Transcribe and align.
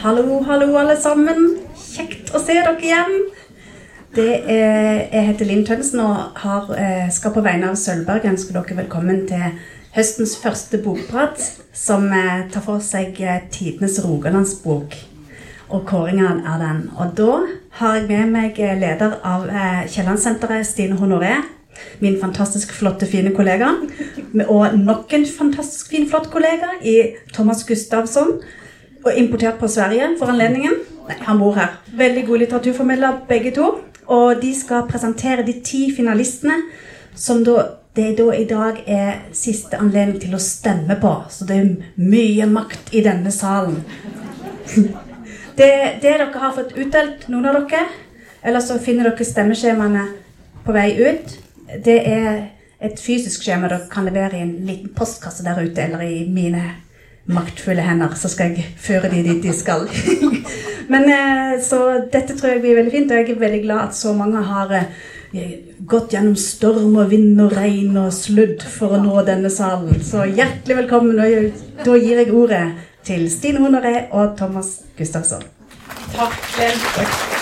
Hallo, 0.00 0.42
hallo, 0.46 0.78
alle 0.80 0.94
sammen. 0.96 1.58
Kjekt 1.76 2.30
å 2.32 2.40
se 2.40 2.54
dere 2.56 2.70
igjen. 2.80 3.18
Er, 4.16 5.02
jeg 5.12 5.24
heter 5.26 5.44
Linn 5.44 5.66
Tønnesen 5.68 6.00
og 6.00 6.38
har, 6.40 6.70
eh, 6.72 7.10
skal 7.12 7.34
på 7.34 7.42
vegne 7.44 7.68
av 7.68 7.76
Sølvberg 7.76 8.24
ønske 8.30 8.54
dere 8.54 8.78
velkommen 8.78 9.26
til 9.28 9.58
høstens 9.92 10.38
første 10.40 10.80
bokprat, 10.80 11.42
som 11.76 12.06
eh, 12.16 12.46
tar 12.48 12.64
for 12.64 12.80
seg 12.80 13.20
eh, 13.20 13.42
tidenes 13.52 13.98
Rogalandsbok. 14.00 14.96
Og 15.68 15.84
kåringen 15.90 16.40
er 16.48 16.64
den. 16.64 16.80
Og 16.96 17.12
da 17.20 17.36
har 17.82 17.98
jeg 17.98 18.08
med 18.08 18.32
meg 18.32 18.56
leder 18.56 19.18
av 19.20 19.44
Kiellandsenteret, 19.84 20.64
Stine 20.64 20.96
Honoré. 20.96 21.34
Min 22.00 22.16
fantastisk 22.22 22.72
flotte, 22.72 23.04
fine 23.04 23.34
kollega. 23.36 23.74
Og 24.48 24.80
nok 24.80 25.12
en 25.12 25.28
fantastisk 25.28 25.92
fin, 25.92 26.08
flott 26.08 26.32
kollega 26.32 26.72
i 26.80 26.96
Thomas 27.36 27.66
Gustavsson 27.68 28.38
og 29.04 29.16
importert 29.16 29.58
på 29.60 29.68
Sverige 29.68 30.14
for 30.18 30.32
anledningen. 30.32 30.76
Nei, 31.08 31.18
han 31.26 31.40
bor 31.40 31.56
her. 31.56 31.78
Veldig 31.96 32.24
god 32.26 32.42
litteraturformidler, 32.44 33.20
begge 33.28 33.52
to. 33.56 33.70
Og 34.10 34.40
de 34.42 34.52
skal 34.56 34.88
presentere 34.90 35.46
de 35.46 35.54
ti 35.64 35.86
finalistene 35.96 36.56
som 37.16 37.44
da, 37.46 37.62
det 37.96 38.12
da 38.18 38.30
i 38.34 38.46
dag 38.48 38.82
er 38.86 39.20
siste 39.36 39.78
anledning 39.78 40.20
til 40.22 40.34
å 40.34 40.42
stemme 40.42 40.96
på. 41.00 41.14
Så 41.30 41.46
det 41.48 41.58
er 41.58 41.70
mye 42.00 42.48
makt 42.50 42.94
i 42.94 43.04
denne 43.06 43.32
salen. 43.34 43.80
Det, 45.60 45.66
det 46.00 46.12
dere 46.14 46.30
har 46.40 46.54
fått 46.56 46.70
utdelt, 46.78 47.26
noen 47.28 47.50
av 47.50 47.56
dere, 47.68 47.82
eller 48.40 48.62
så 48.64 48.78
finner 48.80 49.10
dere 49.10 49.26
stemmeskjemaene 49.28 50.04
på 50.64 50.72
vei 50.72 50.86
ut, 50.96 51.34
det 51.84 51.96
er 52.08 52.38
et 52.80 53.02
fysisk 53.02 53.44
skjema 53.44 53.68
dere 53.68 53.90
kan 53.90 54.06
levere 54.08 54.38
i 54.38 54.44
en 54.46 54.54
liten 54.64 54.94
postkasse 54.96 55.44
der 55.44 55.60
ute, 55.60 55.82
eller 55.84 56.06
i 56.06 56.22
mine 56.32 56.62
maktfulle 57.32 57.84
hender, 57.84 58.14
så 58.18 58.30
skal 58.30 58.54
jeg 58.54 58.66
føre 58.80 59.10
de 59.12 59.22
dit 59.26 59.42
de 59.42 59.54
skal. 59.56 59.86
Men 60.92 61.06
eh, 61.10 61.60
Så 61.62 61.80
dette 62.12 62.36
tror 62.36 62.54
jeg 62.54 62.62
blir 62.64 62.78
veldig 62.78 62.92
fint, 62.94 63.10
og 63.12 63.20
jeg 63.20 63.34
er 63.34 63.40
veldig 63.40 63.62
glad 63.64 63.88
at 63.88 63.98
så 63.98 64.12
mange 64.16 64.42
har 64.46 64.74
eh, 64.76 65.56
gått 65.86 66.14
gjennom 66.14 66.36
storm 66.38 66.96
og 66.98 67.10
vind 67.12 67.40
og 67.42 67.54
regn 67.56 67.96
og 68.00 68.12
sludd 68.14 68.64
for 68.66 68.96
å 68.96 69.02
nå 69.02 69.22
denne 69.28 69.52
salen. 69.52 70.00
Så 70.02 70.26
hjertelig 70.26 70.82
velkommen. 70.82 71.20
Og 71.20 71.84
da 71.86 71.98
gir 72.00 72.22
jeg 72.22 72.34
ordet 72.34 72.64
til 73.06 73.28
Stine 73.32 73.62
Honoré 73.62 74.08
og 74.10 74.36
Thomas 74.38 74.80
Gustavsson. 74.98 75.46
Takk, 76.14 76.36
Takk. 76.58 77.40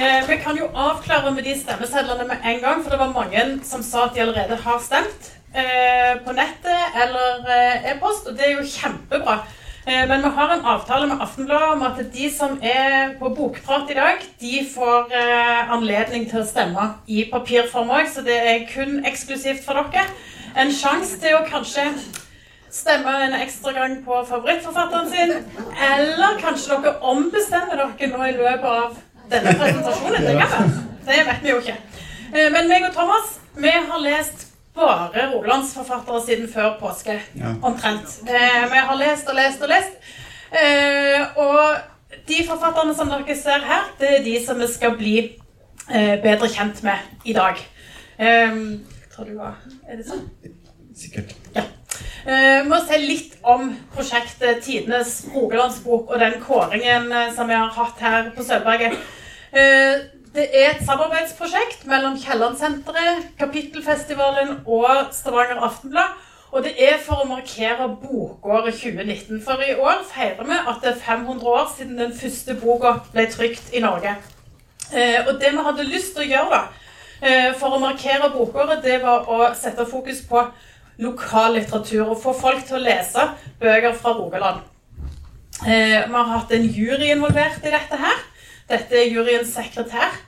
Eh, 0.00 0.28
vi 0.28 0.36
kan 0.36 0.56
jo 0.56 0.70
avklare 0.74 1.34
med 1.34 1.44
de 1.44 1.56
stemmesedlene 1.58 2.24
med 2.28 2.36
en 2.44 2.60
gang, 2.62 2.82
for 2.82 2.90
det 2.90 2.98
var 2.98 3.12
mange 3.12 3.42
som 3.66 3.82
sa 3.82 4.06
at 4.06 4.14
de 4.14 4.22
allerede 4.22 4.56
har 4.62 4.78
stemt. 4.80 5.32
Eh, 5.54 6.18
på 6.22 6.30
nettet 6.32 6.94
eller 7.02 7.48
eh, 7.50 7.90
e-post, 7.90 8.28
og 8.30 8.36
det 8.38 8.44
er 8.46 8.52
jo 8.54 8.68
kjempebra. 8.70 9.40
Eh, 9.82 10.04
men 10.06 10.22
vi 10.22 10.28
har 10.36 10.52
en 10.54 10.66
avtale 10.72 11.08
med 11.10 11.22
Aftenbladet 11.24 11.72
om 11.74 11.82
at 11.82 11.96
de 12.12 12.28
som 12.30 12.52
er 12.62 13.16
på 13.18 13.32
bokprat 13.34 13.90
i 13.90 13.96
dag, 13.98 14.22
de 14.40 14.60
får 14.74 15.10
anledning 15.74 16.28
til 16.30 16.44
å 16.44 16.46
stemme 16.46 16.84
i 17.10 17.24
papirform 17.32 17.90
òg, 17.90 18.06
så 18.12 18.22
det 18.22 18.36
er 18.38 18.68
kun 18.70 19.00
eksklusivt 19.08 19.64
for 19.64 19.80
dere. 19.90 20.04
En 20.54 20.70
sjanse 20.70 21.18
til 21.18 21.34
å 21.34 21.42
kanskje 21.48 21.88
stemme 22.70 23.16
en 23.24 23.34
ekstra 23.40 23.74
gang 23.74 23.96
på 24.04 24.20
favorittforfatteren 24.28 25.10
sin. 25.10 25.32
Eller 25.88 26.38
kanskje 26.38 26.76
dere 26.76 26.94
ombestemmer 27.10 27.74
dere 27.80 28.12
nå 28.12 28.28
i 28.28 28.36
løpet 28.38 28.70
av 28.70 28.94
denne 29.34 29.56
presentasjonen. 29.58 30.30
Det. 30.30 30.70
Det 31.10 31.18
vet 31.26 31.42
vi 31.42 31.50
jo 31.50 31.58
ikke. 31.64 31.76
Men 32.54 32.70
meg 32.70 32.86
og 32.86 32.94
Thomas, 32.94 33.34
vi 33.58 33.74
har 33.74 34.06
lest 34.06 34.49
bare 34.80 35.26
rolandsforfattere 35.34 36.22
siden 36.26 36.48
før 36.52 36.76
påske. 36.80 37.20
Ja. 37.38 37.54
Omtrent. 37.62 38.20
Eh, 38.28 38.62
vi 38.72 38.82
har 38.88 38.98
lest 38.98 39.28
og 39.28 39.36
lest 39.38 39.62
og 39.62 39.68
lest. 39.72 39.98
Eh, 40.50 41.38
og 41.38 41.76
de 42.28 42.40
forfatterne 42.48 42.94
som 42.96 43.10
dere 43.12 43.36
ser 43.38 43.66
her, 43.66 43.90
det 44.00 44.14
er 44.18 44.24
de 44.24 44.38
som 44.46 44.58
vi 44.58 44.68
skal 44.70 44.96
bli 44.98 45.16
eh, 45.90 46.16
bedre 46.22 46.48
kjent 46.50 46.82
med 46.86 47.24
i 47.24 47.34
dag. 47.36 47.60
Eh, 48.18 48.56
tror 49.14 49.28
du 49.28 49.36
var 49.38 49.60
Er 49.88 50.00
det 50.00 50.08
sånn? 50.08 50.24
Sikkert. 50.96 51.36
Ja. 51.54 51.66
Vi 52.20 52.68
må 52.68 52.76
se 52.84 52.98
litt 53.00 53.38
om 53.48 53.70
prosjektet 53.94 54.60
Tidenes 54.66 55.22
Rogalandsbok 55.32 56.10
og 56.12 56.20
den 56.20 56.34
kåringen 56.42 57.08
som 57.34 57.48
vi 57.48 57.56
har 57.56 57.72
hatt 57.72 58.02
her 58.04 58.28
på 58.36 58.44
Sølvberget. 58.44 58.98
Det 60.34 60.44
er 60.54 60.68
et 60.70 60.82
samarbeidsprosjekt 60.86 61.86
mellom 61.90 62.14
Kiellandsenteret, 62.18 63.24
Kapittelfestivalen 63.38 64.60
og 64.66 65.08
Stavanger 65.12 65.58
Aftenblad. 65.66 66.12
Og 66.52 66.62
det 66.62 66.76
er 66.78 67.00
for 67.02 67.24
å 67.24 67.26
markere 67.26 67.88
bokåret 68.02 68.76
2019. 68.78 69.40
For 69.42 69.62
i 69.66 69.74
år 69.74 70.04
feirer 70.06 70.46
vi 70.46 70.60
at 70.60 70.78
det 70.84 70.92
er 70.92 71.02
500 71.02 71.50
år 71.50 71.66
siden 71.74 71.98
den 71.98 72.14
første 72.14 72.54
boka 72.62 72.94
ble 73.10 73.26
trykt 73.30 73.74
i 73.74 73.82
Norge. 73.82 74.14
Eh, 74.94 75.18
og 75.26 75.34
det 75.42 75.50
vi 75.50 75.66
hadde 75.66 75.90
lyst 75.90 76.14
til 76.14 76.22
å 76.22 76.30
gjøre 76.30 76.54
da, 76.54 76.62
eh, 77.22 77.50
for 77.58 77.74
å 77.74 77.82
markere 77.82 78.30
bokåret, 78.30 78.82
det 78.86 79.02
var 79.02 79.26
å 79.26 79.52
sette 79.54 79.86
fokus 79.86 80.22
på 80.30 80.46
lokal 80.98 81.58
litteratur. 81.58 82.10
og 82.10 82.22
få 82.22 82.40
folk 82.40 82.66
til 82.66 82.76
å 82.76 82.86
lese 82.86 83.30
bøker 83.60 83.94
fra 83.94 84.12
Rogaland. 84.12 84.60
Eh, 85.66 86.06
vi 86.06 86.14
har 86.14 86.38
hatt 86.38 86.52
en 86.52 86.68
jury 86.68 87.10
involvert 87.10 87.66
i 87.66 87.70
dette 87.70 87.96
her. 87.96 88.29
Dette 88.70 88.98
er 89.00 89.10
juryens 89.10 89.54
sekretær. 89.54 90.18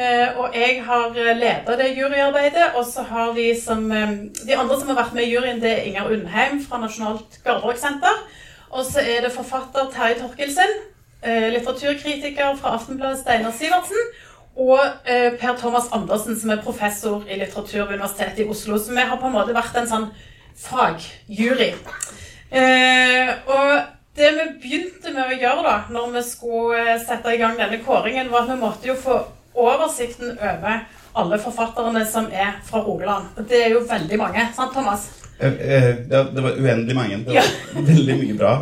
Eh, 0.00 0.38
og 0.38 0.54
jeg 0.54 0.78
har 0.86 1.10
leda 1.36 1.76
det 1.76 1.90
juryarbeidet. 1.98 2.70
Og 2.78 2.84
så 2.86 3.02
har 3.02 3.32
vi 3.32 3.50
som 3.60 3.92
eh, 3.92 4.12
De 4.46 4.56
andre 4.56 4.78
som 4.78 4.88
har 4.88 5.00
vært 5.02 5.14
med 5.14 5.26
i 5.26 5.34
juryen, 5.34 5.60
det 5.60 5.72
er 5.72 5.82
Inger 5.88 6.08
Undheim 6.14 6.62
fra 6.64 6.80
Nasjonalt 6.80 7.40
Garderobesenter. 7.44 8.22
Og 8.70 8.84
så 8.86 9.04
er 9.04 9.26
det 9.26 9.34
forfatter 9.34 9.90
Terje 9.92 10.20
Torkelsen. 10.22 10.74
Eh, 11.22 11.50
litteraturkritiker 11.52 12.56
fra 12.56 12.74
Aftenbladet 12.78 13.20
Steinar 13.20 13.52
Sivertsen. 13.52 14.10
Og 14.56 14.80
Per 15.40 15.56
Thomas 15.56 15.86
Andersen, 15.92 16.34
som 16.40 16.50
er 16.50 16.62
professor 16.62 17.22
i 17.30 17.36
litteratur 17.38 17.84
ved 17.86 17.94
Universitetet 17.94 18.42
i 18.42 18.48
Oslo. 18.50 18.78
Så 18.78 18.90
vi 18.92 19.04
har 19.08 19.16
på 19.16 19.28
en 19.28 19.32
måte 19.32 19.54
vært 19.54 19.76
en 19.78 19.88
sånn 19.88 20.08
fagjury. 20.58 21.70
og 23.46 23.99
det 24.16 24.30
vi 24.36 24.46
begynte 24.62 25.12
med 25.14 25.28
å 25.28 25.36
gjøre 25.38 25.66
da, 25.66 25.76
når 25.94 26.14
vi 26.16 26.22
skulle 26.26 26.80
eh, 26.82 26.96
sette 27.02 27.34
i 27.34 27.38
gang 27.40 27.58
denne 27.58 27.78
kåringen, 27.84 28.30
var 28.32 28.46
at 28.46 28.52
vi 28.52 28.58
måtte 28.60 28.90
jo 28.90 28.96
få 28.98 29.20
oversikten 29.54 30.34
over 30.34 30.82
alle 31.20 31.38
forfatterne 31.42 32.02
som 32.06 32.28
er 32.32 32.58
fra 32.66 32.82
Rogaland. 32.84 33.30
Og 33.36 33.48
det 33.50 33.64
er 33.64 33.72
jo 33.74 33.84
veldig 33.86 34.18
mange. 34.18 34.46
Sant, 34.56 34.74
Thomas? 34.74 35.08
Eh, 35.38 35.46
eh, 35.46 35.88
det 36.06 36.42
var 36.42 36.58
uendelig 36.58 36.96
mange. 36.96 37.22
Det 37.24 37.34
var 37.34 37.40
ja. 37.40 37.84
veldig 37.88 38.16
mye 38.22 38.38
bra. 38.38 38.54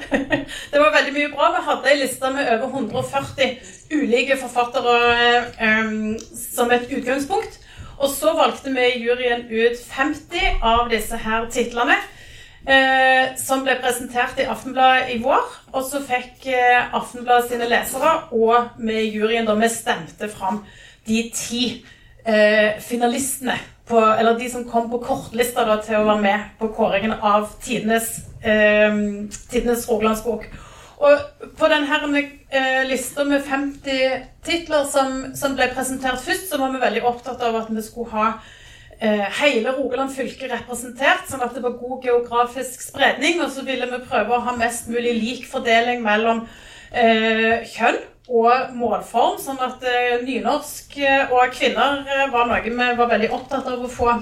det 0.72 0.80
var 0.82 0.94
veldig 0.96 1.14
mye 1.16 1.32
bra. 1.32 1.50
Vi 1.56 1.64
hadde 1.68 1.92
ei 1.92 1.98
liste 2.02 2.30
med 2.34 2.52
over 2.54 2.68
140 2.68 3.54
ulike 3.90 4.36
forfattere 4.40 4.96
um, 5.60 6.16
som 6.36 6.72
et 6.72 6.88
utgangspunkt. 6.90 7.60
Og 8.00 8.08
så 8.12 8.32
valgte 8.36 8.72
vi 8.72 8.86
i 8.86 9.02
juryen 9.04 9.44
ut 9.50 9.80
50 9.92 10.64
av 10.64 10.88
disse 10.92 11.16
her 11.20 11.48
titlene 11.52 11.98
eh, 12.66 13.36
som 13.40 13.64
ble 13.64 13.76
presentert 13.80 14.38
i 14.40 14.48
Aftenbladet 14.50 15.14
i 15.14 15.18
vår. 15.22 15.46
Og 15.72 15.84
så 15.86 16.02
fikk 16.04 16.48
eh, 16.52 16.94
Aftenbladet 16.96 17.50
sine 17.52 17.68
lesere 17.70 18.14
og 18.36 18.76
vi 18.80 18.98
i 19.00 19.10
juryen 19.14 19.48
da 19.48 19.56
vi 19.58 19.70
stemte 19.72 20.30
fram 20.32 20.62
de 21.08 21.24
ti 21.34 21.64
eh, 22.24 22.80
finalistene 22.84 23.58
på, 23.90 23.98
eller 23.98 24.38
de 24.38 24.48
som 24.50 24.66
kom 24.70 24.90
på 24.90 25.02
kortlista 25.02 25.64
da, 25.66 25.80
til 25.82 25.98
å 25.98 26.06
være 26.06 26.24
med 26.24 26.50
på 26.60 26.70
kåringen 26.76 27.16
av 27.16 27.48
tidenes, 27.64 28.20
eh, 28.42 28.92
tidenes 29.50 29.88
Rogalandsbok. 29.90 30.50
Og 31.00 31.46
på 31.56 31.68
denne 31.72 32.20
eh, 32.52 32.82
lista 32.84 33.24
med 33.24 33.42
50 33.46 34.26
titler 34.44 34.84
som, 34.84 35.30
som, 35.34 35.56
ble 35.56 35.70
presentert 35.72 36.20
først, 36.20 36.50
så 36.50 36.60
var 36.60 36.74
vi 36.74 36.82
veldig 36.82 37.04
opptatt 37.08 37.40
av 37.46 37.56
at 37.62 37.70
vi 37.72 37.82
skulle 37.82 38.12
ha 38.12 38.26
hele 39.00 39.72
Rogaland 39.72 40.12
fylke 40.12 40.48
representert, 40.50 41.24
sånn 41.30 41.40
at 41.44 41.54
det 41.56 41.62
var 41.64 41.78
god 41.80 42.04
geografisk 42.04 42.82
spredning. 42.84 43.40
Og 43.40 43.48
så 43.54 43.64
ville 43.64 43.88
vi 43.88 44.02
prøve 44.04 44.36
å 44.36 44.42
ha 44.44 44.56
mest 44.58 44.90
mulig 44.92 45.14
lik 45.16 45.46
fordeling 45.48 46.02
mellom 46.04 46.42
eh, 46.92 47.62
kjønn 47.70 48.02
og 48.30 48.74
målform, 48.78 49.38
sånn 49.42 49.58
at 49.64 49.82
eh, 49.88 50.20
nynorsk 50.22 50.98
eh, 51.02 51.32
og 51.34 51.50
kvinner 51.56 52.04
eh, 52.06 52.28
var 52.30 52.46
noe 52.50 52.60
vi 52.62 52.76
var 52.76 53.08
veldig 53.10 53.30
opptatt 53.34 53.66
av 53.72 53.82
å 53.82 53.90
få, 53.90 54.12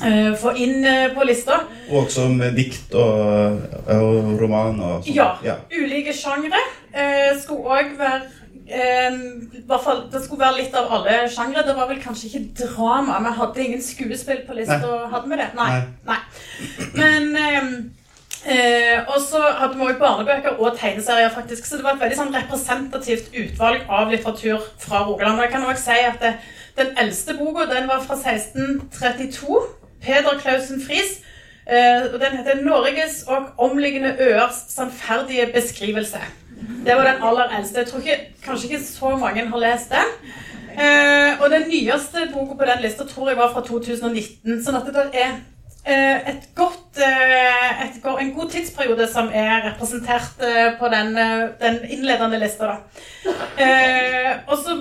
eh, 0.00 0.32
få 0.40 0.54
inn 0.58 0.80
på 1.14 1.28
lista. 1.28 1.60
Og 1.90 2.06
også 2.06 2.26
med 2.32 2.56
dikt 2.58 2.96
og, 2.98 3.60
og 3.92 4.32
roman 4.40 4.80
og 4.80 5.04
sånn. 5.04 5.14
Ja, 5.14 5.28
ja. 5.46 5.60
Ulike 5.76 6.16
sjangre 6.16 6.64
skulle 7.42 7.76
òg 7.76 7.94
være 8.00 8.24
hvert 8.66 9.84
fall, 9.84 10.02
Det 10.12 10.24
skulle 10.24 10.40
være 10.40 10.58
litt 10.60 10.74
av 10.74 10.92
alle 10.92 11.28
sjangre. 11.30 11.62
Det 11.66 11.76
var 11.76 11.88
vel 11.88 12.00
kanskje 12.02 12.26
ikke 12.28 12.64
drama. 12.64 13.18
Vi 13.22 13.34
hadde 13.38 13.64
ingen 13.64 13.82
skuespill 13.82 14.42
på 14.46 14.56
lista. 14.58 14.80
Hadde 15.12 15.30
vi 15.30 15.36
det? 15.36 15.50
Nei. 15.54 15.70
Nei. 16.06 16.18
Men 16.94 17.36
eh, 18.46 19.04
Og 19.06 19.20
så 19.22 19.42
hadde 19.60 19.78
vi 19.78 19.86
òg 19.86 20.00
barnebøker 20.00 20.58
og 20.58 20.78
tegneserier, 20.78 21.30
faktisk. 21.34 21.66
Så 21.66 21.76
det 21.76 21.84
var 21.84 21.94
et 21.94 22.00
veldig 22.00 22.18
sånn 22.18 22.34
representativt 22.34 23.30
utvalg 23.34 23.86
av 23.88 24.10
litteratur 24.10 24.66
fra 24.82 25.04
Rogaland. 25.06 25.38
Og 25.38 25.46
jeg 25.46 25.54
kan 25.54 25.66
også 25.66 25.90
si 25.90 26.00
at 26.10 26.18
det, 26.22 26.34
den 26.78 26.96
eldste 26.98 27.36
boka 27.38 27.68
den 27.70 27.88
var 27.88 28.02
fra 28.02 28.18
1632. 28.18 29.62
Peder 30.02 30.42
Clausen 30.42 30.82
Friis. 30.82 31.20
Eh, 31.66 32.14
og 32.14 32.20
Den 32.20 32.36
heter 32.38 32.62
'Norges 32.62 33.24
og 33.26 33.46
omliggende 33.58 34.16
øers 34.20 34.58
sannferdige 34.68 35.46
beskrivelse'. 35.54 36.45
Det 36.56 36.94
var 36.96 37.04
den 37.04 37.22
aller 37.22 37.56
eldste. 37.58 37.78
Jeg 37.78 37.86
tror 37.86 38.00
ikke, 38.00 38.18
Kanskje 38.44 38.68
ikke 38.70 38.84
så 38.84 39.16
mange 39.16 39.46
har 39.48 39.58
lest 39.58 39.90
den. 39.90 40.14
Eh, 40.76 41.42
og 41.42 41.50
den 41.50 41.68
nyeste 41.68 42.28
boka 42.32 42.54
på 42.54 42.64
den 42.68 42.82
lista 42.82 43.04
tror 43.08 43.28
jeg 43.28 43.38
var 43.38 43.52
fra 43.52 43.62
2019. 43.64 44.58
sånn 44.64 44.76
at 44.76 44.90
det 44.92 45.04
er 45.16 45.30
eh, 45.86 46.28
et 46.32 46.48
godt, 46.54 47.00
eh, 47.00 47.86
et, 47.86 47.96
en 48.04 48.34
god 48.36 48.50
tidsperiode 48.52 49.06
som 49.08 49.30
er 49.32 49.70
representert 49.70 50.44
eh, 50.44 50.74
på 50.80 50.90
den, 50.92 51.16
den 51.62 51.80
innledende 51.88 52.40
lista. 52.42 52.76
Eh, 53.56 54.36
og 54.46 54.58
så 54.60 54.76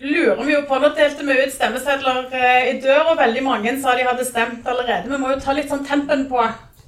lurer 0.00 0.44
vi 0.44 0.52
jo 0.52 0.62
på 0.68 0.78
Nå 0.78 0.92
delte 0.94 1.24
vi 1.26 1.40
ut 1.40 1.54
stemmesedler 1.54 2.28
i 2.70 2.76
dør, 2.84 3.14
og 3.14 3.18
veldig 3.18 3.42
mange 3.46 3.76
sa 3.80 3.96
de 3.96 4.06
hadde 4.06 4.28
stemt 4.28 4.68
allerede. 4.68 5.08
Vi 5.08 5.20
må 5.20 5.32
jo 5.32 5.40
ta 5.42 5.56
litt 5.56 5.72
sånn 5.72 5.86
tempen 5.88 6.28
på, 6.30 6.44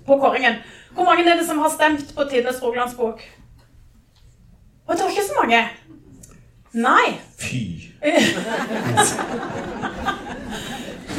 på 0.07 0.21
kåringen. 0.21 0.61
Hvor 0.95 1.09
mange 1.09 1.25
er 1.25 1.41
det 1.41 1.49
som 1.49 1.63
har 1.65 1.73
stemt 1.73 2.13
på 2.15 2.29
Tidenes 2.29 2.61
Rogalandsbok? 2.63 3.25
Og 4.91 4.97
det 4.97 5.05
var 5.05 5.11
ikke 5.11 5.23
så 5.23 5.35
mange. 5.43 5.69
Nei. 6.73 7.21
Fy. 7.39 7.61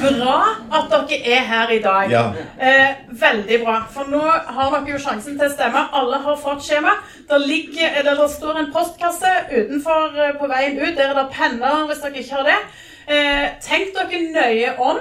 Bra 0.01 0.37
at 0.73 0.89
dere 0.91 1.19
er 1.29 1.43
her 1.45 1.69
i 1.69 1.79
dag. 1.79 2.09
Ja. 2.11 2.23
Eh, 2.59 2.89
veldig 3.21 3.59
bra. 3.63 3.75
For 3.93 4.09
nå 4.11 4.21
har 4.25 4.73
dere 4.73 4.91
jo 4.91 4.99
sjansen 4.99 5.37
til 5.37 5.47
å 5.47 5.53
stemme. 5.53 5.83
Alle 5.93 6.17
har 6.25 6.39
fått 6.41 6.65
skjema. 6.65 6.95
Der, 7.29 7.39
ligger, 7.45 7.87
eh, 7.87 8.03
der, 8.03 8.27
står 8.27 8.59
en 8.59 8.71
postkasse 8.73 9.31
utenfor 9.51 10.17
eh, 10.17 10.33
på 10.39 10.49
veien 10.51 10.79
ut. 10.81 10.97
Der 10.97 11.11
er 11.11 11.19
det 11.21 11.27
penner 11.37 11.85
hvis 11.87 12.01
dere 12.03 12.23
ikke 12.23 12.39
har 12.39 12.49
det. 12.49 12.59
Eh, 13.07 13.45
tenk 13.61 13.93
dere 13.95 14.23
nøye 14.33 14.73
om, 14.81 14.97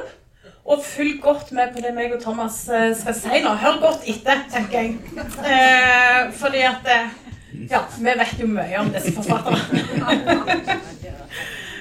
og 0.70 0.84
følg 0.84 1.16
godt 1.24 1.52
med 1.56 1.72
på 1.74 1.80
det 1.82 1.94
meg 1.96 2.12
og 2.14 2.22
Thomas 2.22 2.62
eh, 2.68 2.92
skal 3.00 3.16
si 3.16 3.40
nå. 3.40 3.56
Hør 3.64 3.80
godt 3.82 4.06
etter, 4.10 4.44
tenker 4.52 4.84
jeg. 4.84 5.00
Eh, 5.16 6.28
fordi 6.36 6.62
at 6.68 6.94
Ja, 7.70 7.84
vi 7.98 8.14
vet 8.18 8.38
jo 8.38 8.46
mye 8.50 8.80
om 8.80 8.90
disse 8.94 9.12
forfatterne. 9.16 10.78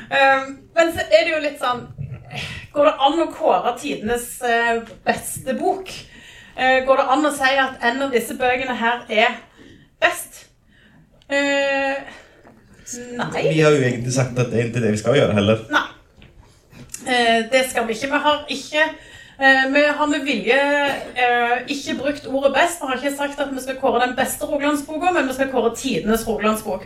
Eh, 0.09 0.45
men 0.75 0.93
så 0.95 1.05
er 1.05 1.25
det 1.25 1.33
jo 1.33 1.41
litt 1.43 1.59
sånn 1.61 1.83
Går 2.73 2.85
det 2.85 2.93
an 3.05 3.21
å 3.23 3.27
kåre 3.33 3.73
tidenes 3.81 4.25
eh, 4.45 4.81
beste 5.05 5.55
bok? 5.57 5.89
Eh, 6.53 6.83
går 6.85 7.01
det 7.01 7.05
an 7.15 7.25
å 7.25 7.31
si 7.33 7.49
at 7.57 7.81
en 7.89 8.03
av 8.05 8.13
disse 8.13 8.35
bøkene 8.37 8.75
her 8.77 9.05
er 9.09 9.39
best? 10.01 10.43
Eh, 11.29 11.97
nei. 13.17 13.45
Vi 13.49 13.63
har 13.63 13.73
jo 13.73 13.81
egentlig 13.81 14.13
sagt 14.13 14.37
at 14.37 14.51
det 14.51 14.59
er 14.59 14.69
ikke 14.69 14.83
det 14.83 14.93
vi 14.93 15.01
skal 15.01 15.17
gjøre 15.17 15.37
heller. 15.37 15.65
Nei. 15.73 15.87
Det 17.49 17.63
skal 17.71 17.87
vi 17.87 17.95
ikke. 17.97 18.11
Vi 18.11 18.21
har 18.27 18.45
ikke 18.53 18.85
Vi 19.39 19.83
har 19.97 20.07
med 20.11 20.25
vilje 20.27 20.61
eh, 21.15 21.53
ikke 21.71 21.95
brukt 22.01 22.25
ordet 22.27 22.53
best. 22.57 22.81
Vi 22.81 22.89
har 22.89 22.97
ikke 22.99 23.15
sagt 23.15 23.39
at 23.39 23.53
vi 23.55 23.61
skal 23.63 23.77
kåre 23.79 24.01
den 24.03 24.15
beste 24.17 24.45
Rogalandsboka, 24.45 25.13
men 25.15 25.29
vi 25.29 25.35
skal 25.37 25.51
kåre 25.53 25.71
tidenes 25.75 26.27
Rogalandsbok. 26.27 26.83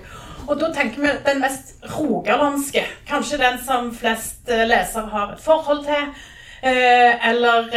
Og 0.47 0.59
da 0.59 0.69
tenker 0.75 1.01
vi 1.01 1.13
den 1.25 1.39
mest 1.41 1.73
rogalandske. 1.95 2.83
Kanskje 3.09 3.39
den 3.41 3.57
som 3.65 3.89
flest 3.95 4.51
eh, 4.51 4.67
lesere 4.69 5.09
har 5.15 5.33
et 5.33 5.41
forhold 5.41 5.85
til. 5.87 6.11
Eh, 6.63 7.29
eller 7.29 7.71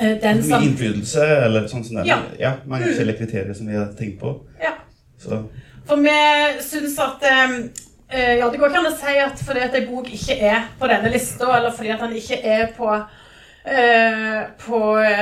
den 0.00 0.42
som 0.42 0.58
Mye 0.58 0.70
innflytelse 0.70 1.24
eller 1.46 1.68
sånn 1.70 1.84
som 1.86 2.00
det. 2.00 2.08
Ja. 2.08 2.18
ja. 2.40 2.52
Mange 2.66 2.88
forskjellige 2.88 3.20
kriterier 3.20 3.54
som 3.54 3.68
vi 3.70 3.76
har 3.78 3.92
tenkt 3.98 4.20
på. 4.22 4.34
Ja. 4.62 4.74
Så 5.20 5.44
For 5.86 6.00
vi 6.00 6.16
syns 6.64 6.96
at 7.02 7.26
eh, 7.28 7.58
eh, 8.08 8.32
Ja, 8.40 8.48
det 8.50 8.58
går 8.58 8.72
ikke 8.72 8.80
an 8.82 8.90
å 8.90 8.96
si 8.96 9.18
at 9.22 9.44
fordi 9.44 9.62
at 9.66 9.76
en 9.78 9.86
bok 9.90 10.08
ikke 10.12 10.38
er 10.40 10.64
på 10.80 10.88
denne 10.90 11.12
lista, 11.12 11.50
eller 11.58 11.74
fordi 11.76 11.92
at 11.94 12.02
den 12.02 12.16
ikke 12.18 12.40
er 12.40 12.66
på, 12.76 12.90
eh, 12.90 13.23
på 13.64 14.78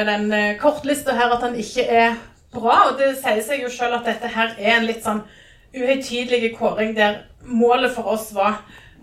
den 0.06 0.33
eh, 0.35 0.56
kortlista 0.59 1.15
her, 1.15 1.31
at 1.31 1.44
den 1.44 1.59
ikke 1.62 1.87
er 1.87 2.17
bra. 2.53 2.89
Og 2.91 2.99
det 3.00 3.15
sier 3.21 3.43
seg 3.44 3.62
jo 3.62 3.71
sjøl 3.73 3.94
at 3.99 4.09
dette 4.09 4.31
her 4.35 4.56
er 4.59 4.79
en 4.79 4.89
litt 4.89 5.05
sånn 5.05 5.23
uhøytidelig 5.73 6.56
kåring 6.59 6.97
der 6.97 7.23
målet 7.49 7.94
for 7.94 8.12
oss 8.12 8.29
var 8.35 8.61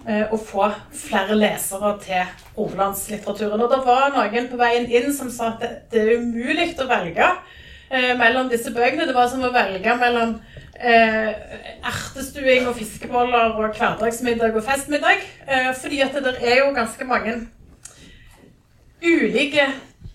eh, 0.07 0.25
å 0.31 0.37
få 0.37 0.69
flere 0.95 1.37
lesere 1.37 1.95
til 2.03 2.35
rogalandslitteraturen. 2.57 3.63
Og 3.63 3.71
det 3.71 3.81
var 3.87 4.13
noen 4.15 4.49
på 4.51 4.59
veien 4.59 4.87
inn 4.91 5.11
som 5.15 5.31
sa 5.33 5.53
at 5.55 5.65
det, 5.91 6.03
er 6.03 6.19
umulig 6.19 6.73
å 6.79 6.87
velge 6.89 7.29
eh, 7.89 8.13
mellom 8.19 8.51
disse 8.51 8.73
bøkene. 8.75 9.07
Det 9.09 9.17
var 9.17 9.31
som 9.31 9.45
å 9.47 9.53
velge 9.55 9.95
mellom 9.99 10.35
eh, 10.75 11.31
ertestuing 11.79 12.67
og 12.69 12.77
fiskeboller 12.79 13.55
og 13.55 13.71
hverdagsmiddag 13.79 14.55
og 14.55 14.67
festmiddag. 14.67 15.23
Eh, 15.47 15.71
fordi 15.79 16.03
at 16.05 16.15
det 16.15 16.27
der 16.27 16.43
er 16.43 16.61
jo 16.63 16.75
ganske 16.77 17.07
mange 17.09 17.39
ulike 19.03 19.67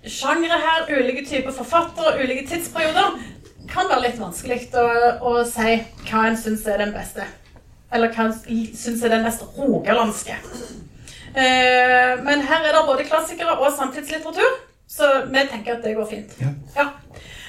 sjangre 0.06 0.58
her, 0.60 0.84
ulike 0.98 1.24
typer 1.28 1.54
forfattere, 1.56 2.18
ulike 2.22 2.46
tidsperioder. 2.48 3.16
Kan 3.70 3.88
være 3.88 4.08
litt 4.08 4.20
vanskelig 4.20 4.68
å, 4.76 4.84
å 5.24 5.32
si 5.48 5.78
hva 6.08 6.26
en 6.28 6.36
syns 6.38 6.66
er 6.68 6.82
den 6.82 6.92
beste. 6.94 7.24
Eller 7.94 8.12
hva 8.12 8.28
en 8.28 8.36
syns 8.76 9.02
er 9.04 9.14
den 9.14 9.24
mest 9.24 9.44
rogalandske. 9.56 10.36
Eh, 11.34 12.12
men 12.22 12.44
her 12.46 12.68
er 12.68 12.76
det 12.76 12.84
både 12.86 13.08
klassikere 13.08 13.56
og 13.56 13.72
samtidslitteratur, 13.74 14.60
så 14.86 15.10
vi 15.30 15.46
tenker 15.50 15.78
at 15.78 15.86
det 15.86 15.96
går 15.96 16.10
fint. 16.10 16.36
Ja. 16.42 16.52
Ja. 16.76 16.88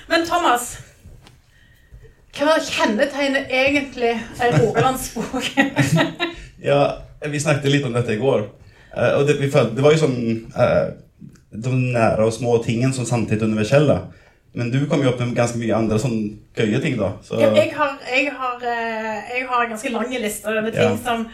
Men 0.10 0.26
Thomas, 0.26 0.78
hva 2.36 2.58
kjennetegner 2.62 3.50
egentlig 3.50 4.16
ei 4.16 4.52
rogalandsbok? 4.58 5.52
Ja, 6.66 7.04
vi 7.22 7.38
snakket 7.38 7.70
litt 7.70 7.84
om 7.86 7.94
dette 7.94 8.16
i 8.16 8.18
går. 8.18 8.48
Eh, 8.96 9.12
og 9.20 9.28
det, 9.28 9.36
vi 9.38 9.52
det 9.52 9.84
var 9.86 9.94
jo 9.94 10.00
sånn 10.02 10.16
eh, 10.50 10.88
De 11.64 11.74
nære 11.76 12.26
og 12.26 12.34
små 12.34 12.58
tingene 12.66 12.94
som 12.94 13.06
samtidig 13.08 13.42
er 13.42 13.52
universelle. 13.52 13.98
Men 14.56 14.70
du 14.72 14.86
kom 14.88 15.02
jo 15.04 15.10
opp 15.12 15.20
med 15.20 15.36
ganske 15.36 15.60
mye 15.60 15.76
andre 15.76 15.98
sånn 16.00 16.18
gøye 16.56 16.80
ting, 16.84 16.96
da. 17.00 17.10
Så, 17.24 17.36
Ja, 17.42 17.50
jeg, 17.58 17.74
har, 17.76 17.98
jeg, 18.08 18.30
har, 18.32 18.62
eh, 18.64 19.34
jeg 19.36 19.48
har 19.50 19.64
en 19.66 19.74
ganske 19.74 19.92
lang 19.92 20.14
liste 20.16 20.48
over 20.48 20.70
ting 20.72 20.96
Ja. 20.96 20.98
som, 21.04 21.26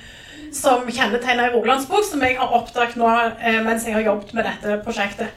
som 0.51 0.87
kjennetegner 0.89 1.47
en 1.49 1.53
rogalandsbok, 1.53 2.03
som 2.07 2.23
jeg 2.25 2.37
har 2.39 2.55
oppdaget 2.57 2.97
nå 2.97 3.09
eh, 3.39 3.59
mens 3.65 3.85
jeg 3.85 3.93
har 3.93 4.07
jobbet 4.07 4.33
med 4.33 4.49
dette 4.49 4.79
prosjektet. 4.87 5.29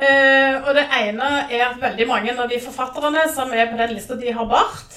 Eh, 0.00 0.56
og 0.64 0.72
det 0.76 0.86
ene 0.92 1.28
er 1.50 1.66
at 1.70 1.78
veldig 1.80 2.06
mange 2.08 2.32
av 2.36 2.48
de 2.48 2.58
forfatterne 2.60 3.26
som 3.34 3.52
er 3.52 3.68
på 3.70 3.78
den 3.80 3.94
lista, 3.96 4.16
de 4.20 4.32
har 4.32 4.48
bart. 4.48 4.96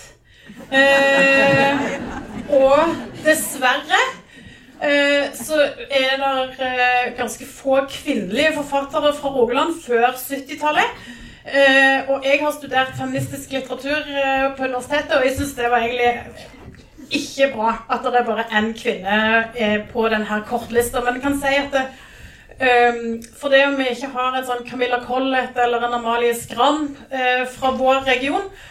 Eh, 0.71 1.85
og 2.63 2.95
dessverre 3.23 3.99
så 5.35 5.57
er 5.91 6.13
det 6.21 6.65
eh, 6.65 7.17
ganske 7.17 7.45
få 7.45 7.81
kvinnelige 7.91 8.53
forfattere 8.55 9.13
fra 9.17 9.29
Rogaland 9.33 9.73
før 9.83 10.13
70-tallet. 10.15 10.93
Eh, 11.49 12.09
og 12.09 12.23
jeg 12.25 12.39
har 12.41 12.51
studert 12.55 12.93
feministisk 12.97 13.51
litteratur 13.51 13.97
eh, 14.07 14.45
på 14.57 14.63
universitetet, 14.63 15.17
og 15.17 15.25
jeg 15.25 15.35
syns 15.37 15.55
det 15.57 15.71
var 15.71 15.83
egentlig 15.83 16.13
ikke 17.09 17.49
bra 17.55 17.73
at 17.89 18.05
det 18.05 18.19
er 18.19 18.27
bare 18.27 18.45
én 18.59 18.69
kvinne 18.77 19.17
eh, 19.57 19.79
på 19.91 20.05
denne 20.13 20.43
kortlista. 20.47 21.01
Men 21.03 21.17
jeg 21.17 21.25
kan 21.25 21.41
si 21.41 21.55
at 21.57 21.73
det, 21.75 21.87
Um, 22.59 23.21
for 23.39 23.47
det 23.47 23.61
om 23.67 23.77
vi 23.79 23.85
ikke 23.87 24.09
har 24.11 24.33
en 24.35 24.43
sånn 24.43 24.65
Camilla 24.67 24.97
Collett 25.05 25.55
eller 25.63 25.79
en 25.87 25.93
Amalie 25.95 26.33
Skram 26.35 26.89
uh, 26.91 27.45
fra 27.47 27.69
vår 27.79 28.01
region, 28.03 28.49
eh, 28.49 28.65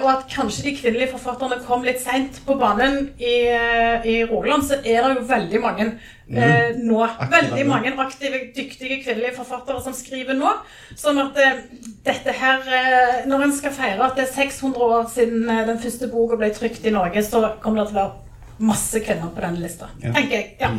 og 0.00 0.06
at 0.08 0.22
kanskje 0.32 0.62
de 0.68 0.72
kvinnelige 0.78 1.10
forfatterne 1.12 1.58
kom 1.66 1.82
litt 1.84 2.00
seint 2.00 2.38
på 2.46 2.54
banen 2.60 3.10
i, 3.20 3.34
eh, 3.52 4.06
i 4.08 4.14
Rogaland, 4.30 4.64
så 4.64 4.78
er 4.80 5.02
det 5.04 5.10
jo 5.18 5.26
veldig 5.28 5.60
mange 5.60 5.86
eh, 6.32 6.70
nå. 6.78 7.02
Aktive 7.04 7.30
Veldig 7.34 7.66
mange 7.68 7.92
aktive, 8.04 8.40
dyktige 8.56 9.00
kvinnelige 9.02 9.34
forfattere 9.36 9.82
som 9.84 9.92
skriver 9.96 10.38
nå. 10.38 10.54
Sånn 10.96 11.20
at 11.20 11.36
eh, 11.44 11.60
dette 12.06 12.32
her 12.40 12.64
eh, 12.64 13.20
Når 13.28 13.44
en 13.46 13.54
skal 13.58 13.74
feire 13.76 14.06
at 14.06 14.16
det 14.16 14.24
er 14.28 14.32
600 14.38 14.80
år 14.86 15.06
siden 15.12 15.44
eh, 15.48 15.62
den 15.68 15.80
første 15.82 16.08
boka 16.12 16.40
ble 16.40 16.48
trykt 16.56 16.86
i 16.88 16.94
Norge, 16.94 17.24
så 17.26 17.42
kommer 17.60 17.82
det 17.82 17.90
til 17.92 17.98
å 17.98 18.04
være 18.06 18.64
masse 18.70 19.00
kvinner 19.04 19.30
på 19.32 19.40
denne 19.44 19.60
lista. 19.62 19.88
Ja. 20.02 20.14
Tenker 20.16 20.36
jeg. 20.36 20.54
Ja. 20.60 20.72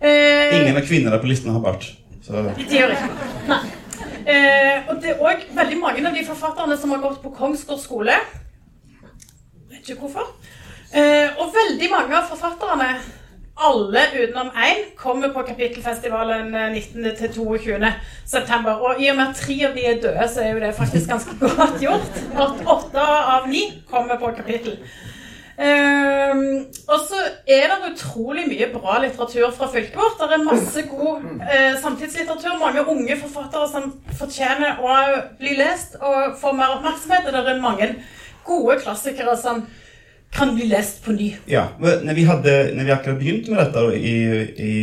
Eh, 0.00 0.56
Ingen 0.62 0.76
av 0.76 0.88
kvinnene 0.88 1.20
på 1.20 1.28
listen 1.30 1.52
har 1.52 1.60
bart. 1.64 1.90
Så 2.24 2.42
de 2.56 2.66
gjør 2.72 2.92
ikke 2.92 3.12
Nei. 3.48 3.60
Eh, 4.28 4.88
og 4.88 4.98
det 5.00 5.14
er 5.14 5.22
òg 5.24 5.44
veldig 5.56 5.76
mange 5.80 6.04
av 6.04 6.16
de 6.16 6.24
forfatterne 6.26 6.76
som 6.76 6.90
har 6.92 7.00
gått 7.00 7.22
på 7.22 7.32
Kongsgård 7.32 7.80
skole. 7.80 8.16
Vet 9.70 9.88
ikke 9.88 10.02
hvorfor. 10.02 10.26
Eh, 10.92 11.32
og 11.40 11.54
veldig 11.54 11.88
mange 11.92 12.16
av 12.16 12.28
forfatterne, 12.28 12.90
alle 13.68 14.02
utenom 14.12 14.50
én, 14.52 14.84
kommer 15.00 15.32
på 15.32 15.46
Kapittelfestivalen 15.48 16.52
eh, 16.54 16.68
19. 16.76 17.08
til 17.16 17.32
22. 17.38 17.92
september. 18.26 18.84
Og 18.84 19.00
i 19.00 19.08
og 19.08 19.16
med 19.16 19.30
at 19.30 19.40
tre 19.40 19.56
av 19.64 19.76
de 19.76 19.86
er 19.88 20.02
døde, 20.02 20.28
så 20.28 20.44
er 20.44 20.52
jo 20.52 20.62
det 20.66 20.74
faktisk 20.76 21.08
ganske 21.08 21.38
godt 21.44 21.80
gjort. 21.82 22.22
At 22.36 22.64
åtte 22.76 23.08
av 23.34 23.48
ni 23.48 23.64
kommer 23.90 24.20
på 24.20 24.34
kapittel. 24.36 24.76
Ehm, 25.58 26.68
og 26.86 27.00
så 27.08 27.18
er 27.50 27.66
det 27.72 27.90
utrolig 27.90 28.44
mye 28.46 28.68
bra 28.70 29.00
litteratur 29.02 29.50
fra 29.56 29.66
fylket 29.72 29.96
vårt. 29.98 30.20
Det 30.20 30.36
er 30.36 30.44
masse 30.46 30.84
god 30.86 31.26
uh, 31.42 31.74
samtidslitteratur. 31.82 32.54
Mange 32.60 32.84
unge 32.86 33.18
forfattere 33.24 33.66
som 33.72 33.90
fortjener 34.20 34.78
å 34.78 34.94
bli 35.40 35.56
lest 35.58 35.98
og 35.98 36.38
få 36.38 36.54
mer 36.54 36.78
oppmerksomhet. 36.78 37.26
Og 37.26 37.34
det 37.34 37.54
er 37.56 37.62
mange 37.64 37.90
gode 38.46 38.78
klassikere 38.84 39.34
som 39.40 39.66
kan 40.32 40.54
bli 40.54 40.68
lest 40.70 41.02
på 41.04 41.16
ny. 41.16 41.32
Ja, 41.50 41.70
men 41.80 42.04
når 42.06 42.18
vi, 42.18 42.26
hadde, 42.28 42.56
når 42.76 42.84
vi 42.84 42.94
akkurat 42.94 43.20
begynte 43.20 43.54
med 43.54 43.62
dette 43.64 43.84
i, 43.96 44.18
i, 44.62 44.74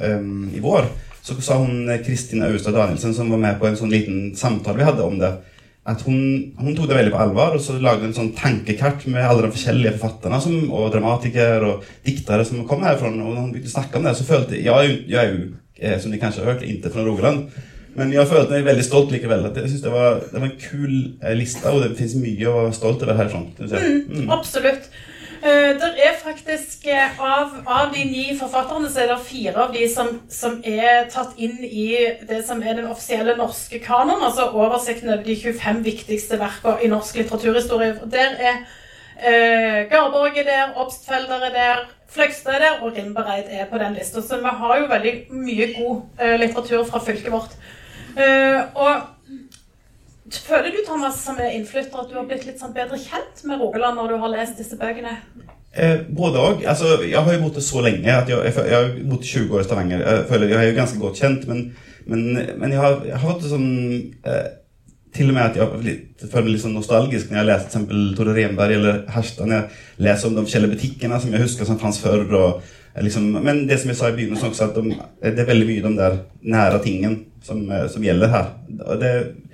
um, 0.00 0.48
i 0.56 0.62
vår 0.64 0.88
så 1.26 1.34
sa 1.42 1.56
hun 1.58 1.88
Kristin 1.88 2.04
Kristina 2.04 2.46
Austad 2.46 2.72
Danielsen 2.72 3.14
som 3.14 3.30
var 3.30 3.40
med 3.42 3.56
på 3.58 3.66
en 3.66 3.76
sånn 3.76 3.90
liten 3.90 4.28
samtale 4.38 4.78
vi 4.78 4.86
hadde 4.86 5.02
om 5.02 5.16
det 5.18 5.32
at 5.86 6.02
hun, 6.02 6.18
hun 6.58 6.74
tok 6.74 6.88
det 6.90 6.96
veldig 6.98 7.12
på 7.14 7.20
alvor, 7.22 7.54
og 7.54 7.62
så 7.62 7.76
lagde 7.78 8.08
en 8.08 8.16
sånn 8.16 8.32
tankekart 8.34 9.04
med 9.06 9.22
alle 9.22 9.44
de 9.44 9.52
forskjellige 9.54 9.94
forfatterne 10.00 10.40
som, 10.42 10.56
og 10.74 10.90
dramatikere 10.94 11.68
og 11.68 11.86
diktere 12.06 12.46
som 12.48 12.64
kom 12.66 12.82
herfra. 12.82 13.12
Og 13.12 13.20
når 13.20 13.38
hun 13.38 13.52
begynte 13.54 13.70
å 13.70 13.76
snakke 13.76 14.00
om 14.00 14.08
det, 14.08 14.16
så 14.18 14.26
følte 14.26 14.58
jeg 14.58 14.66
Jeg 14.66 14.98
jeg 15.12 15.20
er 15.22 15.30
jo 15.30 15.46
eh, 15.78 15.96
som 16.02 16.10
de 16.10 16.18
kanskje 16.18 16.42
har 16.42 16.54
hørt, 16.54 16.66
ikke 16.66 16.90
fra 16.90 17.06
Rogaland. 17.06 17.46
Men 17.96 18.12
jeg 18.12 18.28
følte 18.28 18.52
meg 18.52 18.66
veldig 18.66 18.84
stolt 18.84 19.12
likevel. 19.14 19.46
At 19.48 19.56
jeg 19.56 19.70
synes 19.70 19.84
det, 19.86 19.92
var, 19.94 20.18
det 20.32 20.40
var 20.40 20.48
en 20.50 20.58
kul 20.60 20.96
eh, 21.22 21.36
liste, 21.38 21.70
og 21.70 21.84
det 21.84 21.94
finnes 22.00 22.18
mye 22.20 22.50
å 22.50 22.56
være 22.58 22.76
stolt 22.76 23.06
over 23.06 23.20
herfra. 23.22 23.44
jeg. 23.62 23.94
Mm, 24.10 24.26
absolutt. 24.36 24.90
Uh, 25.46 25.76
det 25.78 25.92
er 26.02 26.14
faktisk 26.18 26.88
uh, 26.90 27.20
av, 27.22 27.52
av, 27.66 27.92
de 27.94 28.02
ni 28.08 28.24
forfatterne 28.34 28.88
så 28.90 29.04
er 29.04 29.12
det 29.12 29.18
fire 29.28 29.60
av 29.62 29.74
de 29.76 29.84
som, 29.92 30.08
som, 30.32 30.56
er 30.66 31.04
tatt 31.12 31.36
inn 31.38 31.60
i 31.62 31.84
det 32.26 32.40
som 32.48 32.62
er 32.64 32.80
den 32.80 32.88
offisielle 32.90 33.36
norske 33.38 33.78
kanon, 33.84 34.24
altså 34.26 34.48
oversikten 34.48 35.12
over 35.12 35.22
de 35.22 35.36
25 35.38 35.84
viktigste 35.86 36.40
verkene 36.40 36.82
i 36.82 36.90
norsk 36.90 37.20
litteraturhistorie. 37.20 37.94
Der 38.10 38.34
er 38.50 38.58
uh, 38.64 39.80
Garborg 39.92 40.40
er 40.42 40.50
der, 40.50 40.74
Obstfelder 40.82 41.46
er 41.50 41.54
der, 41.54 41.84
Fløgstad 42.10 42.56
er 42.56 42.64
der, 42.64 42.80
og 42.82 42.96
Rimbereid 42.96 43.46
er 43.46 43.70
på 43.70 43.78
den 43.78 43.94
lista. 43.94 44.24
Så 44.24 44.40
vi 44.42 44.56
har 44.62 44.80
jo 44.80 44.90
veldig 44.90 45.14
mye 45.30 45.66
god 45.76 46.26
litteratur 46.40 46.86
fra 46.88 47.02
fylket 47.06 47.32
vårt. 47.34 47.58
og 48.74 49.15
Føler 50.32 50.72
du 50.74 50.80
Thomas, 50.86 51.20
som 51.22 51.38
er 51.38 51.54
innflytter, 51.54 52.00
at 52.02 52.10
du 52.10 52.16
har 52.18 52.26
blitt 52.26 52.46
litt 52.48 52.58
sånn 52.58 52.74
bedre 52.74 52.98
kjent 52.98 53.44
med 53.46 53.60
Rogaland 53.62 54.00
når 54.00 54.12
du 54.12 54.16
har 54.24 54.32
lest 54.32 54.58
disse 54.58 54.78
bøkene? 54.80 55.12
Eh, 55.76 56.00
både 56.18 56.42
òg. 56.42 56.62
Altså, 56.66 56.96
jeg 57.04 57.20
har 57.20 57.34
jo 57.36 57.42
bodd 57.44 57.60
så 57.62 57.82
lenge 57.84 58.10
at 58.10 58.30
jeg, 58.32 58.38
jeg, 58.48 58.54
jeg 58.66 58.76
har 58.76 58.94
bodd 59.06 59.26
20 59.28 59.54
år 59.54 59.62
i 59.62 59.66
Stavanger. 59.68 60.02
Jeg 60.02 60.24
føler 60.30 60.52
jeg 60.52 60.58
er 60.62 60.70
jo 60.70 60.78
ganske 60.80 61.02
godt 61.02 61.20
kjent, 61.20 61.44
men, 61.50 61.60
men, 62.10 62.24
men 62.58 62.74
jeg, 62.74 62.80
har, 62.82 62.96
jeg 63.06 63.20
har 63.20 63.26
fått 63.28 63.50
sånn 63.50 63.68
eh, 64.26 64.46
Til 65.16 65.30
og 65.30 65.36
med 65.36 65.44
at 65.46 65.54
jeg, 65.56 65.94
jeg 66.20 66.28
føler 66.28 66.44
meg 66.44 66.50
litt 66.56 66.64
sånn 66.64 66.74
nostalgisk 66.76 67.30
når 67.30 67.38
jeg 67.38 67.48
leser 67.48 67.70
f.eks. 67.70 68.10
Tore 68.18 68.34
Renberg 68.36 68.74
eller 68.80 68.98
Herstad. 69.14 69.46
Når 69.46 69.56
jeg 69.56 70.08
leser 70.08 70.28
om 70.28 70.34
de 70.36 70.44
forskjellige 70.48 70.74
butikkene 70.74 71.20
som 71.22 71.32
jeg 71.32 71.44
husker 71.46 71.68
som 71.70 71.78
fantes 71.80 72.02
før. 72.02 72.26
Og, 72.40 72.74
liksom, 73.06 73.30
men 73.38 73.62
det 73.70 73.78
som 73.80 73.94
jeg 73.94 74.00
sa 74.00 74.10
i 74.10 74.18
begynnelsen 74.18 74.50
også, 74.50 74.68
at 74.72 74.76
de, 74.76 74.98
det 75.22 75.44
er 75.44 75.48
veldig 75.54 75.70
mye 75.70 75.86
de 75.86 75.96
der 76.02 76.18
nære 76.56 76.82
tingene 76.84 77.44
som, 77.46 77.62
eh, 77.70 77.86
som 77.92 78.04
gjelder 78.04 78.34
her. 78.34 78.54
Og 78.82 79.00
det 79.00 79.14
Eh, 79.16 79.45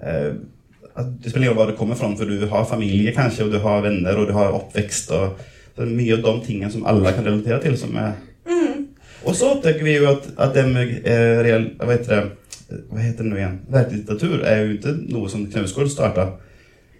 det 0.00 1.30
spiller 1.30 1.46
ingen 1.46 1.56
rolle 1.56 1.64
hvor 1.64 1.72
du 1.72 1.78
kommer 1.78 1.98
fra, 1.98 2.10
for 2.16 2.30
du 2.30 2.46
har 2.50 2.68
familie 2.68 3.12
kanskje, 3.14 3.46
og 3.46 3.52
du 3.52 3.58
har 3.58 3.82
venner, 3.82 4.16
og 4.18 4.28
du 4.28 4.32
har 4.36 4.54
oppvekst. 4.54 5.10
og 5.10 5.40
det 5.76 5.82
er 5.82 5.90
Mye 5.90 6.14
av 6.14 6.22
de 6.22 6.46
tingene 6.46 6.70
som 6.70 6.86
alle 6.86 7.12
kan 7.12 7.26
relatere 7.26 7.60
til. 7.62 7.76
som 7.78 7.96
er... 7.98 8.12
Mm. 8.46 8.86
Og 9.24 9.34
så 9.34 9.50
oppdager 9.56 9.82
vi 9.84 9.96
jo 9.96 10.06
at, 10.10 10.28
at 10.38 10.54
det 10.54 10.64
med 10.70 10.92
eh, 11.02 11.42
real, 11.42 11.68
hva, 11.80 11.90
heter 11.96 12.14
det, 12.14 12.78
hva 12.90 13.02
heter 13.02 13.24
det 13.24 13.30
nå 13.32 13.40
igjen? 13.40 13.60
Verklighetslitteratur 13.74 14.44
er 14.46 14.60
jo 14.60 14.74
ikke 14.76 14.94
noe 15.16 15.32
som 15.32 15.46
Knausgård 15.50 15.90
starta. 15.90 16.28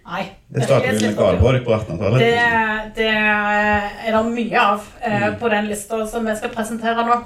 Nei. 0.05 0.25
Det 0.53 0.67
starta 0.67 0.91
jo 0.91 0.99
med 0.99 1.15
Garborg 1.17 1.63
på 1.65 1.73
1800-tallet. 1.77 2.19
Det, 2.19 2.33
det, 2.99 3.09
er 3.15 4.17
det 4.17 4.23
mye 4.27 4.65
av 4.73 4.89
eh, 5.01 5.27
mm. 5.29 5.39
på 5.39 5.53
den 5.55 5.71
lista 5.71 6.01
som 6.09 6.27
vi 6.27 6.35
skal 6.35 6.53
presentere 6.53 7.07
nå. 7.07 7.21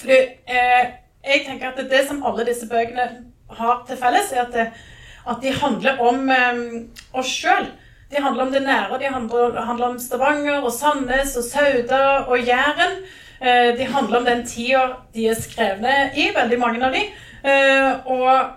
Fordi 0.00 0.18
eh, 0.50 0.94
jeg 1.22 1.44
tenker 1.46 1.70
at 1.70 1.84
det 1.92 2.06
som 2.08 2.24
alle 2.26 2.48
disse 2.48 2.66
bøkene 2.68 3.06
har 3.60 3.84
til 3.86 4.00
felles, 4.00 4.34
er 4.34 4.48
at 4.48 4.56
det, 4.56 4.70
at 5.28 5.42
de 5.42 5.52
handler 5.52 6.00
om 6.00 6.28
um, 6.28 6.60
oss 7.12 7.32
sjøl. 7.42 7.68
De 8.10 8.22
handler 8.22 8.46
om 8.46 8.52
det 8.52 8.62
nære. 8.62 8.98
De 8.98 9.10
handler, 9.12 9.86
om 9.86 9.98
Stavanger 9.98 10.62
og 10.62 10.72
Sandnes 10.72 11.36
og 11.36 11.44
Sauda 11.44 12.04
og 12.26 12.38
Jæren. 12.38 13.02
Uh, 13.40 13.76
de 13.78 13.84
handler 13.84 14.18
om 14.18 14.24
den 14.24 14.46
tida 14.46 14.86
de 15.14 15.28
er 15.28 15.38
skrevne 15.38 16.10
i, 16.16 16.30
veldig 16.36 16.58
mange 16.60 16.82
av 16.86 16.96
de. 16.96 17.04
Uh, 17.40 18.10
og 18.12 18.56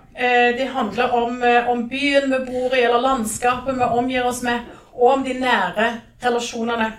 de 0.58 0.66
handler 0.70 1.10
om, 1.16 1.40
om, 1.68 1.80
byen 1.88 2.30
vi 2.30 2.38
bor 2.46 2.74
i, 2.76 2.84
eller 2.84 3.00
landskapet 3.02 3.74
vi 3.74 3.86
omgir 3.98 4.28
oss 4.28 4.42
med, 4.46 4.60
og 4.94 5.08
om 5.10 5.24
de 5.24 5.32
nære 5.40 5.88
relasjonene. 6.22 6.92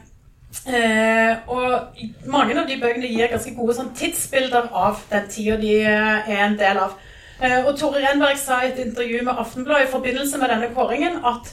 og 1.47 2.01
mange 2.25 2.59
av 2.59 2.67
de 2.67 2.75
bøkene 2.81 3.07
gir 3.07 3.31
ganske 3.31 3.53
gode 3.55 3.77
sånn, 3.77 3.93
tidsbilder 3.95 4.67
av 4.73 4.99
den 5.11 5.29
tida 5.31 5.55
de 5.61 5.77
er 5.85 6.43
en 6.43 6.57
del 6.59 6.81
av. 6.83 6.97
Eh, 7.41 7.65
og 7.65 7.75
Tore 7.79 7.99
Renberg 7.99 8.37
sa 8.39 8.61
i 8.63 8.71
et 8.71 8.79
intervju 8.79 9.23
med 9.23 9.39
Aftenbladet 9.39 9.87
i 9.87 9.91
forbindelse 9.91 10.37
med 10.39 10.49
denne 10.53 10.69
kåringen 10.75 11.17
at 11.31 11.49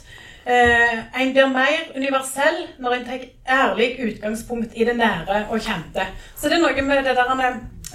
eh, 0.47 0.99
en 1.23 1.33
blir 1.35 1.51
mer 1.51 1.89
universell 1.97 2.61
når 2.79 2.95
en 2.95 3.05
tar 3.09 3.25
ærlig 3.51 3.89
utgangspunkt 4.07 4.77
i 4.79 4.87
det 4.87 4.97
nære 4.97 5.47
og 5.51 5.59
kjente. 5.61 6.07
Så 6.37 6.49
det 6.49 6.61
er 6.61 6.63
noe 6.63 6.87
med 6.87 7.03
det 7.03 7.17
der 7.19 7.35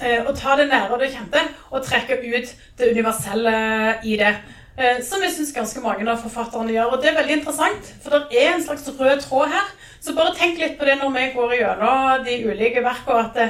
eh, 0.02 0.20
å 0.20 0.36
ta 0.36 0.58
det 0.60 0.68
nære 0.68 0.92
og 0.92 1.00
det 1.00 1.14
kjente 1.14 1.44
og 1.70 1.84
trekke 1.84 2.20
ut 2.20 2.54
det 2.78 2.92
universelle 2.92 3.56
i 4.04 4.20
det. 4.20 4.36
Eh, 4.78 5.00
som 5.02 5.22
jeg 5.24 5.32
syns 5.34 5.50
ganske 5.56 5.80
mange 5.82 6.06
av 6.06 6.20
forfatterne 6.22 6.70
gjør. 6.70 6.92
Og 6.94 7.02
det 7.02 7.10
er 7.10 7.16
veldig 7.18 7.40
interessant, 7.40 7.88
for 8.02 8.14
det 8.14 8.38
er 8.38 8.52
en 8.54 8.62
slags 8.62 8.86
rød 8.94 9.24
tråd 9.24 9.50
her. 9.50 9.72
Så 9.98 10.14
bare 10.14 10.34
tenk 10.38 10.60
litt 10.60 10.76
på 10.78 10.86
det 10.86 10.94
når 11.00 11.10
vi 11.16 11.24
går 11.34 11.54
gjennom 11.58 12.22
de 12.22 12.36
ulike 12.46 12.84
verkene, 12.84 13.24
at, 13.24 13.34
det, 13.34 13.48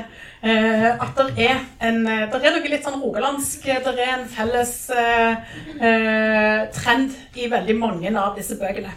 at 1.04 1.18
det 1.18 1.44
er 1.50 1.58
en 1.84 1.98
Det 2.06 2.38
er 2.40 2.54
noe 2.54 2.70
litt 2.72 2.86
sånn 2.86 3.02
rogalandsk 3.02 3.66
Det 3.68 3.92
er 3.92 4.14
en 4.14 4.24
felles 4.32 4.72
eh, 4.94 5.50
eh, 5.76 6.62
trend 6.72 7.12
i 7.36 7.50
veldig 7.52 7.76
mange 7.76 8.14
av 8.16 8.38
disse 8.38 8.56
bøkene. 8.56 8.94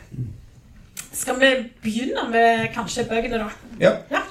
Skal 1.11 1.35
vi 1.41 1.51
begynne 1.83 2.29
med 2.31 2.69
kanskje 2.71 3.09
bøkene, 3.11 3.43
da? 3.43 3.50
Ja. 3.83 3.93
ja. 4.13 4.23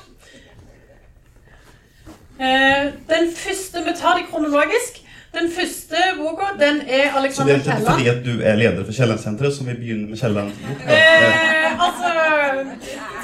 Eh, 2.40 2.88
den 3.12 3.28
første 3.36 3.84
Vi 3.84 3.96
tar 4.00 4.16
det 4.16 4.30
kronologisk. 4.32 5.02
Den 5.32 5.50
første 5.56 5.96
boka 6.18 6.46
den 6.58 6.80
er 6.88 7.16
Alexander 7.18 7.58
Kielland. 7.58 7.64
Så 7.64 7.64
det 7.64 7.72
er 7.72 7.76
ikke 7.76 7.92
fordi 7.92 8.08
at 8.08 8.24
du 8.26 8.42
er 8.42 8.56
leder 8.58 8.84
for 8.84 8.92
Kiellandsenteret 8.92 9.54
som 9.56 9.68
vi 9.68 9.74
begynner 9.78 10.08
med 10.10 10.18
Kielland? 10.18 10.50
Eh, 10.50 11.84
altså 11.86 12.08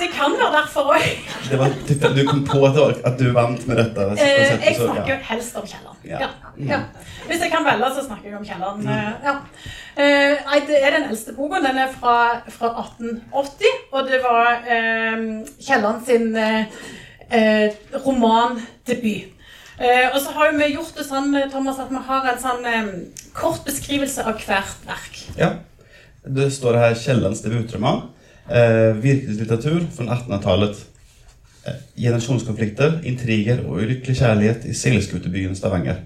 Det 0.00 0.08
kan 0.14 0.36
være 0.38 0.52
derfor 0.58 0.92
òg. 0.94 1.02
Du 2.18 2.22
kom 2.28 2.44
på 2.46 2.62
at 2.66 3.18
du 3.18 3.32
vant 3.32 3.66
med 3.68 3.76
dette? 3.82 4.06
Eh, 4.22 4.66
jeg 4.66 4.76
snakker 4.76 5.14
ja. 5.14 5.18
helst 5.32 5.56
om 5.56 5.66
Kielland. 5.66 5.98
Ja. 6.04 6.30
Ja. 6.72 6.80
Hvis 7.26 7.42
jeg 7.42 7.50
kan 7.50 7.66
velge, 7.66 7.90
så 7.98 8.06
snakker 8.06 8.30
jeg 8.30 8.38
om 8.38 8.44
Kielland. 8.44 8.82
Mm. 8.82 8.88
Eh, 8.88 10.30
eh, 10.30 10.66
det 10.68 10.78
er 10.82 10.98
den 10.98 11.10
eldste 11.10 11.34
boka. 11.34 11.58
Den 11.68 11.78
er 11.78 11.88
fra, 12.00 12.16
fra 12.48 12.68
1880, 12.86 13.66
og 13.92 14.08
det 14.10 14.20
var 14.22 14.62
eh, 14.70 15.16
Kielland 15.66 16.06
sin 16.06 16.36
eh, 16.36 17.70
romandebut. 18.06 19.35
Eh, 19.76 20.08
og 20.08 20.20
så 20.24 20.32
har 20.32 20.54
vi 20.56 20.72
gjort 20.72 20.96
det 20.96 21.04
sånn 21.04 21.34
Thomas, 21.52 21.80
at 21.82 21.90
vi 21.92 22.00
har 22.08 22.28
en 22.30 22.40
sånn 22.40 22.68
eh, 22.70 22.92
kort 23.36 23.64
beskrivelse 23.66 24.24
av 24.24 24.40
hvert 24.40 24.86
verk. 24.88 25.22
Ja. 25.36 25.54
Det 26.26 26.48
står 26.50 26.78
her 26.80 26.94
Kiellands 26.98 27.44
debutroman. 27.44 28.08
Eh, 28.48 28.96
virkelighetslitteratur 29.02 29.86
fra 29.94 30.06
1800-tallet. 30.16 30.80
Eh, 31.66 31.78
generasjonskonflikter, 31.98 33.00
intriger 33.04 33.64
og 33.66 33.82
ulykkelig 33.82 34.16
kjærlighet 34.20 34.66
i 34.70 34.74
seilskutebyen 34.74 35.56
Stavanger. 35.58 36.04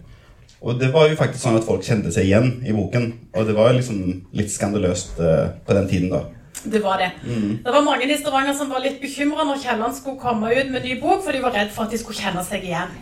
Og 0.60 0.80
det 0.80 0.90
var 0.92 1.08
jo 1.08 1.16
faktisk 1.16 1.40
sånn 1.44 1.56
at 1.56 1.64
folk 1.64 1.84
kjente 1.84 2.12
seg 2.12 2.28
igjen 2.28 2.50
i 2.68 2.74
boken. 2.76 3.06
Og 3.36 3.48
det 3.48 3.56
var 3.56 3.72
liksom 3.76 4.00
litt 4.36 4.52
skandaløst 4.52 5.20
eh, 5.20 5.46
på 5.64 5.76
den 5.76 5.88
tiden, 5.88 6.12
da. 6.12 6.26
Det 6.64 6.82
var 6.82 6.98
det. 6.98 7.10
Mm. 7.24 7.62
Det 7.64 7.72
var 7.72 7.80
mange 7.80 8.04
i 8.04 8.16
Stavanger 8.18 8.52
som 8.52 8.70
var 8.70 8.82
litt 8.84 9.00
bekymra 9.00 9.44
når 9.48 9.62
Kielland 9.62 9.94
skulle 9.96 10.20
komme 10.20 10.50
ut 10.52 10.70
med 10.70 10.84
ny 10.84 10.98
bok, 11.00 11.22
for 11.24 11.32
de 11.32 11.40
var 11.42 11.54
redd 11.56 11.72
for 11.72 11.86
at 11.86 11.94
de 11.94 12.00
skulle 12.00 12.20
kjenne 12.20 12.44
seg 12.44 12.66
igjen. 12.68 12.92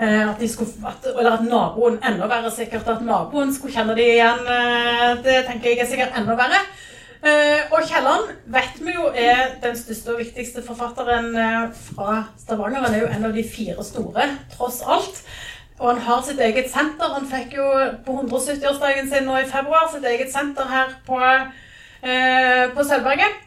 Eh, 0.00 0.28
at 0.28 0.42
skulle, 0.52 0.74
at, 0.84 1.08
eller 1.14 1.38
at 1.38 1.46
naboen, 1.48 1.96
enda 2.04 2.28
verre 2.28 2.52
sikkert, 2.52 2.88
at 2.92 3.04
naboen 3.04 3.54
skulle 3.54 3.72
kjenne 3.72 3.96
dem 3.96 4.12
igjen. 4.18 4.44
Eh, 4.56 5.14
det 5.24 5.38
tenker 5.48 5.72
jeg 5.72 5.84
er 5.86 5.90
sikkert 5.90 6.20
enda 6.20 6.36
verre. 6.36 6.60
Eh, 7.26 7.72
og 7.72 7.88
Kielland 7.88 8.30
vet 8.52 8.80
vi 8.84 8.94
jo 8.98 9.08
er 9.08 9.56
den 9.64 9.80
største 9.80 10.12
og 10.12 10.20
viktigste 10.20 10.64
forfatteren 10.66 11.32
fra 11.88 12.22
Stavanger. 12.42 12.84
Han 12.84 12.94
er 12.94 13.06
jo 13.06 13.12
en 13.16 13.30
av 13.30 13.36
de 13.36 13.44
fire 13.48 13.84
store, 13.84 14.30
tross 14.52 14.82
alt. 14.84 15.24
Og 15.78 15.90
han 15.90 16.04
har 16.04 16.24
sitt 16.24 16.40
eget 16.40 16.68
senter. 16.72 17.16
Han 17.16 17.28
fikk 17.28 17.56
jo 17.56 17.64
på 18.04 18.20
170-årsdagen 18.22 19.08
sin 19.08 19.26
nå 19.28 19.40
i 19.40 19.48
februar 19.48 19.88
sitt 19.92 20.04
eget 20.08 20.32
senter 20.32 20.68
her 20.68 21.00
på 21.08 21.20
Eh, 22.06 22.68
på 22.74 22.84
Sølvberget. 22.86 23.40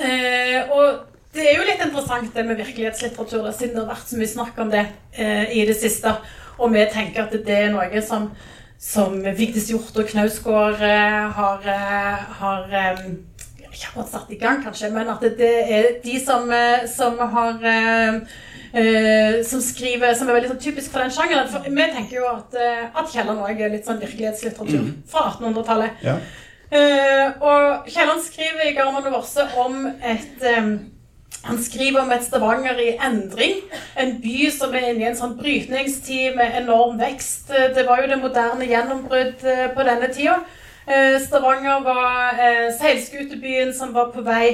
Eh, 0.00 0.70
og 0.72 1.10
det 1.34 1.44
er 1.44 1.58
jo 1.58 1.66
litt 1.68 1.82
interessant 1.84 2.32
det 2.32 2.44
med 2.48 2.56
virkelighetslitteratur, 2.62 3.50
siden 3.52 3.74
det 3.74 3.82
har 3.82 3.90
vært 3.90 4.08
så 4.08 4.20
mye 4.20 4.30
snakk 4.30 4.60
om 4.62 4.70
det 4.72 4.84
eh, 5.12 5.52
i 5.52 5.66
det 5.68 5.76
siste. 5.76 6.14
Og 6.56 6.72
vi 6.72 6.84
tenker 6.92 7.26
at 7.26 7.34
det 7.34 7.58
er 7.66 7.74
noe 7.74 8.02
som, 8.06 8.30
som 8.80 9.18
Vigdis 9.36 9.68
Hjorth 9.68 9.98
og 10.00 10.08
Knausgård 10.08 10.80
har, 10.80 11.66
har 12.38 12.64
ikke 12.70 13.88
akkurat 13.90 14.12
satt 14.12 14.30
i 14.30 14.38
gang, 14.38 14.62
kanskje, 14.62 14.92
men 14.94 15.10
at 15.10 15.24
det, 15.36 15.50
er 15.66 15.88
de 16.04 16.14
som, 16.22 16.46
som 16.86 17.18
har 17.34 17.58
som 19.50 19.60
skriver, 19.62 20.14
som 20.14 20.30
er 20.30 20.38
veldig 20.38 20.52
sånn 20.52 20.62
typisk 20.62 20.94
for 20.94 21.02
den 21.02 21.12
sjangeren. 21.14 21.50
For 21.50 21.66
vi 21.66 21.90
tenker 21.98 22.20
jo 22.20 22.30
at, 22.30 22.54
at 22.94 23.10
Kielland 23.10 23.42
òg 23.42 23.58
er 23.58 23.74
litt 23.74 23.86
sånn 23.86 24.00
virkelighetslitteratur 24.02 24.80
mm. 24.86 24.94
fra 25.10 25.26
1800-tallet. 25.34 26.06
Ja. 26.06 26.16
Uh, 26.72 27.42
og 27.44 27.88
Kielland 27.88 28.22
skriver 28.24 28.68
i 28.68 28.74
Garman 28.74 29.12
Vorse 29.12 29.44
om 29.60 29.86
et 29.86 30.46
um, 30.58 30.78
han 31.44 31.62
skriver 31.62 32.00
om 32.00 32.12
et 32.12 32.24
Stavanger 32.24 32.78
i 32.80 32.94
endring. 33.06 33.58
En 34.00 34.14
by 34.22 34.50
som 34.52 34.72
er 34.74 34.86
inne 34.88 35.04
i 35.04 35.08
en 35.10 35.18
sånn 35.18 35.34
brytningstid 35.36 36.38
med 36.38 36.56
enorm 36.62 36.96
vekst. 37.00 37.50
Det 37.76 37.84
var 37.84 38.00
jo 38.00 38.08
det 38.08 38.20
moderne 38.22 38.68
gjennombrudd 38.68 39.44
eh, 39.44 39.66
på 39.76 39.84
denne 39.84 40.08
tida. 40.14 40.38
Eh, 40.88 41.18
Stavanger 41.20 41.84
var 41.84 42.40
eh, 42.40 42.70
seilskutebyen 42.78 43.74
som 43.76 43.92
var 43.92 44.08
på 44.14 44.24
vei 44.24 44.46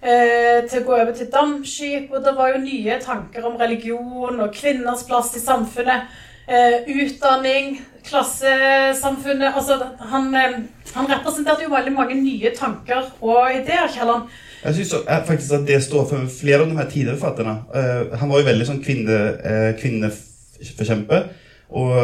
eh, 0.00 0.66
til 0.66 0.80
å 0.80 0.84
gå 0.88 0.98
over 0.98 1.14
til 1.14 1.30
dampskip. 1.30 2.10
Og 2.10 2.26
det 2.26 2.34
var 2.34 2.56
jo 2.56 2.64
nye 2.64 2.98
tanker 3.06 3.46
om 3.46 3.58
religion 3.62 4.42
og 4.42 4.58
kvinners 4.58 5.06
plass 5.06 5.30
i 5.38 5.44
samfunnet. 5.44 6.10
Eh, 6.52 7.02
utdanning, 7.02 7.80
klassesamfunnet 8.04 9.54
Altså, 9.56 9.78
han, 9.98 10.34
eh, 10.34 10.58
han 10.94 11.06
representerte 11.08 11.64
jo 11.64 11.70
veldig 11.72 11.92
mange 11.96 12.16
nye 12.18 12.50
tanker 12.56 13.06
og 13.20 13.46
ideer, 13.54 13.88
Kielland. 13.94 14.26
Jeg 14.64 14.74
syns 14.74 14.92
faktisk 15.26 15.54
at 15.56 15.64
det 15.66 15.78
står 15.82 16.04
for 16.10 16.26
flere 16.40 16.60
av 16.60 16.68
de 16.68 16.76
her 16.76 16.90
tidligere 16.90 17.16
forfatterne. 17.16 17.54
Eh, 17.74 18.18
han 18.18 18.28
var 18.28 18.42
jo 18.42 18.48
veldig 18.50 18.66
sånn 18.68 18.82
kvinne, 18.84 19.16
uh, 19.46 19.70
kvinneforkjemper. 19.80 21.24
Og 21.72 21.96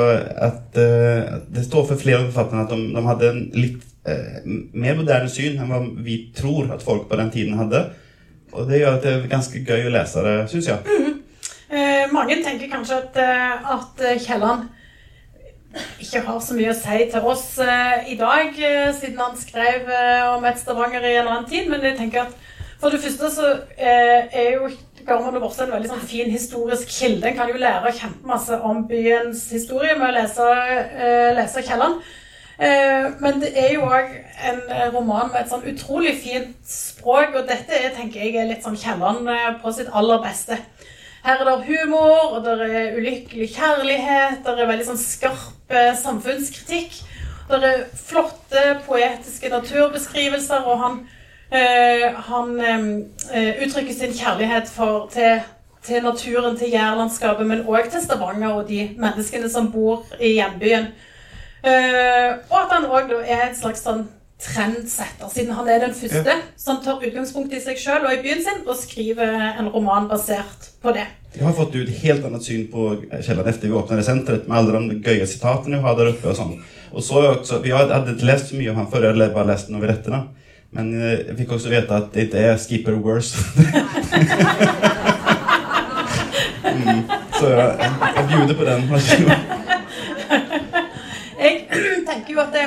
at 0.49 0.81
uh, 0.81 1.37
det 1.53 1.67
står 1.67 1.85
for 1.91 2.01
flere 2.01 2.23
av 2.23 2.33
forfatterne 2.33 2.65
at 2.65 2.73
de, 2.73 2.81
de 2.97 3.05
hadde 3.11 3.31
en 3.35 3.45
litt 3.53 3.85
mer 4.73 4.95
moderne 4.97 5.29
syn 5.29 5.59
enn 5.61 5.69
hva 5.69 5.83
vi 6.01 6.15
tror 6.33 6.71
at 6.73 6.81
folk 6.81 7.11
på 7.11 7.19
den 7.21 7.29
tiden 7.35 7.59
hadde. 7.61 7.83
Og 8.57 8.65
det 8.71 8.81
gjør 8.81 8.97
at 8.97 9.05
det 9.05 9.13
er 9.13 9.27
ganske 9.29 9.61
gøy 9.61 9.91
å 9.91 9.93
lese 9.93 10.23
det, 10.25 10.37
syns 10.49 10.71
jeg. 10.71 10.81
Mm. 10.89 11.18
Mange 12.15 12.39
tenker 12.41 12.71
kanskje 12.73 12.97
at, 13.03 13.19
at 13.75 14.05
Kielland 14.25 14.69
ikke 16.01 16.23
har 16.25 16.39
så 16.41 16.55
mye 16.57 16.73
å 16.73 16.77
si 16.79 17.03
til 17.13 17.27
oss 17.29 17.47
i 18.09 18.17
dag, 18.17 18.55
siden 18.97 19.21
han 19.21 19.37
skrev 19.37 19.91
om 20.33 20.47
et 20.49 20.61
Stavanger 20.61 21.05
i 21.05 21.19
en 21.19 21.29
annen 21.29 21.49
tid. 21.51 21.69
Men 21.69 21.85
jeg 21.85 21.99
tenker 21.99 22.25
at 22.25 22.39
for 22.81 22.95
det 22.95 23.01
første 23.03 23.31
så 23.35 23.49
eh, 23.77 24.29
er 24.31 24.53
jo 24.55 24.69
Garmon 25.07 25.39
og 25.39 25.49
Vorse 25.49 25.65
en 25.65 25.73
veldig 25.75 25.91
sånn 25.91 26.05
fin 26.07 26.31
historisk 26.31 26.91
kilde. 26.95 27.27
En 27.27 27.37
kan 27.39 27.51
jo 27.51 27.59
lære 27.59 27.95
kjempemasse 27.97 28.59
om 28.63 28.85
byens 28.87 29.49
historie 29.51 29.97
med 29.99 30.13
å 30.13 30.15
lese, 30.15 30.47
eh, 30.47 31.31
lese 31.35 31.65
Kielland. 31.67 32.05
Eh, 32.59 33.09
men 33.23 33.43
det 33.43 33.51
er 33.59 33.73
jo 33.75 33.89
òg 33.89 34.15
en 34.51 34.63
roman 34.95 35.33
med 35.33 35.41
et 35.41 35.51
sånn 35.51 35.67
utrolig 35.73 36.15
fint 36.23 36.55
språk, 36.71 37.35
og 37.35 37.51
dette 37.51 37.75
er, 37.75 37.91
tenker 37.97 38.23
jeg 38.23 38.37
er 38.39 38.47
litt 38.53 38.63
sånn 38.63 38.79
Kielland 38.79 39.27
på 39.63 39.75
sitt 39.75 39.91
aller 39.91 40.23
beste. 40.23 40.61
Her 41.29 41.43
er 41.45 41.45
det 41.45 41.65
humor, 41.67 42.31
og 42.33 42.45
det 42.45 42.53
er 42.73 42.95
ulykkelig 42.97 43.51
kjærlighet, 43.53 44.39
det 44.47 44.63
er 44.63 44.69
veldig 44.71 44.87
sånn 44.87 45.01
skarp 45.01 45.75
samfunnskritikk. 46.01 46.95
Det 47.51 47.59
er 47.69 47.83
flotte 47.93 48.63
poetiske 48.87 49.51
naturbeskrivelser, 49.53 50.65
og 50.65 50.81
han 50.81 50.97
øh, 51.53 52.17
han 52.31 52.55
øh, 52.61 53.53
uttrykker 53.67 53.93
sin 53.93 54.17
kjærlighet 54.17 54.73
for, 54.73 55.11
til, 55.13 55.43
til, 55.83 56.03
naturen, 56.03 56.57
til 56.57 56.73
jærlandskapet, 56.73 57.47
men 57.47 57.67
òg 57.69 57.91
til 57.93 58.07
Stavanger 58.07 58.49
og 58.63 58.69
de 58.69 58.95
menneskene 58.97 59.53
som 59.53 59.69
bor 59.73 60.07
i 60.21 60.33
hjembyen. 60.41 60.89
Uh, 61.59 62.39
og 62.49 62.59
at 62.63 62.73
han 62.73 62.85
òg 62.87 63.13
er 63.27 63.49
et 63.51 63.57
slags 63.59 63.83
sånn 63.83 64.05
trendsetter, 64.39 65.29
siden 65.33 65.55
han 65.57 65.69
er 65.69 65.81
den 65.83 65.95
første 65.99 66.31
ja. 66.31 66.41
som 66.57 66.79
tar 66.85 67.03
utgangspunkt 67.03 67.55
i 67.55 67.61
seg 67.63 67.79
sjøl 67.81 68.07
og 68.07 68.13
i 68.15 68.23
byen 68.23 68.43
sin, 68.45 68.61
og 68.67 68.77
skriver 68.79 69.33
en 69.59 69.71
roman 69.75 70.07
basert 70.11 70.71
på 70.83 70.95
det. 70.95 71.07
Jeg 71.35 71.45
har 71.45 71.55
fått 71.57 71.75
et 71.77 71.91
helt 72.05 72.25
annet 72.25 72.47
syn 72.47 72.69
på 72.71 72.85
Kielland 73.11 73.51
etter 73.51 73.69
vi 73.69 73.75
åpnet 73.77 74.07
senteret, 74.07 74.47
med 74.49 74.59
alle 74.61 74.81
de 74.89 75.01
gøye 75.05 75.27
sitatene 75.29 75.77
vi 75.81 75.85
har 75.85 75.99
der 75.99 76.13
oppe. 76.15 76.31
og 76.31 76.39
sånn. 76.39 76.55
Og 76.93 77.03
så 77.05 77.15
også, 77.35 77.59
Vi 77.63 77.71
hadde 77.75 78.15
ikke 78.15 78.31
lest 78.31 78.49
så 78.49 78.57
mye 78.57 78.71
om 78.71 78.77
han 78.81 78.91
før, 78.91 79.11
jeg 79.11 79.35
bare 79.35 79.51
lest 79.51 79.69
novelettene. 79.71 80.23
Men 80.71 80.95
eh, 80.95 81.27
jeg 81.29 81.37
fikk 81.37 81.53
også 81.57 81.69
vite 81.73 81.97
at 81.97 82.11
det 82.15 82.29
ikke 82.29 82.39
er 82.39 82.57
Skipper 82.57 82.97
Worse. 82.97 83.37
mm, 86.75 87.03
så 87.39 87.47
jeg, 87.49 87.93
jeg 88.17 88.25
bjuder 88.29 88.55
på 88.55 88.65
den. 88.69 88.81
jeg 91.41 91.67
tenker 92.07 92.33
jo 92.35 92.41
at 92.41 92.53
det, 92.53 92.67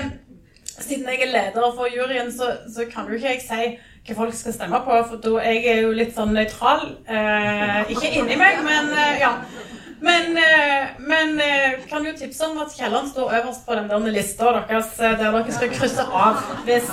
siden 0.83 1.09
jeg 1.09 1.21
er 1.25 1.33
leder 1.33 1.73
for 1.77 1.89
juryen, 1.91 2.31
så, 2.33 2.51
så 2.73 2.85
kan 2.91 3.09
jo 3.09 3.17
ikke 3.17 3.35
jeg 3.35 3.41
si 3.45 3.71
hva 4.07 4.17
folk 4.17 4.33
skal 4.33 4.55
stemme 4.55 4.79
på, 4.85 4.95
for 5.09 5.21
da 5.21 5.43
jeg 5.45 5.65
er 5.69 5.83
jo 5.85 5.91
litt 5.93 6.15
sånn 6.15 6.33
nøytral. 6.33 6.87
Eh, 7.05 7.93
ikke 7.93 8.09
inni 8.17 8.37
meg, 8.39 8.63
men 8.65 8.89
eh, 8.97 9.21
ja. 9.21 9.35
Men, 10.01 10.33
eh, 10.33 10.87
men 11.05 11.35
eh, 11.37 11.83
kan 11.85 12.05
jo 12.07 12.15
tipse 12.17 12.47
om 12.47 12.57
at 12.63 12.73
Kielland 12.73 13.11
står 13.11 13.35
øverst 13.37 13.67
på 13.67 13.77
den 13.77 13.91
der 13.91 14.13
lista 14.15 14.55
deres, 14.57 14.95
der 14.97 15.19
dere 15.21 15.53
skal 15.53 15.73
krysse 15.75 16.05
av 16.09 16.41
hvis, 16.65 16.89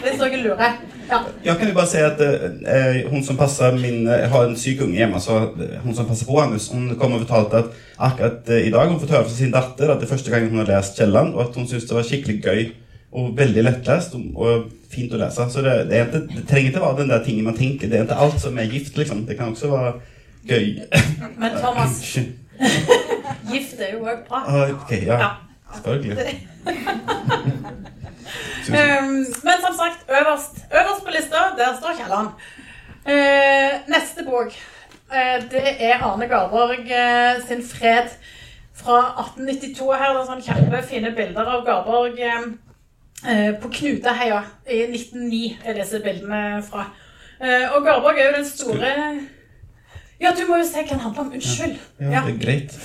hvis 0.00 0.22
dere 0.22 0.40
lurer. 0.40 0.78
Ja. 1.10 1.20
ja. 1.44 1.54
kan 1.54 1.68
jo 1.68 1.74
bare 1.74 1.90
si 1.90 2.00
at 2.02 2.20
eh, 2.20 3.10
hun 3.10 3.22
som 3.24 3.36
passer 3.38 3.76
min, 3.76 4.06
jeg 4.08 4.30
har 4.32 4.46
en 4.46 4.56
syk 4.58 4.82
unge 4.86 4.98
hjemme, 4.98 5.20
så 5.22 5.38
hun 5.84 5.94
som 5.94 6.08
passer 6.08 6.26
på 6.26 6.40
Anders, 6.42 6.68
hun 6.72 6.88
kom 6.98 7.14
og 7.14 7.22
fortalte 7.26 7.62
at 7.62 7.76
akkurat 8.08 8.50
eh, 8.50 8.66
i 8.66 8.72
dag 8.74 8.90
hun 8.90 8.98
fått 9.00 9.14
høre 9.14 9.28
fra 9.28 9.36
sin 9.36 9.54
datter 9.54 9.92
at 9.92 10.00
det 10.00 10.08
er 10.08 10.14
første 10.16 10.32
gang 10.32 10.48
hun 10.50 10.64
har 10.64 10.72
lest 10.72 10.98
Kielland, 10.98 11.34
og 11.36 11.46
at 11.46 11.60
hun 11.60 11.68
syntes 11.68 11.86
det 11.88 11.98
var 11.98 12.08
skikkelig 12.08 12.40
gøy 12.42 12.64
og 13.12 13.38
veldig 13.38 13.64
lettlest 13.64 14.14
og, 14.16 14.70
fint 14.90 15.12
å 15.12 15.20
lese. 15.20 15.48
Så 15.52 15.62
det, 15.64 15.74
det, 15.90 16.02
ikke, 16.06 16.22
det 16.30 16.44
trenger 16.48 16.70
ikke 16.70 16.84
være 16.84 17.00
den 17.02 17.12
der 17.12 17.24
tingen 17.24 17.48
man 17.48 17.58
tenker. 17.58 17.90
Det 17.90 17.98
er 17.98 18.06
ikke 18.06 18.20
alt 18.26 18.38
som 18.40 18.58
er 18.58 18.70
gift, 18.70 18.98
liksom. 18.98 19.24
Det 19.28 19.38
kan 19.38 19.54
også 19.54 19.72
være 19.72 19.96
Gøy. 20.46 20.78
Men 21.38 21.50
Thomas 21.58 22.18
Gift 23.50 23.80
er 23.80 23.96
jo 23.96 24.04
òg 24.06 24.22
bra. 24.28 24.42
Ah, 24.46 24.70
ok, 24.70 24.92
ja. 25.06 25.30
Selvfølgelig. 25.74 26.48
um, 28.78 29.10
men 29.46 29.56
som 29.64 29.74
sagt, 29.80 30.00
øverst, 30.08 30.54
øverst 30.78 31.04
på 31.04 31.10
lista, 31.16 31.40
der 31.58 31.74
står 31.78 31.92
Kielland. 31.98 32.28
Uh, 33.06 33.70
neste 33.90 34.24
bok, 34.24 34.54
uh, 35.10 35.38
det 35.50 35.66
er 35.88 36.02
Arne 36.02 36.28
Garborg 36.28 36.78
uh, 36.78 37.48
sin 37.48 37.62
'Fred' 37.62 38.14
fra 38.74 38.98
1892. 39.20 39.98
Her 39.98 40.10
er 40.10 40.18
det 40.18 40.26
sånn 40.30 40.46
kjempefine 40.46 41.12
bilder 41.18 41.52
av 41.56 41.66
Garborg 41.66 42.22
på 43.62 43.70
Knutaheia 43.74 44.42
i 44.70 44.84
1909, 44.84 45.40
er 45.66 45.78
leser 45.80 46.04
bildene 46.04 46.42
fra. 46.62 46.84
og 47.74 47.80
Garborg 47.82 48.20
er 48.20 48.28
jo 48.28 48.36
den 48.36 48.46
store 48.46 48.92
ja, 50.16 50.30
du 50.32 50.46
må 50.48 50.56
jo 50.56 50.64
se 50.64 50.80
hva 50.80 50.94
han 50.94 51.02
handler 51.04 51.26
om. 51.26 51.32
Unnskyld. 51.36 51.74
Ja, 52.00 52.12
ja, 52.14 52.20
det 52.24 52.32
er 52.32 52.38
greit. 52.40 52.76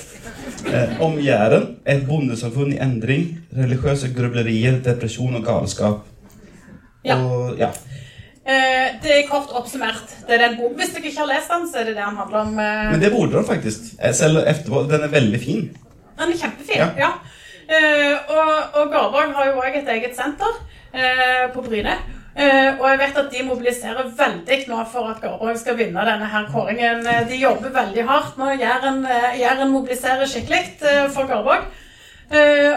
Eh, 0.68 0.98
om 1.04 1.16
Jæren. 1.24 1.78
Et 1.88 2.04
bondesamfunn 2.08 2.74
i 2.76 2.80
endring. 2.84 3.30
Religiøse 3.56 4.12
grublerier, 4.18 4.82
depresjon 4.84 5.40
og 5.40 5.46
galskap. 5.48 6.02
Ja. 7.08 7.16
Og, 7.24 7.56
ja. 7.60 7.72
Eh, 8.44 9.00
det 9.04 9.16
er 9.16 9.30
kort 9.30 9.54
oppsummert. 9.56 10.12
Det 10.28 10.36
er 10.36 10.44
den 10.44 10.58
boken. 10.60 10.76
Hvis 10.82 10.92
dere 10.98 11.08
ikke 11.08 11.24
har 11.24 11.32
lest 11.32 11.56
den, 11.56 11.70
så 11.72 11.80
er 11.80 11.88
det 11.88 11.96
det 11.96 12.04
den 12.04 12.20
handler 12.20 12.42
om. 12.44 12.60
Eh... 12.60 12.84
Men 12.92 13.06
det 13.06 13.14
burde 13.16 13.38
dere 13.38 13.48
faktisk. 13.48 13.94
Selv 14.20 14.44
etterpå. 14.44 14.84
Den 14.92 15.08
er 15.08 15.16
veldig 15.16 15.42
fin. 15.46 15.70
Den 16.20 16.36
er 16.36 16.42
kjempefin, 16.44 16.84
ja. 16.84 16.90
ja. 17.00 17.14
Eh, 17.72 18.16
og, 18.28 18.54
og 18.82 18.90
Garborg 18.92 19.36
har 19.36 19.48
jo 19.48 19.62
òg 19.62 19.78
et 19.80 19.94
eget 19.96 20.18
senter 20.18 20.58
eh, 20.94 21.46
på 21.54 21.64
Bryne. 21.64 21.96
Uh, 22.32 22.80
og 22.80 22.86
jeg 22.88 23.00
vet 23.02 23.18
at 23.20 23.26
de 23.34 23.42
mobiliserer 23.44 24.12
veldig 24.16 24.58
nå 24.72 24.78
for 24.88 25.10
at 25.12 25.18
Garborg 25.20 25.58
skal 25.60 25.76
vinne 25.76 26.06
denne 26.08 26.30
her 26.32 26.46
kåringen. 26.48 27.04
Uh, 27.04 27.26
de 27.28 27.40
jobber 27.42 27.74
veldig 27.76 28.06
hardt 28.08 28.38
nå. 28.40 28.54
Jæren, 28.56 29.02
uh, 29.04 29.34
Jæren 29.40 29.74
mobiliserer 29.74 30.30
skikkelig 30.32 30.62
for 31.12 31.28
Garborg. 31.28 31.68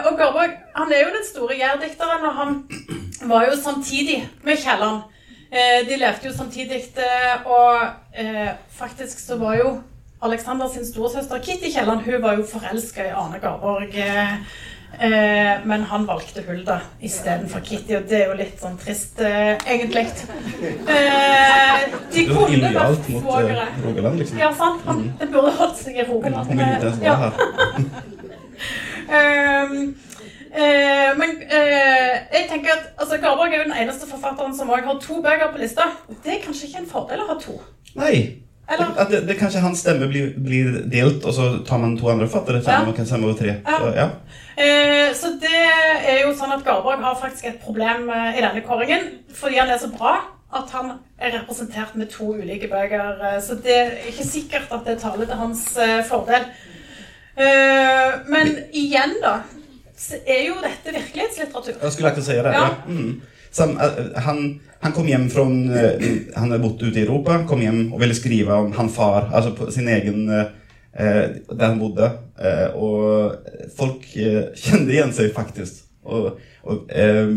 og 0.05 0.17
Garborg 0.19 0.57
han 0.75 0.91
er 0.91 1.05
jo 1.05 1.13
den 1.15 1.23
store 1.23 1.55
jærdikteren, 1.55 2.25
og 2.27 2.33
han 2.35 2.63
var 3.31 3.45
jo 3.45 3.55
samtidig 3.55 4.29
med 4.43 4.57
Kielland. 4.57 5.01
de 5.89 5.97
levde 5.97 6.27
jo 6.27 6.33
samtidig, 6.37 6.81
og 7.45 7.79
faktisk 8.69 9.19
så 9.27 9.37
var 9.37 9.55
jo 9.55 9.81
Alexander 10.21 10.67
sin 10.73 10.85
storesøster 10.85 11.39
Kitty 11.39 11.71
Kielland 11.71 11.99
hun 11.99 12.21
var 12.21 12.33
jo 12.33 12.43
forelska 12.43 13.05
i 13.05 13.15
Arne 13.15 13.39
Garborg. 13.39 13.95
Eh, 14.99 15.65
men 15.65 15.83
han 15.83 16.05
valgte 16.07 16.43
Hulda 16.47 16.79
istedenfor 17.03 17.59
Kitty, 17.59 17.95
og 17.97 18.05
det 18.09 18.21
er 18.21 18.29
jo 18.29 18.37
litt 18.39 18.61
sånn 18.61 18.77
trist, 18.79 19.19
eh, 19.19 19.57
egentlig. 19.67 20.05
Eh, 20.63 21.81
de 22.13 22.23
kunne 22.29 22.71
vært 22.77 23.09
svogere. 23.09 23.67
Rogaland, 23.83 24.19
liksom. 24.21 24.39
Ja, 24.39 24.53
sant. 24.55 24.85
Han, 24.85 25.01
mm. 25.03 25.11
det 25.19 25.29
burde 25.33 25.51
holdt 25.59 25.81
seg 25.81 25.99
i 25.99 26.07
Rogaland. 26.07 26.47
Hun 26.47 27.03
ja. 27.03 27.17
um, 29.09 29.75
eh, 30.63 31.11
men 31.19 31.35
eh, 31.43 32.15
jeg 32.37 32.47
tenker 32.53 32.77
at 32.77 32.87
altså, 32.95 33.19
Garborg 33.19 33.51
er 33.51 33.65
jo 33.65 33.67
den 33.67 33.77
eneste 33.83 34.07
forfatteren 34.07 34.55
som 34.55 34.71
har 34.71 34.87
to 35.03 35.19
bøker 35.19 35.51
på 35.51 35.63
lista. 35.65 35.91
Det 36.23 36.37
er 36.37 36.43
kanskje 36.45 36.71
ikke 36.71 36.85
en 36.85 36.91
fordel 36.95 37.25
å 37.25 37.29
ha 37.33 37.39
to. 37.43 37.59
Nei. 37.99 38.15
Eller? 38.65 38.95
At 38.97 39.11
det, 39.11 39.27
det, 39.27 39.35
kanskje 39.37 39.61
hans 39.61 39.83
stemme 39.83 40.07
blir, 40.09 40.31
blir, 40.41 40.79
delt, 40.89 41.25
og 41.27 41.35
så 41.35 41.51
tar 41.67 41.83
man 41.83 41.99
to 41.99 42.07
andre 42.09 42.27
forfattere. 42.31 42.63
Ja. 42.65 42.81
Man 42.87 42.95
kan 42.97 43.05
stemme 43.05 43.27
over 43.27 43.37
tre. 43.37 43.59
Ja. 43.59 43.77
Så, 43.77 43.91
ja. 43.93 44.09
Eh, 44.55 45.11
så 45.15 45.33
det 45.41 45.51
er 46.07 46.21
jo 46.23 46.31
sånn 46.35 46.53
at 46.55 46.63
Garborg 46.63 47.03
har 47.03 47.17
faktisk 47.19 47.49
et 47.49 47.59
problem 47.63 48.07
eh, 48.07 48.37
i 48.37 48.43
denne 48.43 48.63
kåringen. 48.63 49.09
Fordi 49.35 49.59
han 49.59 49.71
er 49.71 49.81
så 49.81 49.91
bra 49.91 50.15
at 50.55 50.71
han 50.71 50.93
er 51.19 51.33
representert 51.41 51.97
med 51.99 52.07
to 52.13 52.31
ulike 52.37 52.69
bøker. 52.71 53.19
Eh, 53.33 53.41
så 53.43 53.59
det 53.59 53.75
er 53.75 54.09
ikke 54.11 54.27
sikkert 54.27 54.71
at 54.71 54.87
det 54.87 55.01
taler 55.03 55.27
til 55.27 55.41
hans 55.41 55.67
fordel. 56.07 56.47
Eh, 57.35 58.11
men 58.31 58.53
igjen, 58.71 59.17
da, 59.23 59.41
så 59.99 60.21
er 60.23 60.45
jo 60.47 60.59
dette 60.63 60.95
virkelighetslitteratur. 61.01 61.81
Jeg 61.81 61.97
skulle 61.97 62.15
ikke 62.15 62.27
si 62.29 62.39
det. 62.39 62.55
Ja. 62.55 62.69
Mm. 62.87 63.15
Han, 63.55 64.39
han, 64.83 64.91
kom 64.91 65.07
hjem 65.07 65.29
fra 65.31 65.43
Han 65.47 66.49
har 66.51 66.59
bodd 66.59 66.81
ute 66.83 66.99
i 66.99 67.05
Europa, 67.05 67.37
kom 67.47 67.61
hjem 67.63 67.93
og 67.93 68.01
ville 68.01 68.15
skrive 68.15 68.55
om 68.65 68.73
han 68.75 68.91
far, 68.91 69.29
altså 69.31 69.53
på 69.55 69.69
sin 69.71 69.87
egen 69.87 70.27
der 70.95 71.65
han 71.67 71.79
bodde. 71.79 72.11
Eh, 72.39 72.75
og 72.75 73.35
folk 73.77 74.07
eh, 74.15 74.53
kjente 74.55 74.95
igjen 74.95 75.13
seg 75.15 75.33
faktisk. 75.35 75.83
og, 76.05 76.35
og 76.63 76.91
eh, 76.93 77.31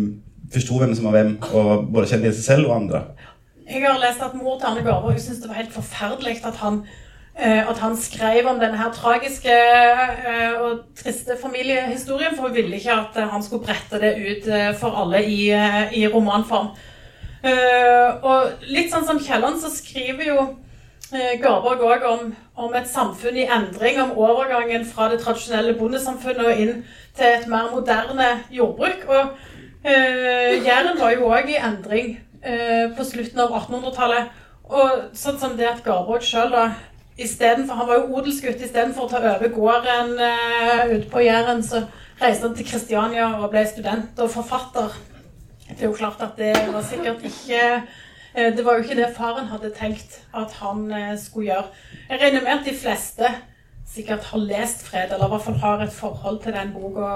forsto 0.53 0.79
hvem 0.81 0.95
som 0.97 1.09
var 1.09 1.17
hvem, 1.19 1.35
og 1.53 1.89
både 1.93 2.09
kjente 2.13 2.33
seg 2.37 2.47
selv 2.47 2.71
og 2.71 2.77
andre. 2.77 3.03
Jeg 3.69 3.85
har 3.85 4.01
lest 4.01 4.23
at 4.25 4.37
mor 4.37 4.57
til 4.57 4.71
Arne 4.71 4.85
Garborg 4.85 5.19
syntes 5.21 5.43
det 5.43 5.51
var 5.51 5.61
helt 5.61 5.75
forferdelig 5.75 6.39
at 6.49 6.57
han, 6.63 6.79
eh, 7.37 7.61
at 7.69 7.81
han 7.83 7.97
skrev 8.01 8.49
om 8.49 8.61
denne 8.61 8.81
her 8.81 8.93
tragiske 8.97 9.53
eh, 9.53 10.55
og 10.57 10.87
triste 10.97 11.37
familiehistorien, 11.41 12.37
for 12.37 12.49
hun 12.49 12.57
ville 12.57 12.79
ikke 12.81 12.97
at 12.97 13.19
han 13.33 13.45
skulle 13.45 13.67
brette 13.67 14.01
det 14.01 14.15
ut 14.17 14.49
eh, 14.49 14.71
for 14.81 14.97
alle 15.03 15.21
i, 15.25 15.51
i 16.01 16.07
romanform. 16.09 16.73
Og 18.29 18.65
litt 18.67 18.89
sånn 18.91 19.05
som 19.07 19.21
Kielland, 19.23 19.61
så 19.63 19.69
skriver 19.71 20.27
jo 20.27 20.41
Garborg 21.43 21.83
òg 21.89 22.07
om, 22.09 22.31
om, 22.57 22.75
et 22.77 22.89
samfunn 22.91 23.37
i 23.41 23.47
endring, 23.49 24.01
om 24.03 24.17
overgangen 24.19 24.85
fra 24.87 25.09
det 25.13 25.23
tradisjonelle 25.23 25.77
bondesamfunnet 25.79 26.47
og 26.47 26.63
inn 26.65 26.83
til 27.17 27.27
et 27.33 27.47
mer 27.49 27.71
moderne 27.73 28.31
jordbruk. 28.53 29.07
Og 29.09 29.89
eh, 29.89 30.59
Jæren 30.65 31.01
var 31.01 31.15
jo 31.17 31.31
òg 31.33 31.55
i 31.55 31.61
endring 31.61 32.19
Eh, 32.43 32.97
på 32.97 33.05
slutten 33.05 33.41
av 33.43 33.51
1800-tallet. 33.51 34.31
Og 34.69 35.17
sånn 35.17 35.39
som 35.41 35.57
det 35.59 35.67
at 35.67 35.81
Garborg 35.83 36.23
sjøl 36.23 36.53
da 36.53 36.69
istedenfor, 37.19 37.75
Han 37.75 37.89
var 37.89 37.99
jo 37.99 38.19
odelsgutt. 38.19 38.63
Istedenfor 38.63 39.07
å 39.07 39.11
ta 39.11 39.19
over 39.19 39.51
gården 39.51 40.15
eh, 40.23 40.85
ute 40.95 41.09
på 41.11 41.25
Jæren, 41.25 41.63
så 41.63 41.83
reiste 42.21 42.47
han 42.47 42.55
til 42.55 42.69
Kristiania 42.69 43.33
og 43.41 43.51
ble 43.51 43.65
student 43.67 44.23
og 44.23 44.31
forfatter. 44.31 44.95
Det 45.69 45.83
er 45.83 45.89
jo 45.89 45.99
klart 45.99 46.23
at 46.23 46.39
det 46.39 46.55
var 46.73 46.87
sikkert 46.87 47.25
ikke 47.27 47.65
Det 48.39 48.63
var 48.63 48.79
jo 48.79 48.85
ikke 48.85 48.97
det 48.99 49.13
faren 49.17 49.49
hadde 49.51 49.73
tenkt 49.75 50.21
at 50.37 50.53
han 50.61 50.85
uh, 50.93 51.15
skulle 51.19 51.49
gjøre. 51.49 51.65
Jeg 52.11 52.21
regner 52.23 52.45
med 52.45 52.53
at 52.53 52.67
de 52.69 52.75
fleste 52.79 53.31
sikkert 53.89 54.29
har 54.31 54.45
lest 54.45 54.85
Fred, 54.87 55.11
eller 55.15 55.27
i 55.27 55.33
hvert 55.33 55.47
fall 55.47 55.59
har 55.63 55.83
et 55.83 55.93
forhold 55.93 56.43
til 56.45 56.55
den 56.55 56.71
boka 56.77 57.09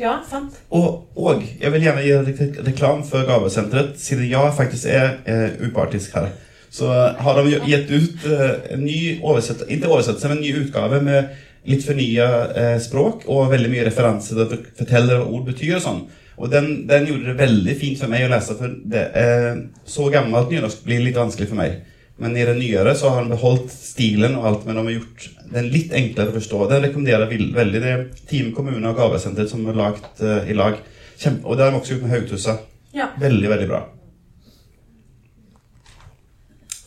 ja, 0.00 0.16
sant. 0.26 0.56
Og, 0.74 1.06
og, 1.16 1.42
jeg 1.60 1.72
vil 1.72 1.84
gjerne 1.84 2.02
gi 2.02 2.46
reklame 2.66 3.04
for 3.06 3.26
Gavesenteret, 3.28 3.94
siden 4.02 4.26
jeg 4.30 4.54
faktisk 4.56 4.88
er 4.90 5.20
er 5.24 5.54
upartisk 5.62 6.14
her. 6.18 6.32
Så 6.70 6.90
har 6.90 7.38
de 7.38 7.60
gitt 7.66 7.90
ut 7.90 8.26
eh, 8.30 8.74
en 8.74 8.84
ny 8.84 9.18
oversett, 9.22 9.62
ikke 9.68 9.88
oversettelse, 9.88 10.28
men 10.28 10.38
en 10.38 10.44
ny 10.44 10.52
utgave 10.64 11.00
med 11.02 11.30
litt 11.70 11.86
fornya 11.86 12.28
eh, 12.56 12.76
språk 12.82 13.26
og 13.28 13.50
veldig 13.50 13.70
mye 13.72 13.86
referanser 13.88 14.54
til 14.78 15.10
hva 15.10 15.18
ord 15.24 15.46
betyr. 15.48 15.76
og 15.78 15.84
sånn. 15.86 16.04
Og 16.40 16.48
den, 16.48 16.70
den, 16.88 17.06
gjorde 17.08 17.28
det 17.28 17.38
veldig 17.40 17.76
fint 17.76 18.00
for 18.00 18.12
meg 18.12 18.24
å 18.24 18.30
lese, 18.32 18.56
for 18.56 18.72
det, 18.92 19.02
eh, 19.20 19.58
så 19.84 20.08
gammelt 20.12 20.48
nynorsk 20.52 20.86
blir 20.86 21.02
litt 21.04 21.18
vanskelig 21.20 21.50
for 21.50 21.60
meg. 21.60 21.82
Men 22.20 22.36
i 22.36 22.44
det 22.48 22.56
nyere 22.56 22.94
så 22.96 23.10
har 23.10 23.22
han 23.22 23.32
beholdt 23.32 23.72
stilen 23.72 24.38
og 24.38 24.46
alt, 24.48 24.64
men 24.66 24.76
de 24.76 24.84
har 24.86 24.96
gjort 24.98 25.26
den 25.52 25.68
litt 25.72 25.92
enklere 25.96 26.32
å 26.32 26.36
forstå. 26.36 26.62
Den 26.72 26.84
rekommenderer 26.84 27.28
jeg 27.32 27.52
veldig. 27.56 27.80
Det 27.80 27.92
er 27.92 28.02
Team 28.28 28.50
kommune 28.56 28.92
og 28.92 28.98
Gavesenteret 29.00 29.52
som 29.52 29.64
er 29.68 29.78
lagd 29.80 30.20
uh, 30.20 30.42
i 30.44 30.56
lag. 30.56 30.76
Kjempe, 31.20 31.48
og 31.48 31.56
det 31.56 31.64
har 31.64 31.72
de 31.72 31.80
også 31.80 31.94
gjort 31.94 32.04
med 32.04 32.14
Haugtussa. 32.14 32.56
Ja. 32.96 33.08
Veldig, 33.20 33.48
veldig 33.54 33.68
bra. 33.72 33.84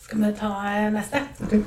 Skal 0.04 0.22
vi 0.22 0.34
ta 0.38 0.54
eh, 0.70 0.92
neste? 0.94 1.26
Okay. 1.48 1.66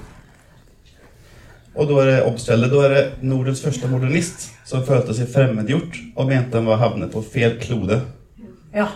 Og 1.77 1.89
da 1.91 1.97
er 2.03 2.11
det 2.11 2.21
Obstfeldet. 2.27 2.73
Da 2.73 2.85
er 2.87 2.95
det 2.95 3.05
Nordens 3.27 3.63
første 3.65 3.89
modernist 3.91 4.49
som 4.67 4.85
følte 4.87 5.15
seg 5.17 5.29
fremmedgjort 5.33 5.99
og 6.17 6.31
mente 6.31 6.57
han 6.59 6.69
var 6.69 6.81
havnet 6.81 7.13
på 7.13 7.23
feil 7.25 7.59
klode. 7.61 8.01
Ja. 8.75 8.89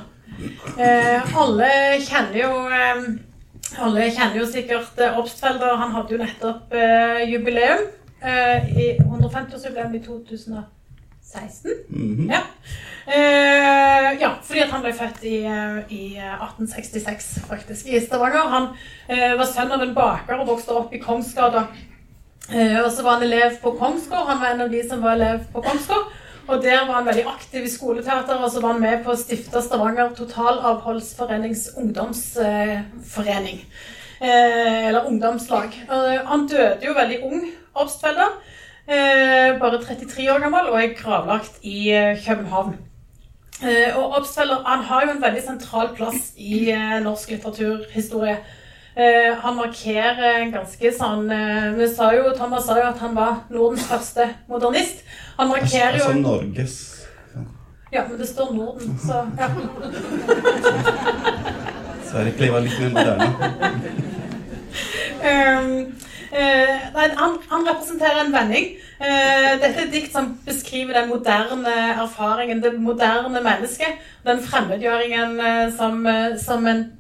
Eh, 0.81 1.37
alle 1.37 1.71
kjenner 2.01 2.39
jo 2.41 2.53
eh, 2.73 3.03
alle 3.85 4.09
kjenner 4.11 4.41
jo 4.41 4.47
sikkert 4.49 5.01
eh, 5.01 5.19
Obstfelder. 5.21 5.77
Han 5.81 5.93
hadde 5.95 6.17
jo 6.17 6.21
nettopp 6.23 6.75
eh, 6.75 7.25
jubileum. 7.31 7.89
Eh, 8.21 8.71
i 8.77 8.87
150-årsjubileum 9.01 9.95
i 9.97 10.03
2016. 10.05 11.71
Mm 11.89 12.17
-hmm. 12.17 12.33
ja. 12.33 12.43
Eh, 13.07 14.21
ja. 14.21 14.31
fordi 14.43 14.61
han 14.71 14.83
ble 14.85 14.93
født 14.95 15.25
i, 15.25 15.37
eh, 15.45 15.79
i 15.89 16.03
1866, 16.19 17.37
eh, 17.37 17.47
faktisk, 17.49 17.87
i 17.87 18.01
Stavanger. 18.01 18.49
Han 18.49 18.69
var 19.39 19.47
sønn 19.47 19.73
av 19.73 19.83
en 19.83 19.95
baker 19.95 20.39
og 20.39 20.47
vokste 20.47 20.77
opp 20.77 20.93
i 20.95 21.01
Kongsgata. 21.03 21.67
Og 22.51 22.89
så 22.91 23.05
var 23.07 23.19
han 23.19 23.29
elev 23.29 23.61
på 23.63 23.71
Kongsgård. 23.79 24.27
Han 24.27 24.41
var 24.41 24.55
en 24.55 24.65
av 24.65 24.73
de 24.73 24.81
som 24.89 25.03
var 25.05 25.19
elev 25.19 25.45
på 25.53 25.63
Kongsgård. 25.63 26.09
Og 26.51 26.63
der 26.63 26.87
var 26.87 26.97
han 26.99 27.07
veldig 27.07 27.25
aktiv 27.31 27.65
i 27.65 27.71
skoleteater, 27.71 28.41
og 28.43 28.51
så 28.51 28.61
var 28.61 28.75
han 28.75 28.83
med 28.83 29.05
på 29.05 29.13
å 29.13 29.19
stifte 29.19 29.63
Stavanger 29.63 30.11
Totalavholdsforenings 30.19 31.69
ungdomsforening. 31.79 33.61
Eh, 34.21 34.89
eller 34.89 35.07
ungdomslag. 35.07 35.73
han 36.27 36.47
døde 36.47 36.87
jo 36.87 36.93
veldig 36.95 37.19
ung, 37.25 37.45
Obstfelder. 37.75 38.35
Eh, 38.91 39.59
bare 39.61 39.79
33 39.79 40.27
år 40.33 40.43
gammel 40.43 40.73
og 40.73 40.83
er 40.83 40.95
gravlagt 40.99 41.63
i 41.63 41.91
eh, 41.95 42.19
København. 42.27 42.77
og 43.97 44.17
Obstfelder 44.17 44.65
har 44.65 45.05
jo 45.05 45.11
en 45.11 45.23
veldig 45.23 45.43
sentral 45.43 45.89
plass 45.95 46.33
i 46.37 46.73
norsk 47.05 47.31
litteraturhistorie. 47.31 48.39
Uh, 49.01 49.33
han 49.41 49.55
markerer 49.57 50.43
ganske 50.53 50.91
sånn 50.93 51.31
vi 51.79 51.87
sa 51.89 52.11
jo, 52.13 52.35
Thomas 52.37 52.67
sa 52.67 52.75
jo 52.77 52.89
at 52.91 52.99
han 53.01 53.15
var 53.17 53.39
Nordens 53.49 53.87
første 53.89 54.27
modernist. 54.51 55.01
Han 55.39 55.49
markerer 55.49 55.97
jo 55.97 56.11
Altså 56.11 56.21
Norges 56.21 56.75
Ja, 57.95 58.03
men 58.11 58.19
det 58.21 58.29
står 58.29 58.53
Norden, 58.59 58.99
så 59.01 59.23
ja. 59.39 59.49
Sverige 62.11 62.51
var 62.53 62.67
litt 62.67 62.77
mer 62.83 62.93
moderne. 62.99 63.27
um, 65.31 65.73
uh, 66.35 66.77
nei, 66.99 67.09
han, 67.23 67.41
han, 67.55 67.67
representerer 67.73 68.21
en 68.27 68.37
vending. 68.37 68.71
dette 69.01 69.73
er 69.73 69.85
et 69.87 69.93
dikt 69.95 70.13
som 70.13 70.35
beskriver 70.45 70.99
den 70.99 71.09
moderne 71.09 71.75
erfaringen, 72.05 72.61
det 72.61 72.77
moderne 72.77 73.41
mennesket. 73.41 74.03
Den 74.27 74.43
fremmedgjøringen 74.45 75.39
som, 75.79 76.05
som 76.45 76.67
en 76.69 76.89
Eh, 76.91 77.00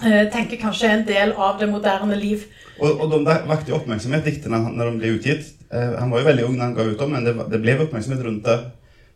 tenker 0.00 0.56
kanskje 0.60 0.88
er 0.88 0.94
en 0.96 1.06
del 1.08 1.32
av 1.36 1.58
det 1.60 1.68
moderne 1.68 2.16
liv. 2.16 2.46
Og, 2.80 3.02
og 3.04 3.10
de 3.12 3.34
vakte 3.48 3.74
oppmerksomhet, 3.76 4.24
diktene, 4.24 4.60
når 4.72 4.88
de 4.88 5.00
ble 5.00 5.16
utgitt. 5.18 5.50
Eh, 5.72 5.98
han 5.98 6.10
var 6.10 6.22
jo 6.22 6.28
veldig 6.30 6.46
ung 6.48 6.56
da 6.58 6.66
han 6.66 6.74
ga 6.74 6.86
ut 6.88 6.98
dem, 6.98 7.12
men 7.14 7.26
det, 7.26 7.34
det, 7.52 7.60
ble 7.62 7.76
oppmerksomhet 7.84 8.24
rundt 8.26 8.46
det. 8.48 8.56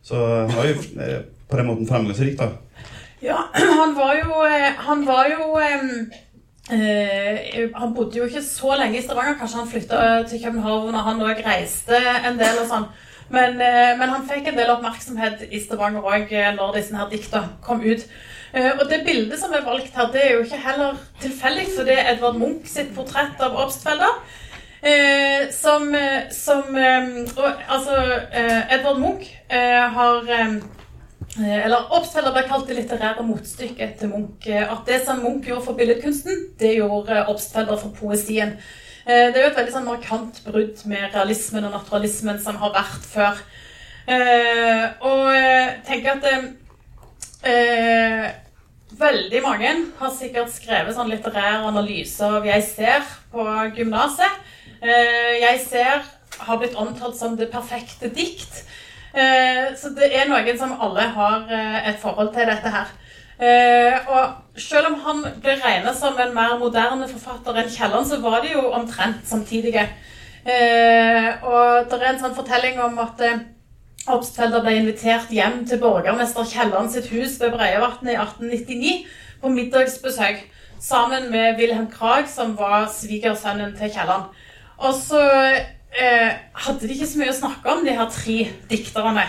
Så 0.05 0.19
han 0.21 0.53
var 0.55 0.69
jo 0.69 0.75
eh, 1.03 1.17
på 1.49 1.57
den 1.59 1.67
måten 1.67 1.89
framgangsrik, 1.89 2.37
da. 2.39 2.51
Ja, 3.23 3.47
han 3.81 3.95
var 3.97 4.13
jo 4.21 4.45
Han 4.87 5.07
var 5.07 5.27
jo 5.31 5.49
Uh, 6.65 7.69
Han 7.77 7.91
bodde 7.93 8.17
jo 8.17 8.25
ikke 8.25 8.41
så 8.41 8.73
lenge 8.73 8.97
i 8.97 9.01
Stavanger. 9.05 9.35
Kanskje 9.37 9.59
han 9.59 9.67
flytta 9.69 9.97
til 10.25 10.39
København 10.41 10.95
og 10.95 11.03
han 11.05 11.19
òg 11.21 11.43
reiste 11.45 11.99
en 12.25 12.39
del 12.39 12.57
og 12.57 12.65
sånn. 12.71 12.87
Men, 13.29 13.59
uh, 13.61 13.91
men, 13.99 14.09
han 14.09 14.25
fikk 14.25 14.49
en 14.49 14.57
del 14.57 14.71
oppmerksomhet 14.73 15.43
i 15.53 15.61
Stavanger 15.61 16.01
òg 16.01 16.33
når 16.57 16.73
disse 16.79 16.97
her 16.97 17.11
dikta 17.11 17.43
kom 17.61 17.85
ut. 17.85 18.07
Eh, 18.55 18.71
og 18.79 18.87
det 18.89 19.03
bildet 19.03 19.39
som 19.39 19.51
er 19.53 19.65
valgt 19.65 19.95
her, 19.97 20.11
det 20.13 20.21
er 20.23 20.33
jo 20.33 20.43
ikke 20.45 20.61
heller 20.63 20.99
tilfeldig, 21.19 21.65
for 21.75 21.87
det 21.87 21.97
er 21.99 22.13
Edvard 22.13 22.37
Munch 22.39 22.69
sitt 22.71 22.93
portrett 22.95 23.41
av 23.43 23.57
Obstfelder. 23.65 24.13
Eh, 24.85 25.49
som, 25.51 25.89
eh, 25.95 26.29
som 26.31 26.77
eh, 26.77 27.07
og, 27.35 27.51
Altså, 27.67 27.95
eh, 28.31 28.73
Edvard 28.75 28.99
Munch 28.99 29.25
eh, 29.49 29.81
har 29.97 30.29
Eller 31.39 31.89
Obstfelder 31.91 32.31
ble 32.31 32.43
kalt 32.47 32.67
det 32.69 32.77
litterære 32.77 33.23
motstykket 33.27 33.97
til 33.99 34.11
Munch. 34.13 34.47
At 34.47 34.85
det 34.87 35.01
som 35.03 35.19
Munch 35.19 35.49
gjorde 35.49 35.65
for 35.65 35.75
billedkunsten, 35.75 36.45
det 36.59 36.77
gjorde 36.77 37.25
Obstfelder 37.27 37.77
for 37.81 37.91
poesien. 37.97 38.55
Det 39.05 39.35
er 39.35 39.41
jo 39.41 39.49
et 39.49 39.57
veldig 39.57 39.73
sånn 39.73 39.89
markant 39.89 40.39
brudd 40.45 40.79
med 40.87 41.11
realismen 41.13 41.67
og 41.67 41.75
naturalismen 41.75 42.39
som 42.41 42.55
har 42.61 42.71
vært 42.77 43.03
før. 43.09 43.43
Og 45.11 45.27
jeg 45.35 45.75
tenker 45.89 46.15
at 46.15 46.23
Veldig 48.95 49.41
mange 49.43 49.69
har 49.99 50.11
sikkert 50.13 50.51
skrevet 50.53 50.95
sånn 50.95 51.09
litterær 51.11 51.65
analyse 51.67 52.23
av 52.23 52.45
'Jeg 52.45 52.63
ser' 52.63 53.07
på 53.31 53.43
gymnaset. 53.75 54.31
Eh, 54.81 55.41
'Jeg 55.41 55.59
ser' 55.67 56.03
har 56.39 56.57
blitt 56.57 56.75
omtalt 56.75 57.17
som 57.17 57.35
det 57.35 57.51
perfekte 57.51 58.07
dikt. 58.09 58.63
Eh, 59.13 59.75
så 59.75 59.89
det 59.95 60.13
er 60.15 60.29
noen 60.29 60.57
som 60.57 60.77
alle 60.79 61.01
har 61.01 61.43
eh, 61.49 61.89
et 61.89 61.99
forhold 61.99 62.33
til 62.33 62.45
dette 62.45 62.69
her. 62.69 62.87
Og 64.07 64.59
selv 64.61 64.87
om 64.87 64.95
han 65.05 65.23
ble 65.41 65.57
regnet 65.59 65.95
som 65.97 66.17
en 66.19 66.33
mer 66.33 66.57
moderne 66.57 67.07
forfatter 67.07 67.57
enn 67.57 67.69
Kielland, 67.69 68.07
så 68.07 68.21
var 68.21 68.41
de 68.41 68.53
jo 68.53 68.71
omtrent 68.71 69.27
samtidige. 69.27 69.89
Og 71.43 71.89
det 71.89 72.01
er 72.01 72.13
en 72.13 72.19
sånn 72.19 72.35
fortelling 72.35 72.79
om 72.79 72.99
at 72.99 73.19
Obstfelder 74.05 74.61
ble 74.61 74.75
invitert 74.77 75.31
hjem 75.33 75.63
til 75.65 75.79
borgermester 75.81 76.45
Kielland 76.45 76.91
sitt 76.93 77.07
hus 77.09 77.39
ved 77.41 77.55
Breiavatnet 77.55 78.13
i 78.13 78.17
1899 78.21 78.91
på 79.41 79.49
middagsbesøk 79.49 80.43
sammen 80.79 81.31
med 81.31 81.57
Wilhelm 81.57 81.87
Krag, 81.89 82.27
som 82.29 82.53
var 82.59 82.85
svigersønnen 82.93 83.73
til 83.77 83.89
Kielland. 83.89 84.27
Og 84.77 84.93
så 84.93 85.21
eh, 85.97 86.35
hadde 86.53 86.85
de 86.85 86.93
ikke 86.93 87.07
så 87.09 87.21
mye 87.21 87.33
å 87.33 87.37
snakke 87.39 87.71
om, 87.73 87.81
de 87.85 87.95
her 87.97 88.11
tre 88.13 88.35
dikterne. 88.69 89.23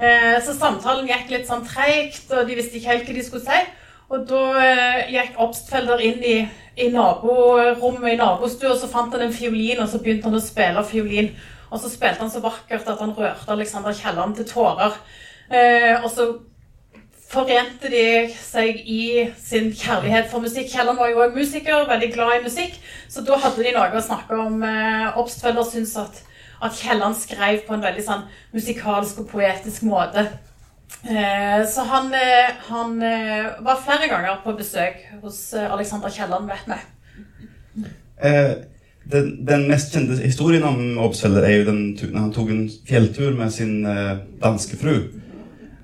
Eh, 0.00 0.36
så 0.44 0.54
samtalen 0.56 1.10
gikk 1.10 1.34
litt 1.34 1.50
sånn 1.50 1.66
treigt, 1.68 2.30
og 2.32 2.48
de 2.48 2.56
visste 2.56 2.78
ikke 2.78 2.94
helt 2.94 3.10
hva 3.10 3.16
de 3.18 3.26
skulle 3.26 3.44
si. 3.44 3.60
Og 4.06 4.24
da 4.30 4.42
eh, 4.62 5.12
gikk 5.12 5.36
Obstfelder 5.44 6.00
inn 6.06 6.24
i, 6.24 6.38
i 6.80 6.88
naborommet 6.94 8.14
i 8.14 8.16
nabostua, 8.22 8.72
og 8.72 8.80
så 8.80 8.88
fant 8.88 9.12
han 9.12 9.26
en 9.26 9.36
fiolin, 9.36 9.82
og 9.82 9.92
så 9.92 10.00
begynte 10.00 10.30
han 10.30 10.40
å 10.40 10.44
spille 10.44 10.88
fiolin. 10.88 11.34
Og 11.70 11.80
så 11.82 11.90
spilte 11.90 12.22
han 12.22 12.30
så 12.30 12.42
vakkert 12.44 12.88
at 12.88 13.00
han 13.02 13.14
rørte 13.16 13.52
Alexander 13.52 13.94
Kielland 13.96 14.36
til 14.38 14.46
tårer. 14.48 14.98
Eh, 15.50 16.04
og 16.04 16.10
så 16.10 16.28
forente 17.26 17.90
de 17.90 18.28
seg 18.38 18.78
i 18.86 19.26
sin 19.40 19.72
kjærlighet 19.74 20.30
for 20.30 20.44
musikk. 20.44 20.70
Kielland 20.70 20.98
var 21.00 21.10
jo 21.10 21.22
òg 21.24 21.34
musiker, 21.34 21.86
veldig 21.88 22.12
glad 22.14 22.36
i 22.38 22.44
musikk, 22.46 22.78
så 23.10 23.24
da 23.26 23.38
hadde 23.42 23.64
de 23.66 23.74
noe 23.74 23.98
å 23.98 24.04
snakke 24.04 24.38
om. 24.46 24.62
Eh, 24.62 25.18
Obstfeller 25.18 25.66
syntes 25.66 25.96
at, 26.00 26.22
at 26.62 26.78
Kielland 26.78 27.18
skrev 27.18 27.64
på 27.66 27.74
en 27.74 27.82
veldig 27.84 28.04
sånn 28.06 28.28
musikalsk 28.54 29.24
og 29.24 29.30
poetisk 29.34 29.86
måte. 29.90 30.28
Eh, 31.02 31.66
så 31.66 31.82
han, 31.90 32.14
eh, 32.14 32.54
han 32.70 32.94
eh, 33.02 33.50
var 33.66 33.82
flere 33.82 34.06
ganger 34.12 34.38
på 34.44 34.54
besøk 34.58 35.02
hos 35.24 35.40
eh, 35.54 35.66
Alexander 35.66 36.14
Kielland, 36.14 36.46
vet 36.50 36.70
vi. 36.70 36.80
Den, 39.10 39.30
den 39.46 39.68
mest 39.70 39.94
kjente 39.94 40.18
historien 40.18 40.64
om 40.66 40.98
Obstfeller 41.06 41.46
er 41.46 41.60
jo 41.60 41.68
den 41.68 41.82
turen 41.98 42.18
han 42.18 42.32
tok 42.34 42.50
en 42.50 42.66
fjelltur 42.88 43.36
med 43.38 43.52
sin 43.54 43.86
eh, 43.86 44.18
danske 44.42 44.78
fru. 44.80 44.96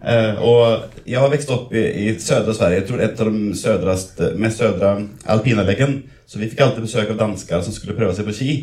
Eh, 0.03 0.43
og 0.43 1.03
jeg 1.07 1.21
har 1.23 1.31
vokst 1.31 1.53
opp 1.55 1.75
i, 1.75 1.85
i 2.03 2.07
södra 2.19 2.55
Sverige, 2.57 2.81
jeg 2.81 2.89
tror 2.89 3.03
et 3.05 3.21
av 3.23 3.31
de 3.31 3.57
södraste, 3.59 4.33
mest 4.43 4.63
södra 4.63 4.97
alpinanleggen. 5.31 6.01
Så 6.27 6.41
vi 6.41 6.49
fikk 6.51 6.65
alltid 6.65 6.87
besøk 6.89 7.13
av 7.13 7.21
dansker 7.21 7.63
som 7.63 7.75
skulle 7.77 7.95
prøve 7.99 8.17
seg 8.17 8.27
på 8.27 8.35
ski. 8.35 8.57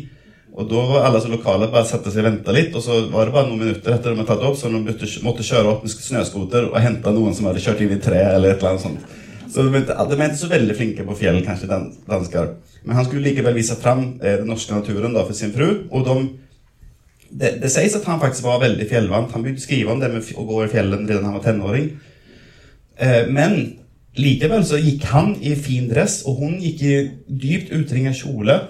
Og 0.50 0.66
da 0.68 0.82
var 0.88 1.06
alle 1.06 1.20
så 1.22 1.30
lokale 1.30 1.70
bare 1.70 1.86
satte 1.86 2.10
seg 2.10 2.24
og 2.24 2.32
venta 2.32 2.52
litt, 2.52 2.74
og 2.74 2.82
så 2.84 3.04
var 3.12 3.28
det 3.28 3.34
bare 3.36 3.48
noen 3.48 3.62
minutter 3.62 3.94
etter 3.94 4.10
de 4.10 4.18
hadde 4.18 4.28
tatt 4.32 4.44
opp, 4.48 4.58
så 4.58 4.68
de 4.68 4.80
måtte 5.24 5.46
kjøre 5.46 5.70
opp 5.70 5.84
med 5.86 5.94
snøscooter 5.94 6.66
og 6.72 6.80
hente 6.82 7.12
noen 7.14 7.36
som 7.36 7.46
hadde 7.48 7.62
kjørt 7.62 7.84
inn 7.84 7.94
i 7.94 8.00
tre 8.02 8.18
eller 8.26 8.52
et 8.52 8.58
eller 8.58 8.74
annet 8.74 8.84
sånt. 8.88 9.19
Så 9.50 9.64
de, 9.66 9.80
er 9.80 10.28
ikke 10.28 10.38
så 10.38 10.50
veldig 10.50 10.76
flinke 10.78 11.06
på 11.06 11.16
fjell, 11.18 11.40
kanskje, 11.46 11.68
dan, 11.70 11.88
dansker. 12.06 12.52
Men 12.84 12.96
han 12.96 13.06
skulle 13.06 13.24
likevel 13.26 13.56
vise 13.58 13.76
fram 13.80 14.04
eh, 14.22 14.38
den 14.40 14.48
norske 14.50 14.76
naturen 14.76 15.16
da, 15.16 15.24
for 15.26 15.36
sin 15.36 15.52
fru. 15.54 15.88
Og 15.90 16.06
de, 16.06 16.16
det, 17.30 17.56
det 17.64 17.72
sies 17.72 17.96
at 17.98 18.06
han 18.08 18.22
faktisk 18.22 18.46
var 18.46 18.62
veldig 18.62 18.86
fjellvant. 18.90 19.34
Han 19.34 19.44
begynte 19.44 19.62
å 19.62 19.66
skrive 19.66 19.94
om 19.94 20.02
det 20.02 20.12
med 20.12 20.32
å 20.38 20.46
gå 20.46 20.62
i 20.64 20.70
fjellen 20.70 21.06
da 21.08 21.18
han 21.18 21.36
var 21.36 21.44
tenåring. 21.44 21.90
Eh, 23.00 23.24
men 23.32 23.56
likevel 24.20 24.62
så 24.66 24.78
gikk 24.80 25.08
han 25.10 25.34
i 25.42 25.56
fin 25.58 25.88
dress, 25.90 26.20
og 26.28 26.44
hun 26.44 26.60
gikk 26.62 26.84
i 26.86 26.94
dypt 27.26 27.74
utringa 27.74 28.14
kjole. 28.16 28.60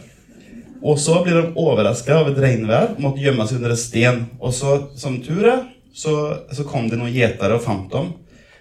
Og 0.80 0.96
så 0.96 1.18
blir 1.20 1.36
de 1.36 1.60
overraska 1.60 2.22
av 2.22 2.30
et 2.30 2.40
regnvær, 2.40 2.94
måtte 3.04 3.20
gjemme 3.20 3.44
seg 3.44 3.60
under 3.60 3.74
en 3.74 3.80
sten. 3.80 4.24
Og 4.40 4.56
så, 4.56 4.78
som 4.96 5.20
tur 5.20 5.44
er, 5.44 5.66
så, 5.92 6.14
så 6.56 6.64
kom 6.64 6.88
det 6.88 6.96
noen 6.96 7.12
gjetere 7.12 7.58
og 7.58 7.64
fant 7.66 7.90
dem. 7.92 8.14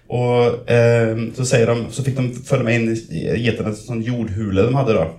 Og 0.10 0.70
eh, 0.72 1.26
så, 1.38 1.46
de, 1.46 1.80
så 1.94 2.06
fikk 2.06 2.18
de 2.18 2.30
følge 2.46 2.66
med 2.66 2.80
inn 2.80 2.94
i 3.14 3.52
en 3.54 3.76
sånn 3.78 4.06
jordhule 4.06 4.66
de 4.66 4.78
hadde. 4.78 4.96
da. 4.98 5.10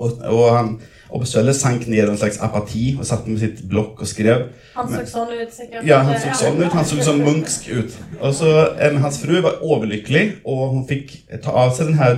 Og, 0.00 0.24
og 0.32 0.46
han 0.56 0.72
Obstfeller 1.10 1.54
sank 1.56 1.88
ned 1.90 1.98
i 1.98 2.06
en 2.06 2.18
slags 2.18 2.38
apati 2.42 2.92
og 2.94 3.06
satt 3.06 3.26
med 3.26 3.40
sitt 3.42 3.64
blokk 3.70 4.02
og 4.04 4.08
skrev. 4.08 4.44
Han 4.76 4.90
så 4.92 5.02
sånn 5.10 5.32
ut, 5.34 5.50
sikkert. 5.50 5.82
Ja, 5.86 6.00
han 6.06 6.20
så 6.22 6.36
sånn 6.38 6.60
ut. 6.60 6.70
Han 6.76 6.86
så 6.86 6.98
sånn 7.02 7.22
munksk 7.24 7.66
ut. 7.72 7.96
Og 8.20 8.34
så, 8.38 8.52
eh, 8.78 8.94
Hans 9.02 9.18
fru 9.22 9.40
var 9.42 9.58
overlykkelig, 9.58 10.24
og 10.46 10.76
hun 10.76 10.86
fikk 10.86 11.16
ta 11.42 11.54
av 11.64 11.74
seg 11.74 11.90
den 11.90 11.98
her 11.98 12.16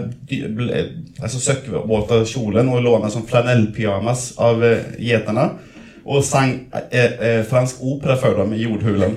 altså 1.22 1.40
søkkvåte 1.40 2.20
kjolen 2.28 2.68
og 2.68 2.84
låne 2.84 3.10
sånn 3.12 3.26
flanellpyjamas 3.28 4.34
av 4.36 4.62
eh, 4.66 4.92
gjeterne. 5.00 5.48
Og 6.04 6.24
sang 6.26 6.54
eh, 6.90 7.12
eh, 7.20 7.44
fransk 7.46 7.76
opera 7.86 8.16
for 8.18 8.34
dem 8.40 8.52
i 8.56 8.62
jordhulen. 8.64 9.16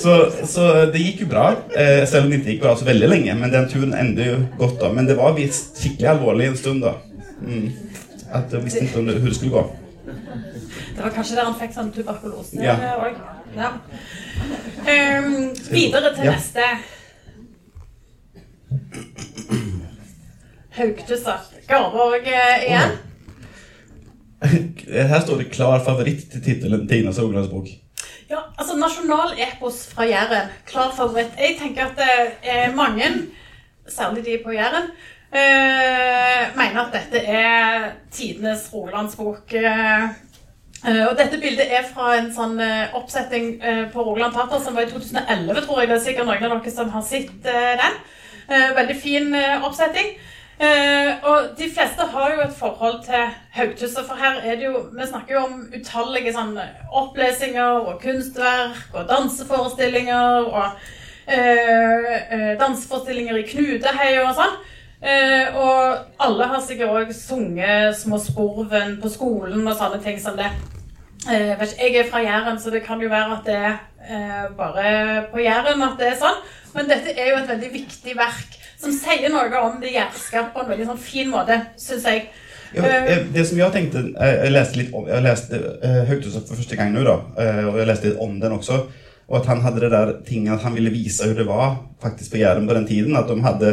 Så, 0.00 0.14
så 0.48 0.68
det 0.92 1.02
gikk 1.02 1.26
jo 1.26 1.26
bra, 1.28 1.50
eh, 1.76 2.06
selv 2.08 2.24
om 2.24 2.30
det 2.30 2.38
ikke 2.40 2.54
gikk 2.54 2.62
bra 2.62 2.72
så 2.80 2.86
veldig 2.88 3.08
lenge. 3.10 3.34
Men 3.36 3.52
den 3.52 3.68
turen 3.68 3.92
endte 3.94 4.24
jo 4.30 4.38
godt, 4.58 4.78
da. 4.80 4.92
Men 4.96 5.08
det 5.10 5.18
var 5.18 5.34
visst 5.36 5.76
skikkelig 5.82 6.08
alvorlig 6.14 6.46
en 6.48 6.56
stund, 6.56 6.80
da. 6.86 6.94
Mm. 7.44 7.68
At 8.32 8.52
jeg 8.52 8.64
visste 8.64 8.84
ikke 8.86 8.98
om 9.02 9.10
det, 9.10 9.34
skulle 9.36 9.52
gå. 9.52 9.66
Det 10.96 11.04
var 11.04 11.12
kanskje 11.14 11.36
der 11.36 11.44
han 11.50 11.58
fikk 11.60 11.76
sånn 11.76 11.92
tuberkulose 11.92 12.62
Ja. 12.64 12.78
òg. 12.96 13.20
Ja. 13.56 13.70
Um, 14.86 15.50
videre 15.70 16.14
til 16.16 16.24
Ja. 16.24 16.32
neste. 16.36 16.64
Haugtusser. 20.70 21.40
Garborg 21.68 22.26
eh, 22.26 22.64
igjen. 22.66 22.98
Her 25.10 25.20
står 25.20 25.36
det 25.38 25.50
'klar 25.52 25.84
favoritt' 25.84 26.30
til 26.32 26.42
tittelen 26.42 26.88
Tina 26.88 27.12
Soglands 27.12 27.50
bok. 27.52 27.68
Ja, 28.30 28.38
altså 28.58 28.76
Nasjonal 28.76 29.34
epos 29.36 29.86
fra 29.94 30.04
Jæren. 30.06 30.48
Klar 30.66 30.92
favoritt. 30.96 31.34
Jeg 31.38 31.56
tenker 31.60 31.90
at 31.90 32.00
er 32.42 32.74
mange, 32.74 33.04
særlig 33.88 34.24
de 34.24 34.38
på 34.44 34.52
Jæren, 34.52 34.90
eh, 35.32 36.56
mener 36.56 36.80
at 36.80 36.92
dette 36.92 37.26
er 37.26 37.90
tidenes 38.12 38.70
Rogalandsbok. 38.72 39.52
Eh, 39.52 40.04
eh, 40.88 41.06
og 41.08 41.18
dette 41.18 41.40
bildet 41.40 41.66
er 41.72 41.84
fra 41.94 42.14
en 42.18 42.32
sånn 42.34 42.60
eh, 42.60 42.94
oppsetting 42.94 43.62
eh, 43.62 43.84
på 43.92 44.02
Rogaland 44.02 44.34
Tater 44.34 44.62
som 44.64 44.74
var 44.74 44.86
i 44.86 44.90
2011, 44.90 45.60
tror 45.66 45.80
jeg. 45.80 45.88
Det 45.88 45.96
er 45.96 46.04
sikkert 46.06 46.26
noen 46.30 46.44
av 46.44 46.56
dere 46.62 46.74
som 46.74 46.90
har 46.90 47.02
sett 47.02 47.46
eh, 47.50 47.74
den. 47.82 48.00
Eh, 48.50 48.70
veldig 48.76 48.96
fin 48.96 49.34
eh, 49.34 49.66
oppsetting. 49.66 50.14
Eh, 50.60 51.12
og 51.24 51.54
de 51.58 51.70
fleste 51.72 52.04
har 52.12 52.32
jo 52.34 52.40
et 52.44 52.56
forhold 52.56 52.98
til 53.04 53.22
Haugtussa, 53.56 54.02
for 54.04 54.14
her 54.20 54.42
er 54.44 54.58
det 54.60 54.66
jo 54.66 54.82
Vi 54.92 55.06
snakker 55.08 55.34
jo 55.34 55.44
om 55.46 55.62
utallige 55.72 56.34
sånne 56.36 56.66
opplesinger 56.92 57.86
og 57.88 58.02
kunstverk 58.02 58.92
og 58.92 59.06
danseforestillinger 59.08 60.50
og 60.50 60.66
eh, 61.24 62.12
eh, 62.36 62.52
danseforestillinger 62.60 63.40
i 63.40 63.46
Knuteheia 63.48 64.26
og 64.26 64.36
sånn. 64.36 64.60
Eh, 65.00 65.56
og 65.56 66.20
alle 66.20 66.50
har 66.52 66.60
sikkert 66.60 66.92
òg 66.92 67.16
sunget 67.16 67.96
Små 67.96 68.18
sporven 68.20 68.98
på 69.00 69.08
skolen 69.08 69.64
og 69.64 69.78
sånne 69.80 70.02
ting 70.04 70.20
som 70.20 70.36
det. 70.36 70.52
Eh, 71.24 71.56
jeg 71.56 71.96
er 71.96 72.10
fra 72.12 72.20
Jæren, 72.20 72.60
så 72.60 72.68
det 72.70 72.84
kan 72.84 73.00
jo 73.00 73.08
være 73.08 73.38
at 73.38 73.48
det 73.48 73.56
er 73.56 73.80
eh, 74.04 74.46
bare 74.60 75.24
på 75.32 75.40
Jæren 75.40 75.88
at 75.88 75.96
det 75.96 76.12
er 76.12 76.20
sånn. 76.20 76.48
Men 76.76 76.92
dette 76.92 77.16
er 77.16 77.32
jo 77.32 77.40
et 77.40 77.48
veldig 77.48 77.76
viktig 77.80 78.20
verk 78.20 78.59
som 78.80 78.94
sier 78.96 79.32
noe 79.32 79.64
om 79.64 79.80
det 79.82 79.92
jærske 79.94 80.46
på 80.54 80.62
en 80.62 80.70
veldig 80.72 80.88
sånn 80.92 81.02
fin 81.02 81.28
måte, 81.32 81.58
syns 81.80 82.06
jeg. 82.08 82.30
Ja, 82.74 82.86
eh, 82.86 83.24
det 83.34 83.44
som 83.48 83.58
jeg 83.58 83.74
tenkte 83.74 83.98
eh, 84.14 84.44
Jeg 84.44 84.52
leste 84.54 84.78
litt 84.78 84.92
om 84.94 85.08
Jeg 85.10 85.24
leste 85.24 85.58
uh, 85.58 86.04
Haugtussa 86.06 86.38
for 86.46 86.54
første 86.54 86.76
gang 86.78 86.92
nå, 86.94 87.00
da. 87.02 87.16
eh, 87.42 87.64
og 87.66 87.80
jeg 87.80 87.88
leste 87.90 88.12
litt 88.12 88.20
om 88.22 88.36
den 88.38 88.54
også. 88.54 88.76
Og 89.30 89.38
at 89.40 89.48
han 89.50 89.62
hadde 89.64 89.82
det 89.82 89.90
der 89.90 90.12
tinget 90.26 90.54
at 90.54 90.66
han 90.66 90.76
ville 90.76 90.92
vise 90.94 91.26
hvordan 91.26 91.40
det 91.40 91.48
var 91.48 91.72
faktisk 92.02 92.32
på 92.34 92.40
Jæren 92.40 92.68
på 92.70 92.76
den 92.78 92.86
tiden. 92.86 93.18
At 93.18 93.26
de 93.30 93.42
hadde 93.42 93.72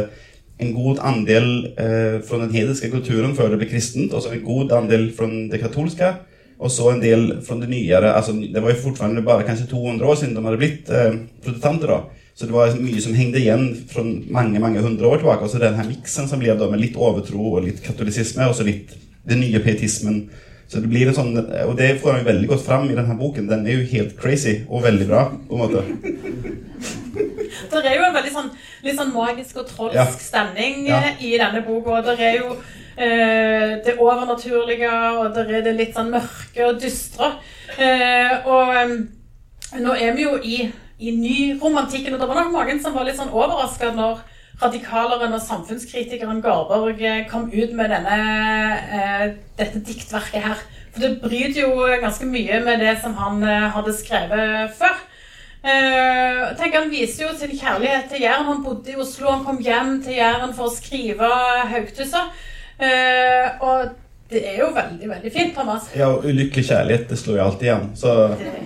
en 0.58 0.74
god 0.74 0.98
andel 1.06 1.48
eh, 1.78 2.18
fra 2.26 2.40
den 2.42 2.54
hedenske 2.54 2.90
kulturen 2.90 3.34
før 3.38 3.52
det 3.52 3.60
ble 3.60 3.70
kristent, 3.70 4.14
og 4.14 4.22
så 4.22 4.34
en 4.34 4.44
god 4.46 4.74
andel 4.74 5.08
fra 5.14 5.26
det 5.26 5.60
katolske, 5.62 6.12
og 6.58 6.72
så 6.74 6.92
en 6.92 7.02
del 7.02 7.28
fra 7.46 7.58
det 7.60 7.70
nyere. 7.70 8.14
Altså, 8.14 8.34
det 8.34 8.62
var 8.62 8.74
jo 8.74 8.82
fortsatt 8.82 9.18
bare 9.26 9.46
kanskje 9.46 9.68
200 9.70 10.06
år 10.06 10.18
siden 10.18 10.34
de 10.34 10.46
hadde 10.46 10.62
blitt 10.62 10.90
eh, 10.90 11.20
protestanter. 11.44 11.94
da. 11.94 12.00
Så 12.38 12.46
det 12.46 12.54
var 12.54 12.70
mye 12.78 13.00
som 13.02 13.14
hengte 13.18 13.40
igjen 13.40 13.64
fra 13.90 14.04
mange 14.30 14.60
mange 14.62 14.78
hundre 14.84 15.08
år 15.10 15.18
tilbake. 15.18 15.42
Og 15.42 15.50
så 15.50 15.58
den 15.58 15.74
her 15.74 15.88
miksen 15.88 16.28
som 16.30 16.38
ble 16.38 16.54
da 16.54 16.68
med 16.70 16.78
litt 16.84 16.94
overtro 16.96 17.56
og 17.56 17.64
litt 17.64 17.80
katolisisme, 17.82 18.46
og 18.46 18.54
så 18.54 18.62
litt 18.68 18.92
den 19.26 19.40
nye 19.42 19.58
pietismen. 19.64 20.28
Så 20.68 20.78
det 20.84 20.90
blir 20.92 21.08
en 21.08 21.16
sånn, 21.16 21.32
Og 21.66 21.74
det 21.78 21.96
får 22.00 22.12
han 22.18 22.24
veldig 22.28 22.48
godt 22.50 22.62
fram 22.66 22.86
i 22.90 22.94
denne 22.94 23.16
boken. 23.18 23.48
Den 23.48 23.66
er 23.66 23.80
jo 23.80 23.86
helt 23.90 24.14
crazy 24.20 24.60
og 24.68 24.82
veldig 24.84 25.06
bra. 25.08 25.24
på 25.48 25.54
en 25.54 25.58
måte. 25.64 25.82
Det 27.68 27.80
er 27.84 27.96
jo 27.96 28.04
en 28.06 28.14
veldig 28.14 28.32
sånn, 28.32 28.48
litt 28.84 28.96
sånn 28.98 29.12
magisk 29.14 29.56
og 29.60 29.66
trolsk 29.68 29.94
Ja. 29.96 30.04
stemning 30.06 30.86
Ja. 30.86 30.98
eh, 31.08 31.22
i 31.24 31.38
denne 31.38 31.62
boka. 31.66 32.02
Det 32.04 32.20
er 32.20 32.36
jo 32.38 32.56
eh, 32.96 33.78
det 33.84 33.96
overnaturlige, 33.98 34.90
og 35.18 35.34
det 35.34 35.44
er 35.50 35.62
det 35.62 35.76
litt 35.76 35.94
sånn 35.94 36.10
mørke 36.10 36.68
og 36.68 36.80
dystre. 36.80 37.32
Eh, 37.78 38.46
og 38.46 38.74
em, 38.76 39.08
nå 39.80 39.92
er 39.94 40.14
vi 40.16 40.22
jo 40.22 40.36
i, 40.42 40.70
i 40.98 41.12
nyromantikken, 41.14 42.14
og 42.14 42.20
det 42.20 42.28
var 42.28 42.40
nok 42.40 42.52
mange 42.52 42.78
som 42.82 42.94
var 42.96 43.06
litt 43.06 43.18
sånn 43.18 43.34
overraska 43.34 43.92
når 43.94 44.24
radikaleren 44.58 45.36
og 45.36 45.42
samfunnskritikeren 45.44 46.40
Garborg 46.42 47.02
eh, 47.06 47.26
kom 47.30 47.46
ut 47.52 47.74
med 47.78 47.92
denne, 47.94 48.16
eh, 48.98 49.26
dette 49.60 49.82
diktverket 49.86 50.42
her. 50.42 50.64
For 50.94 51.04
det 51.04 51.20
bryter 51.22 51.62
jo 51.62 51.86
ganske 52.02 52.26
mye 52.26 52.58
med 52.66 52.82
det 52.82 52.96
som 53.02 53.14
han 53.20 53.44
eh, 53.46 53.68
hadde 53.76 53.94
skrevet 53.94 54.74
før. 54.78 54.98
Uh, 55.58 56.54
tenker 56.54 56.84
Han 56.84 56.90
viser 56.92 57.24
jo 57.24 57.32
sin 57.34 57.50
kjærlighet 57.58 58.04
til 58.12 58.22
Jæren. 58.22 58.46
Han 58.46 58.60
bodde 58.62 58.92
i 58.92 58.96
Oslo, 58.96 59.26
han 59.32 59.42
kom 59.44 59.58
hjem 59.58 59.96
til 60.04 60.14
Jæren 60.14 60.52
for 60.54 60.68
å 60.68 60.74
skrive 60.74 61.28
Haugtussa. 61.72 62.28
Uh, 62.78 63.88
det 64.30 64.42
er 64.48 64.58
jo 64.60 64.66
veldig, 64.76 65.08
veldig 65.08 65.32
fint, 65.32 65.54
Thomas. 65.56 65.86
Ja, 65.96 66.06
og 66.12 66.24
ulykkelig 66.28 66.64
kjærlighet, 66.68 67.08
det 67.08 67.18
slår 67.18 67.36
jo 67.38 67.44
alltid 67.44 67.62
igjen. 67.68 67.86
Så 67.96 68.12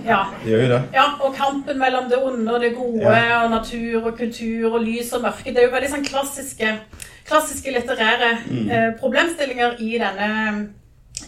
Ja. 0.05 0.17
det 0.43 0.51
gjør 0.51 0.61
jo 0.63 0.69
det. 0.73 0.81
ja, 0.93 1.05
Og 1.23 1.35
kampen 1.35 1.77
mellom 1.79 2.09
det 2.09 2.17
onde 2.23 2.53
og 2.53 2.61
det 2.61 2.75
gode, 2.75 3.01
Ja. 3.01 3.43
og 3.45 3.51
natur 3.51 4.05
og 4.05 4.17
kultur 4.17 4.73
og 4.73 4.81
lys 4.81 5.13
og 5.13 5.21
mørke. 5.21 5.53
Det 5.53 5.57
er 5.57 5.67
jo 5.69 5.75
veldig 5.75 5.89
sånn 5.89 6.05
klassiske, 6.05 6.77
klassiske 7.25 7.71
litterære 7.71 8.37
Mm. 8.49 8.69
eh, 8.71 8.91
problemstillinger 8.99 9.75
i 9.79 9.97
denne, 9.97 10.69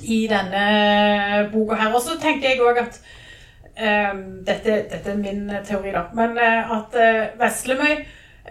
i 0.04 0.28
denne 0.28 1.50
boka 1.54 1.76
her. 1.76 1.94
Og 1.94 2.02
så 2.02 2.20
tenker 2.22 2.50
jeg 2.50 2.60
òg 2.60 2.78
at 2.82 3.00
eh, 3.78 4.14
dette, 4.46 4.86
dette 4.92 5.12
er 5.12 5.16
min 5.18 5.50
teori, 5.66 5.92
da. 5.92 6.04
Men 6.14 6.38
eh, 6.38 6.72
at 6.72 6.96
eh, 6.96 7.28
Veslemøy 7.40 8.06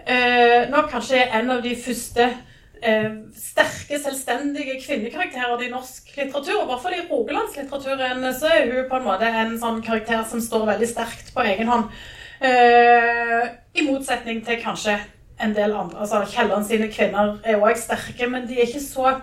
eh, 0.07 0.69
nok 0.71 0.89
kanskje 0.91 1.15
er 1.17 1.39
en 1.39 1.49
av 1.51 1.61
de 1.63 1.75
første 1.75 2.29
sterke, 3.35 3.99
selvstendige 3.99 4.79
kvinnekarakterer 4.85 5.61
i 5.65 5.69
norsk 5.71 6.11
litteratur. 6.17 6.61
og 6.61 6.79
hvert 6.81 6.93
i 6.97 7.05
rogalandslitteraturen 7.11 8.33
så 8.33 8.51
er 8.51 8.71
hun 8.71 8.89
på 8.89 8.99
en 8.99 9.07
måte 9.07 9.29
en 9.29 9.57
sånn 9.59 9.81
karakter 9.81 10.23
som 10.29 10.41
står 10.41 10.65
veldig 10.65 10.89
sterkt 10.89 11.33
på 11.33 11.45
egen 11.45 11.67
hånd. 11.67 11.89
Eh, 12.41 13.47
I 13.75 13.85
motsetning 13.87 14.45
til 14.45 14.59
kanskje 14.63 14.97
en 15.41 15.55
del 15.55 15.73
andre. 15.75 15.99
Altså 15.99 16.23
Kielland 16.27 16.65
sine 16.67 16.89
kvinner 16.91 17.39
er 17.43 17.59
òg 17.59 17.77
sterke, 17.79 18.27
men 18.27 18.47
de 18.47 18.59
er 18.59 18.67
ikke 18.67 18.83
så 18.83 19.15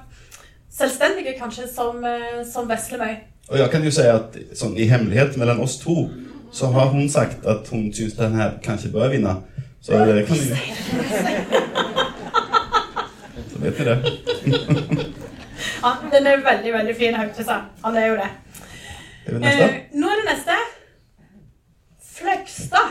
selvstendige 0.72 1.36
kanskje 1.38 1.68
som, 1.74 2.04
eh, 2.04 2.44
som 2.52 2.68
Veslemøy. 2.68 3.16
Og 3.48 3.58
jeg 3.58 3.70
kan 3.70 3.84
jo 3.84 3.90
si 3.90 4.02
at 4.02 4.36
sånn, 4.54 4.76
i 4.78 4.88
hemmelighet 4.88 5.36
mellom 5.36 5.60
oss 5.60 5.76
to 5.76 6.08
så 6.52 6.66
har 6.72 6.92
hun 6.92 7.08
sagt 7.08 7.46
at 7.46 7.68
hun 7.68 7.92
syns 7.92 8.16
den 8.16 8.34
här 8.34 8.58
kanske 8.62 8.88
bör 8.88 9.08
vinna. 9.08 9.42
Så 9.80 9.92
det 9.92 10.26
kan 10.26 10.36
du 10.36 10.42
ju... 10.42 10.56
Vet 13.62 13.78
du 13.78 13.84
det. 13.84 13.96
Ja, 15.82 15.92
den 16.12 16.26
er 16.26 16.42
veldig, 16.42 16.72
veldig 16.74 16.96
fin, 16.98 17.14
Haugtussa. 17.14 17.60
Han 17.84 17.96
er 17.96 18.06
jo 18.06 18.16
det. 18.18 18.28
Är 19.26 19.32
det 19.32 19.38
nästa? 19.38 19.64
Eh, 19.64 19.80
nå 19.92 20.08
er 20.10 20.16
det 20.22 20.28
neste. 20.34 20.56
Fløgstad. 22.14 22.88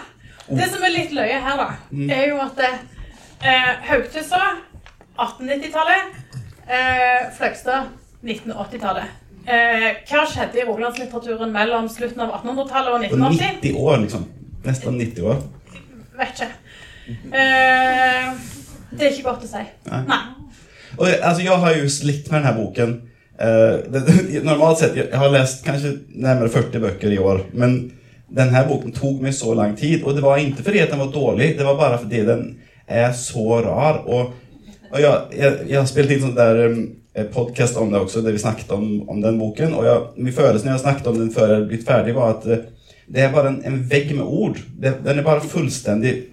Det 0.47 0.67
som 0.71 0.83
er 0.83 0.93
litt 0.95 1.13
løye 1.15 1.39
her, 1.43 1.59
da, 1.59 1.67
er 2.11 2.25
jo 2.31 2.39
at 2.43 2.59
eh, 2.63 3.67
Haugtussa 3.87 4.41
1890-tallet, 5.19 6.15
eh, 6.67 7.27
Fløgstad 7.37 7.91
1980-tallet. 8.23 9.17
Eh, 9.47 9.87
hva 10.09 10.25
skjedde 10.29 10.61
i 10.61 10.65
rogalandslitteraturen 10.67 11.51
mellom 11.55 11.87
slutten 11.89 12.21
av 12.25 12.35
1800-tallet 12.41 12.93
og 12.93 13.05
1980? 13.07 13.61
90 13.63 13.79
år 13.87 14.03
liksom. 14.03 14.27
Nesten 14.65 14.99
90 14.99 15.31
år. 15.31 15.41
Vet 16.19 16.35
ikke. 16.35 16.51
Eh, 17.31 18.27
det 18.91 19.07
er 19.07 19.15
ikke 19.15 19.29
godt 19.31 19.47
å 19.47 19.49
si. 19.49 19.63
Nei. 19.89 20.03
Nei. 20.11 20.21
Och, 21.01 21.07
alltså, 21.23 21.43
jag 21.43 21.57
har 21.57 21.73
ju 21.73 21.89
slitt 21.89 22.31
med 22.31 22.41
den 22.41 22.47
här 22.47 22.63
boken. 22.63 23.01
Eh, 23.39 24.41
normalt 24.43 24.79
sett, 24.79 24.91
jag 25.11 25.17
har 25.17 25.29
läst 25.29 25.65
kanske 25.65 25.93
närmare 26.07 26.49
40 26.49 26.79
böcker 26.79 27.11
i 27.11 27.19
år. 27.19 27.41
Men 27.53 27.91
den 28.29 28.49
här 28.49 28.67
boken 28.67 28.91
tog 28.91 29.21
mig 29.21 29.33
så 29.33 29.53
lång 29.53 29.75
tid. 29.75 30.03
Och 30.03 30.15
det 30.15 30.21
var 30.21 30.37
inte 30.37 30.63
för 30.63 30.73
det 30.73 30.89
den 30.89 30.99
var 30.99 31.11
dålig. 31.11 31.57
Det 31.57 31.63
var 31.63 31.75
bara 31.75 31.97
för 31.97 32.05
det 32.05 32.23
den 32.23 32.59
är 32.87 33.13
så 33.13 33.61
rar. 33.61 34.03
Och, 34.05 34.21
och 34.91 35.01
jag, 35.01 35.21
jag, 35.37 35.53
jag 35.67 35.79
har 35.79 35.85
spelat 35.85 36.11
in 36.11 36.21
sån 36.21 36.35
där 36.35 36.65
um, 36.65 36.95
podcast 37.33 37.77
om 37.77 37.91
det 37.91 37.99
också. 37.99 38.21
Där 38.21 38.31
vi 38.31 38.39
snackade 38.39 38.73
om, 38.73 39.09
om 39.09 39.21
den 39.21 39.39
boken. 39.39 39.73
Och 39.73 39.85
jag, 39.85 40.07
min 40.15 40.33
når 40.33 40.61
jag 40.65 40.79
snackade 40.79 41.09
om 41.09 41.19
den 41.19 41.29
före 41.29 41.53
jag 41.53 41.67
blivit 41.67 41.85
färdig 41.85 42.15
var 42.15 42.29
att 42.29 42.45
eh, 42.45 42.57
det 43.07 43.21
är 43.21 43.31
bara 43.31 43.47
en, 43.47 43.63
en 43.63 43.87
vägg 43.87 44.15
med 44.15 44.25
ord. 44.25 44.59
Det, 44.79 44.93
den 45.03 45.19
är 45.19 45.23
bara 45.23 45.39
fullständig. 45.39 46.29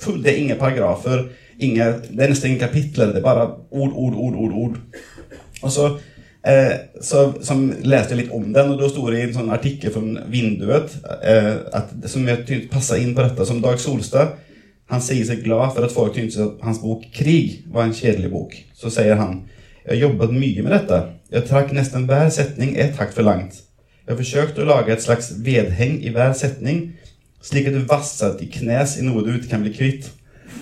Full, 0.00 0.22
det 0.22 0.30
är 0.30 0.36
inga 0.36 0.54
paragrafer. 0.54 1.28
Inga, 1.62 1.90
det 2.08 2.24
er 2.24 2.32
nesten 2.32 2.50
inga 2.50 2.66
kapitel. 2.66 3.12
Det 3.12 3.20
er 3.20 3.26
bare 3.26 3.46
ord, 3.70 3.92
ord, 3.92 4.16
ord, 4.18 4.34
ord, 4.34 4.56
ord. 4.64 4.78
Og 5.62 5.72
så, 5.72 5.88
eh, 6.46 6.72
så 7.00 7.26
som 7.46 7.66
leste 7.70 8.14
jeg 8.14 8.24
litt 8.24 8.34
om 8.34 8.50
den 8.52 8.72
og 8.74 8.80
da 8.80 8.88
stod 8.90 9.12
det 9.12 9.20
i 9.20 9.26
en 9.28 9.36
sånn 9.36 9.52
artikel 9.54 9.94
fra 9.94 10.02
Vinduet 10.30 10.96
eh, 11.22 11.54
att, 11.72 11.94
som 12.10 12.28
jag 12.28 12.46
tyckte 12.46 12.74
passade 12.74 13.00
inn 13.00 13.14
på 13.14 13.22
dette, 13.22 13.46
Som 13.46 13.62
Dag 13.62 13.80
Solstad, 13.80 14.36
han 14.90 15.00
sier 15.00 15.24
seg 15.24 15.44
glad 15.44 15.72
for 15.72 15.86
at 15.86 15.94
folk 15.94 16.16
syntes 16.16 16.40
at 16.42 16.60
hans 16.62 16.82
bok 16.82 17.06
Krig 17.14 17.64
var 17.72 17.86
en 17.86 17.96
kjedelig 17.96 18.30
bok. 18.30 18.56
Så 18.76 18.92
sier 18.92 19.16
han, 19.16 19.44
jeg 19.84 19.96
har 19.96 20.08
jobbat 20.08 20.32
mye 20.32 20.64
med 20.64 20.72
dette. 20.72 20.98
Jeg 21.32 21.48
trakk 21.48 21.72
nesten 21.76 22.04
hver 22.08 22.28
setning 22.32 22.76
ett 22.80 22.98
hakk 23.00 23.14
for 23.16 23.26
langt. 23.26 23.62
Jeg 24.04 24.18
forsøkte 24.18 24.60
å 24.64 24.68
lage 24.68 24.92
et 24.92 25.02
slags 25.02 25.30
vedheng 25.44 25.96
i 26.04 26.12
hver 26.12 26.34
setning, 26.36 26.92
slik 27.44 27.70
at 27.70 27.76
du 27.76 27.86
vasser 27.88 28.36
til 28.36 28.50
knes 28.52 28.98
i 29.00 29.04
noe 29.04 29.24
du 29.24 29.32
ikke 29.32 29.54
kan 29.54 29.64
bli 29.64 29.72
kvitt. 29.72 30.10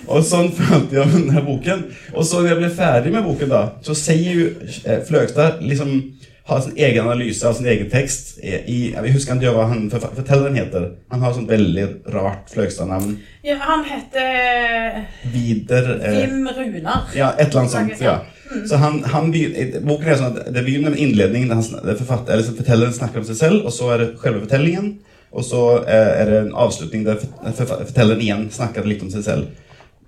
Og 0.07 0.23
sånn 0.27 0.49
følte 0.55 0.97
jeg 0.99 1.07
med 1.07 1.21
denne 1.29 1.45
boken. 1.45 1.85
Og 2.13 2.25
så 2.27 2.41
når 2.41 2.49
jeg 2.53 2.59
ble 2.63 2.73
ferdig 2.75 3.13
med 3.15 3.23
boken, 3.27 3.49
da, 3.53 3.63
så 3.85 3.95
sier 3.95 4.35
jo 4.35 4.49
eh, 4.83 4.99
Fløgstad 5.07 5.61
liksom 5.63 5.95
har 6.43 6.59
sin 6.59 6.73
egen 6.75 7.05
analyse 7.05 7.47
av 7.47 7.53
sin 7.55 7.69
egen 7.71 7.87
tekst. 7.87 8.33
I, 8.43 8.91
jeg 8.91 9.13
husker 9.15 9.37
ikke 9.39 9.53
hva 9.55 9.69
han 9.69 9.85
fortelleren 9.93 10.57
heter. 10.59 10.89
Han 11.13 11.21
har 11.23 11.31
sånt 11.37 11.47
veldig 11.47 11.85
rart 12.11 12.51
Fløgstad-navn. 12.51 13.13
Ja, 13.47 13.55
han 13.63 13.85
heter 13.87 14.97
Vider 15.31 15.87
eh, 16.01 16.17
Vim 16.25 16.49
Runar. 16.51 17.07
Ja, 17.15 17.31
et 17.37 17.47
eller 17.47 17.63
annet 17.63 17.71
sånt. 17.77 18.03
Ja. 18.03 18.17
Mm. 18.51 18.67
Så 18.67 18.75
han, 18.83 18.99
han 19.15 19.31
begynner, 19.33 19.79
boken 19.87 20.11
er 20.11 20.19
sånn 20.19 20.35
at 20.35 20.51
det 20.53 20.65
begynner 20.67 20.91
med 20.93 20.99
innledningen 21.01 21.49
der 21.49 21.61
han, 21.63 21.95
forfatter, 22.03 22.35
eller 22.35 22.59
fortelleren 22.59 22.93
snakker 22.99 23.23
om 23.23 23.27
seg 23.31 23.39
selv, 23.39 23.63
og 23.65 23.73
så 23.73 23.87
er 23.95 24.03
det 24.03 24.09
selve 24.21 24.43
fortellingen, 24.43 24.91
og 25.33 25.47
så 25.47 25.61
eh, 25.87 26.11
er 26.21 26.29
det 26.29 26.41
en 26.43 26.51
avslutning 26.67 27.07
der 27.07 27.23
for- 27.23 27.79
fortelleren 27.87 28.21
igjen 28.21 28.43
snakker 28.53 28.85
litt 28.85 29.01
om 29.07 29.09
seg 29.15 29.23
selv. 29.25 29.47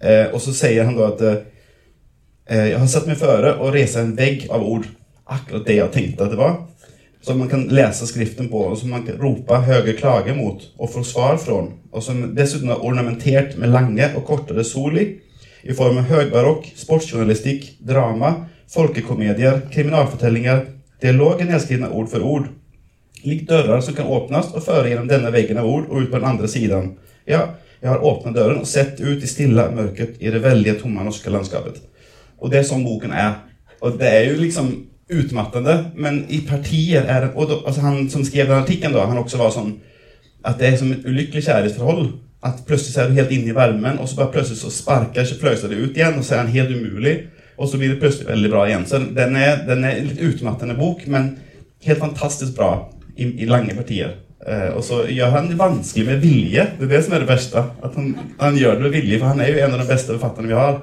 Eh, 0.01 0.27
og 0.33 0.41
så 0.43 0.53
sier 0.55 0.87
han 0.87 0.97
da 0.97 1.09
at 1.13 1.23
eh, 1.23 1.41
eh, 2.49 2.69
jeg 2.73 2.79
har 2.81 2.91
satt 2.91 3.09
meg 3.09 3.19
føre 3.19 3.55
å 3.59 3.71
reise 3.73 4.01
en 4.01 4.15
vegg 4.17 4.47
av 4.53 4.65
ord. 4.65 4.87
Akkurat 5.25 5.65
det 5.67 5.79
jeg 5.79 5.93
tenkte 5.93 6.25
at 6.25 6.33
det 6.33 6.39
var. 6.39 6.57
Som 7.25 7.39
man 7.41 7.49
kan 7.49 7.63
lese 7.73 8.05
skriften 8.05 8.51
på, 8.51 8.67
og 8.69 8.77
som 8.77 8.91
man 8.93 9.05
kan 9.07 9.17
rope 9.17 9.61
høye 9.65 9.95
klager 9.97 10.35
mot 10.37 10.61
og 10.77 10.91
få 10.93 11.01
svar 11.07 11.39
fra. 11.41 11.63
Og 11.89 12.03
som 12.05 12.21
dessuten 12.37 12.69
er 12.69 12.83
ornamentert 12.85 13.55
med 13.57 13.73
lange 13.73 14.11
og 14.13 14.27
kortere 14.27 14.65
soli 14.67 15.07
i 15.65 15.73
form 15.73 15.97
av 16.03 16.11
høybarokk, 16.11 16.67
sportsjournalistikk, 16.77 17.71
drama, 17.81 18.35
folkekomedier, 18.69 19.63
kriminalfortellinger, 19.73 20.67
dialogen 21.01 21.49
nedskrivna 21.49 21.89
ord 21.89 22.11
for 22.11 22.25
ord. 22.25 22.51
Lik 23.25 23.47
dører 23.49 23.81
som 23.81 23.97
kan 23.97 24.09
åpnes 24.11 24.51
og 24.53 24.61
føre 24.61 24.91
gjennom 24.91 25.09
denne 25.09 25.31
veggen 25.33 25.57
av 25.57 25.65
ord 25.65 25.87
og 25.89 26.03
ut 26.03 26.11
på 26.11 26.19
den 26.19 26.29
andre 26.29 26.49
siden. 26.51 26.91
Ja, 27.25 27.55
jeg 27.85 27.93
har 27.93 28.01
åpnet 28.01 28.33
døren 28.33 28.63
og 28.63 28.65
sett 28.65 28.97
ut 28.97 29.21
i 29.21 29.27
stille 29.29 29.67
mørket 29.75 30.15
i 30.17 30.31
det 30.33 30.41
veldig 30.41 30.79
tomme 30.79 31.03
norske 31.05 31.29
landskapet. 31.29 31.77
Og 32.41 32.49
det 32.49 32.59
er 32.59 32.65
sånn 32.65 32.85
boken 32.85 33.13
er. 33.13 33.35
Og 33.85 33.99
det 33.99 34.09
er 34.09 34.23
jo 34.31 34.39
liksom 34.39 34.71
utmattende, 35.13 35.75
men 35.93 36.23
i 36.33 36.39
partier 36.47 37.05
er 37.05 37.27
det 37.27 37.35
og 37.37 37.51
da, 37.51 37.59
altså 37.61 37.83
Han 37.85 38.09
som 38.09 38.23
skrev 38.25 38.49
den 38.49 38.63
artikkelen, 38.63 38.95
da, 38.95 39.05
han 39.05 39.21
også 39.21 39.37
var 39.37 39.53
sånn 39.53 39.75
at 40.45 40.57
det 40.57 40.71
er 40.71 40.79
som 40.81 40.89
et 40.95 41.05
ulykkelig 41.05 41.45
kjærlighetsforhold. 41.45 42.09
At 42.45 42.65
plutselig 42.65 42.95
så 42.95 43.03
er 43.03 43.13
du 43.13 43.19
helt 43.19 43.31
inne 43.37 43.53
i 43.53 43.57
varmen, 43.57 44.01
og 44.01 44.09
så 44.09 44.17
bare 44.17 44.33
plutselig 44.33 44.57
så 44.57 45.37
Fløgstad 45.39 45.69
det 45.69 45.77
ut 45.77 45.97
igjen, 45.97 46.17
og 46.17 46.25
så 46.25 46.35
er 46.35 46.43
han 46.43 46.53
helt 46.53 46.73
umulig. 46.73 47.15
Og 47.57 47.69
så 47.69 47.77
blir 47.77 47.93
det 47.93 48.01
plutselig 48.01 48.27
veldig 48.27 48.51
bra 48.51 48.65
igjen. 48.65 48.85
Så 48.89 48.99
den 48.99 49.37
er, 49.37 49.61
den 49.69 49.85
er 49.85 49.97
en 49.97 50.09
litt 50.09 50.21
utmattende 50.25 50.75
bok, 50.77 51.05
men 51.07 51.35
helt 51.85 52.01
fantastisk 52.01 52.57
bra 52.57 52.71
i, 53.15 53.29
i 53.29 53.49
lange 53.49 53.77
partier. 53.77 54.24
Eh, 54.45 54.67
og 54.77 54.83
så 54.85 55.01
gjør 55.09 55.31
han 55.33 55.47
det 55.49 55.57
vanskelig 55.57 56.05
med 56.05 56.21
vilje. 56.21 56.67
Det 56.77 56.85
er 56.85 56.91
det 56.91 57.01
som 57.05 57.15
er 57.15 57.23
det 57.23 57.31
verste. 57.31 57.63
At 57.83 57.95
han, 57.97 58.11
han 58.41 58.59
gjør 58.59 58.77
det 58.77 58.85
med 58.87 58.93
vilje, 58.99 59.19
for 59.21 59.33
han 59.33 59.41
er 59.41 59.49
jo 59.51 59.63
en 59.63 59.73
av 59.73 59.81
de 59.81 59.89
beste 59.89 60.13
forfatterne 60.13 60.51
vi 60.51 60.59
har. 60.59 60.77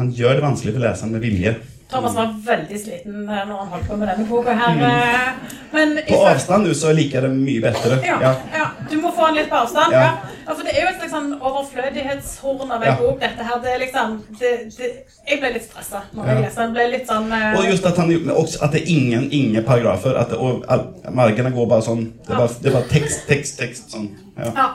Han 0.00 0.14
gjør 0.16 0.38
det 0.38 0.46
vanskelig 0.46 0.74
for 0.76 0.84
leseren 0.86 1.12
med 1.12 1.24
vilje. 1.26 1.54
Thomas 1.90 2.14
var 2.14 2.34
veldig 2.46 2.78
sliten 2.84 3.24
når 3.26 3.56
han 3.58 3.68
holdt 3.72 3.88
på 3.88 3.96
med 3.98 4.08
denne 4.08 4.26
boka 4.28 4.54
her. 4.54 4.82
eh, 4.90 5.32
Men 5.72 5.88
Mm. 5.96 6.06
På 6.08 6.26
avstand 6.26 6.64
du 6.66 6.74
så 6.74 6.92
liker 6.94 7.20
jeg 7.20 7.22
det 7.22 7.30
mye 7.38 7.60
bedre. 7.62 7.98
ja, 8.06 8.16
Ja. 8.20 8.34
ja, 8.54 8.66
du 8.90 8.96
må 9.00 9.12
få 9.14 9.26
den 9.26 9.34
litt 9.40 9.50
på 9.50 9.56
avstand. 9.56 9.92
Ja. 9.92 10.00
Ja. 10.02 10.54
For 10.54 10.62
det 10.66 10.72
er 10.74 10.80
jo 10.82 10.88
et 10.88 10.96
slags 10.98 11.12
sånn 11.12 11.32
overflødighetshorn 11.40 12.70
av 12.74 12.82
en 12.82 12.96
bok, 12.98 13.20
dette 13.20 13.44
her. 13.46 13.60
Det 13.62 13.70
er 13.74 13.78
liksom 13.84 14.16
det, 14.40 14.52
det, 14.78 14.90
Jeg 15.28 15.40
ble 15.40 15.52
litt 15.54 15.66
stressa 15.68 16.02
når 16.14 16.26
jeg 16.32 16.42
leste 16.42 16.60
den. 16.64 16.72
Ble 16.74 16.86
litt 16.90 17.06
sånn 17.08 17.32
uh... 17.32 17.58
Og 17.58 17.64
just 17.70 17.86
at, 17.86 17.96
han, 18.02 18.10
også 18.34 18.62
at 18.64 18.72
det 18.74 18.82
er 18.82 18.90
ingen, 18.96 19.28
ingen 19.32 19.64
paragrafer. 19.64 20.16
At 20.18 20.30
det, 20.34 20.38
og 20.38 20.64
all, 20.68 20.86
margene 21.10 21.52
går 21.54 21.68
bare 21.70 21.86
sånn. 21.86 22.06
Det 22.26 22.34
er 22.34 22.42
bare, 22.42 22.58
det 22.62 22.72
er 22.72 22.78
bare 22.80 22.90
tekst, 22.90 23.26
tekst, 23.30 23.58
tekst. 23.60 23.90
sånn. 23.94 24.10
Ja. 24.38 24.70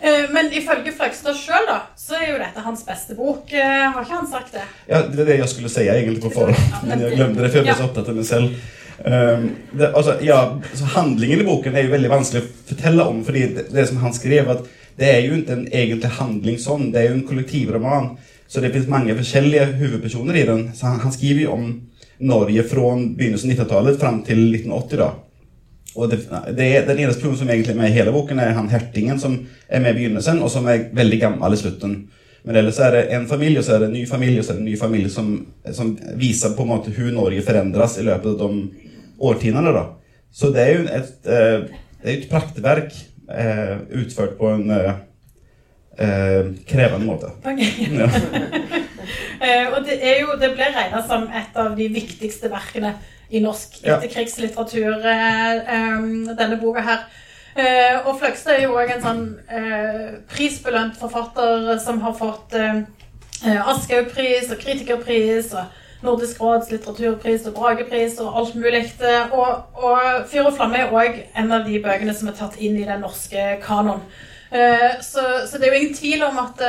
Eh, 0.00 0.28
Men 0.32 0.52
ifølge 0.54 0.92
Fløgstad 0.94 1.34
sjøl, 1.34 1.66
da, 1.66 1.78
så 1.98 2.14
er 2.20 2.32
jo 2.32 2.38
dette 2.38 2.62
hans 2.64 2.84
beste 2.86 3.14
bok. 3.18 3.52
Eh, 3.52 3.84
Har 3.92 4.04
ikke 4.04 4.14
han 4.20 4.30
sagt 4.30 4.52
det? 4.54 4.64
ja, 4.88 5.02
Det 5.02 5.20
er 5.24 5.30
det 5.32 5.38
jeg 5.40 5.48
skulle 5.48 5.68
si 5.72 5.86
egentlig 5.88 6.22
på 6.22 6.30
forhånd, 6.34 6.86
men 6.88 7.00
jeg 7.02 7.16
glemte 7.16 7.42
det, 7.42 7.50
for 7.50 7.58
jeg 7.58 7.66
ble 7.66 7.78
så 7.80 7.88
opptatt 7.88 8.08
av 8.12 8.18
meg 8.20 8.28
selv. 8.28 8.58
Um, 8.98 9.44
det, 9.78 9.92
altså, 9.94 10.16
ja, 10.26 10.38
så 10.74 10.84
Handlingen 10.96 11.40
i 11.44 11.46
boken 11.46 11.76
er 11.76 11.84
jo 11.86 11.92
veldig 11.92 12.08
vanskelig 12.10 12.40
å 12.42 12.48
fortelle 12.72 13.04
om. 13.06 13.20
fordi 13.24 13.44
det, 13.54 13.68
det 13.74 13.84
som 13.88 14.00
han 14.02 14.14
skrev, 14.16 14.48
at 14.50 14.64
det 14.98 15.06
er 15.12 15.20
jo 15.22 15.36
ikke 15.38 15.54
en 15.54 15.68
egentlig 15.70 16.10
handling 16.18 16.58
sånn. 16.58 16.88
Det 16.92 17.00
er 17.00 17.08
jo 17.12 17.18
en 17.20 17.26
kollektivroman. 17.28 18.08
Så 18.48 18.60
det 18.60 18.72
finnes 18.72 18.88
mange 18.90 19.14
forskjellige 19.14 19.68
hovedpersoner 19.78 20.34
i 20.40 20.46
den. 20.48 20.64
Så 20.74 20.86
han, 20.88 20.98
han 21.04 21.12
skriver 21.14 21.44
jo 21.44 21.52
om 21.54 21.68
Norge 22.18 22.64
fra 22.66 22.94
begynnelsen 22.96 23.52
av 23.52 23.60
90-tallet 23.60 24.00
fram 24.00 24.22
til 24.26 24.40
1980. 24.54 24.98
da. 24.98 25.10
Og 25.96 26.10
det, 26.10 26.20
det 26.56 26.66
er, 26.66 26.86
den 26.86 27.00
eneste 27.00 27.22
personen 27.22 27.38
som 27.40 27.50
egentlig 27.50 27.74
er 27.74 27.80
med 27.80 27.90
i 27.90 27.96
hele 27.96 28.12
boken, 28.14 28.40
er 28.42 28.54
han 28.56 28.68
hertingen 28.70 29.20
som 29.20 29.38
er 29.68 29.82
med 29.82 29.94
i 29.94 30.02
begynnelsen, 30.02 30.42
og 30.44 30.50
som 30.52 30.68
er 30.68 30.90
veldig 30.94 31.20
gammel 31.22 31.56
i 31.56 31.60
slutten. 31.60 31.96
Men 32.46 32.56
ellers 32.60 32.78
er 32.80 32.94
det 32.94 33.02
en 33.16 33.26
familie, 33.28 33.60
og 33.60 33.66
så 33.66 33.74
er 33.74 33.82
det 33.82 33.88
en 33.88 33.96
ny 33.96 34.04
familie, 34.08 34.40
og 34.40 34.46
så 34.46 34.52
er 34.52 34.60
det 34.60 34.64
en 34.64 34.70
ny 34.70 34.78
familie 34.78 35.10
som, 35.12 35.32
som 35.74 35.90
viser 36.20 36.54
på 36.56 36.64
en 36.64 36.70
måte 36.70 36.92
hvordan 36.92 37.18
Norge 37.18 37.42
forandres 37.46 37.98
i 37.98 38.06
løpet 38.06 38.30
av 38.30 38.54
de 38.54 38.92
årtiene. 39.30 39.64
da. 39.74 39.84
Så 40.32 40.52
det 40.54 40.62
er 40.62 40.72
jo 40.76 40.86
et, 41.00 41.12
eh, 41.26 41.84
det 41.98 42.12
er 42.12 42.14
et 42.14 42.30
praktverk 42.30 42.94
eh, 43.32 43.74
utført 44.02 44.38
på 44.38 44.52
en 44.54 44.70
eh, 44.70 46.50
krevende 46.68 47.06
måte. 47.08 47.32
Okay. 47.42 47.90
Ja. 47.98 48.08
Og 49.74 49.84
det, 49.86 49.98
jo, 50.20 50.34
det 50.40 50.50
ble 50.56 50.66
regna 50.74 51.00
som 51.06 51.28
et 51.30 51.56
av 51.58 51.76
de 51.78 51.86
viktigste 51.92 52.50
verkene 52.52 52.96
i 53.30 53.40
norsk 53.44 53.80
etterkrigslitteratur, 53.82 55.04
eh, 55.06 56.36
denne 56.38 56.60
boka 56.60 56.84
her. 56.84 57.08
Eh, 57.58 58.06
og 58.06 58.20
Fløgstad 58.20 58.54
er 58.54 58.62
jo 58.68 58.76
òg 58.78 58.92
en 58.94 59.02
sånn 59.02 59.22
eh, 59.50 60.20
prisbelønt 60.30 60.96
forfatter 61.00 61.72
som 61.82 61.98
har 62.04 62.14
fått 62.14 62.54
eh, 62.54 62.84
eh, 63.44 63.70
Aschehoug-pris 63.72 64.52
og 64.54 64.62
kritikerpris 64.62 65.52
og 65.58 65.84
Nordisk 66.06 66.38
råds 66.38 66.68
litteraturpris 66.70 67.48
og 67.50 67.56
Bragepris 67.56 68.20
og 68.22 68.36
alt 68.38 68.54
mulig. 68.54 68.84
Og, 69.34 69.48
og 69.74 70.28
Fyr 70.30 70.46
og 70.46 70.54
flamme 70.54 70.84
er 70.84 70.94
òg 70.94 71.18
en 71.34 71.50
av 71.56 71.66
de 71.66 71.80
bøkene 71.82 72.14
som 72.14 72.30
er 72.30 72.36
tatt 72.38 72.54
inn 72.62 72.78
i 72.78 72.86
den 72.86 73.02
norske 73.02 73.56
kanon. 73.64 74.04
Eh, 74.54 75.00
så, 75.02 75.24
så 75.50 75.58
det 75.58 75.66
er 75.66 75.74
jo 75.74 75.80
ingen 75.80 75.98
tvil 75.98 76.22
om 76.28 76.38
at, 76.44 76.62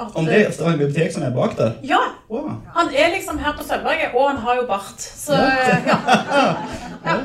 at 0.00 0.16
Om 0.16 0.26
det 0.26 0.40
er 0.46 0.66
en 0.66 0.78
bibliotek 0.78 1.12
som 1.12 1.22
er 1.22 1.34
bak 1.34 1.56
der? 1.58 1.72
Ja. 1.84 2.00
Wow. 2.30 2.50
Han 2.76 2.88
er 2.94 3.10
liksom 3.14 3.38
her 3.38 3.52
på 3.58 3.64
Sølvberget, 3.66 4.14
og 4.14 4.30
han 4.30 4.38
har 4.44 4.54
jo 4.60 4.66
bart. 4.66 5.00
Så 5.00 5.34
ja. 5.34 5.98
ja. 7.08 7.16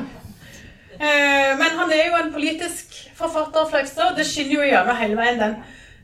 Eh, 1.00 1.52
Men 1.58 1.78
han 1.78 1.92
er 1.92 2.04
jo 2.10 2.20
en 2.24 2.32
politisk 2.32 2.94
forfatter, 3.16 3.68
Fløgstad, 3.70 4.16
det 4.16 4.26
skinner 4.26 4.58
jo 4.58 4.68
gjennom 4.68 4.96
hele 4.96 5.16
veien 5.16 5.40
den, 5.40 5.56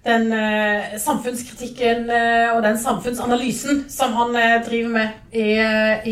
den 0.04 0.32
eh, 0.36 0.96
samfunnskritikken 1.00 2.10
eh, 2.10 2.48
og 2.54 2.62
den 2.64 2.78
samfunnsanalysen 2.78 3.84
som 3.92 4.16
han 4.16 4.36
driver 4.66 4.92
med 4.96 5.08
i, 5.32 5.48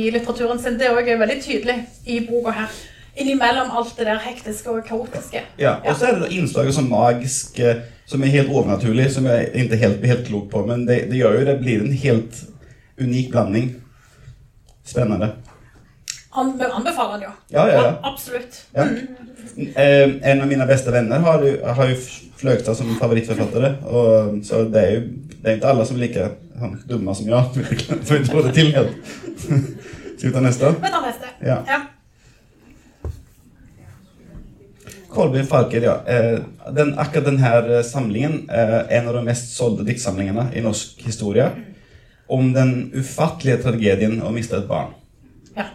i 0.01 0.11
litteraturen 0.11 0.61
sin. 0.61 0.79
Det 0.81 0.89
er 0.89 0.97
òg 0.97 1.13
veldig 1.25 1.43
tydelig 1.45 1.77
i 2.07 2.23
boka 2.29 2.57
her. 2.63 2.81
Innimellom 3.21 3.71
alt 3.77 3.93
det 3.99 4.07
der 4.09 4.19
hektiske 4.25 4.71
og 4.73 4.85
kaotiske. 4.89 5.43
Ja, 5.61 5.75
og 5.85 5.97
så 6.01 6.07
er 6.11 6.19
det 6.23 6.31
innslaget 6.33 6.75
som 6.75 6.89
magisk, 6.91 7.59
eh, 7.61 7.83
som 8.09 8.23
er 8.25 8.33
helt 8.33 8.49
overnaturlig, 8.51 9.11
som 9.13 9.27
jeg 9.29 9.51
ikke 9.65 9.77
helt 9.83 10.01
blir 10.01 10.15
helt 10.15 10.27
klok 10.31 10.49
på, 10.53 10.65
men 10.67 10.87
det, 10.89 11.03
det 11.11 11.21
gjør 11.21 11.39
jo 11.41 11.45
det 11.51 11.59
blir 11.61 11.85
en 11.85 11.93
helt 11.93 12.41
unik 13.01 13.31
blanding. 13.35 13.71
Spennende. 14.87 15.33
Han 16.33 16.53
anbefaler 16.63 17.13
han 17.13 17.23
jo. 17.27 17.31
Ja, 17.53 17.67
ja, 17.69 17.83
ja. 17.85 17.93
Absolutt. 18.13 18.61
Ja. 18.75 18.85
Eh, 19.75 20.11
en 20.31 20.41
av 20.41 20.49
mine 20.49 20.67
beste 20.67 20.93
venner 20.95 21.19
har, 21.27 21.43
jo- 21.45 21.75
har 21.75 21.89
jo 21.91 21.97
Fløgstad 22.41 22.75
som 22.79 22.95
favorittforfattere, 22.97 23.75
og, 23.85 24.39
så 24.49 24.63
det 24.73 24.81
er 24.81 24.93
jo 24.95 25.01
det 25.43 25.51
er 25.51 25.57
ikke 25.59 25.69
alle 25.75 25.85
som 25.89 25.97
er 25.99 26.01
like 26.07 26.29
sånn, 26.61 26.79
dumme 26.89 27.15
som 27.17 27.27
jeg, 27.29 27.67
som 28.07 28.17
ikke 28.17 28.31
får 28.33 28.47
det 28.47 28.53
til 28.57 28.71
helt. 28.73 29.11
Skal 29.41 30.29
vi 30.29 30.33
ta 30.33 30.41
neste? 30.45 30.71
Vi 30.81 30.93
ta 30.95 31.01
neste. 31.05 31.33
Ja. 31.45 31.59
ja. 31.69 31.81
Kolbeinn 35.21 35.45
Falker, 35.47 35.83
ja. 35.85 35.95
Eh, 36.09 36.39
den, 36.77 36.95
akkurat 36.99 37.27
denne 37.27 37.83
samlingen 37.85 38.47
er 38.49 38.87
en 38.89 39.09
av 39.11 39.19
de 39.19 39.25
mest 39.27 39.51
solgte 39.53 39.85
diktsamlingene 39.85 40.47
i 40.57 40.63
norsk 40.65 41.03
historie. 41.05 41.51
Om 42.31 42.55
den 42.55 42.71
ufattelige 42.97 43.59
tragedien 43.67 44.21
å 44.25 44.31
miste 44.33 44.57
et 44.63 44.69
barn. 44.71 44.95
Ja. 45.59 45.67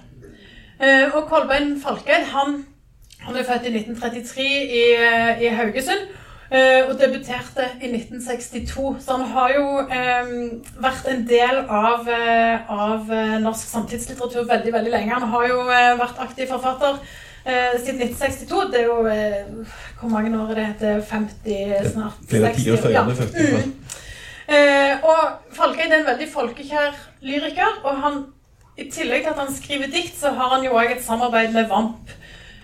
Eh, 0.80 1.14
og 1.14 1.28
Kolbein 1.30 1.76
Falkeid 1.84 2.26
han, 2.32 2.64
han 3.22 3.38
er 3.38 3.46
født 3.46 3.68
i 3.70 3.74
1933 3.76 4.46
i, 4.80 4.86
eh, 4.98 5.44
i 5.46 5.52
Haugesund. 5.60 6.08
eh, 6.52 6.82
og 6.90 6.96
debuterte 7.00 7.68
i 7.82 7.92
1962. 7.92 8.96
Så 9.02 9.18
han 9.18 9.28
har 9.36 9.54
jo 9.54 9.68
eh, 10.00 10.34
vært 10.82 11.08
en 11.12 11.24
del 11.28 11.62
av, 11.70 12.10
eh, 12.10 12.66
av 12.70 13.12
eh, 13.12 13.38
norsk 13.46 13.68
samtidslitteratur 13.76 14.46
veldig 14.50 14.74
veldig 14.74 14.92
lenge. 14.94 15.14
Han 15.20 15.30
har 15.36 15.48
jo 15.50 15.62
eh, 15.70 15.94
vært 16.02 16.22
aktiv 16.26 16.50
forfatter 16.54 16.98
eh, 17.46 17.80
siden 17.80 18.02
1962. 18.02 18.72
Det 18.74 18.82
er 18.82 18.86
jo 18.86 19.00
eh, 19.08 19.68
Hvor 20.00 20.10
mange 20.10 20.42
år 20.42 20.52
er 20.52 20.56
det? 20.56 20.68
Det 20.80 20.90
er 20.90 21.02
50, 21.10 21.92
snart 21.92 22.20
Flere 22.30 22.54
60 22.54 22.64
tiår 22.64 22.82
før 22.84 22.90
ja. 22.90 23.04
Mm. 23.06 23.74
Eh, 24.46 25.04
og 25.04 25.56
Falkeid 25.58 25.92
er 25.92 26.00
en 26.04 26.10
veldig 26.10 26.28
folkekjær 26.34 26.98
lyriker, 27.26 27.80
og 27.84 28.02
han, 28.04 28.20
i 28.78 28.90
tillegg 28.92 29.24
til 29.24 29.34
at 29.34 29.40
han 29.42 29.56
skriver 29.56 29.90
dikt, 29.90 30.14
så 30.20 30.36
har 30.38 30.54
han 30.58 30.66
jo 30.66 30.76
òg 30.78 30.92
et 30.94 31.06
samarbeid 31.06 31.54
med 31.56 31.70
Vamp. 31.72 32.14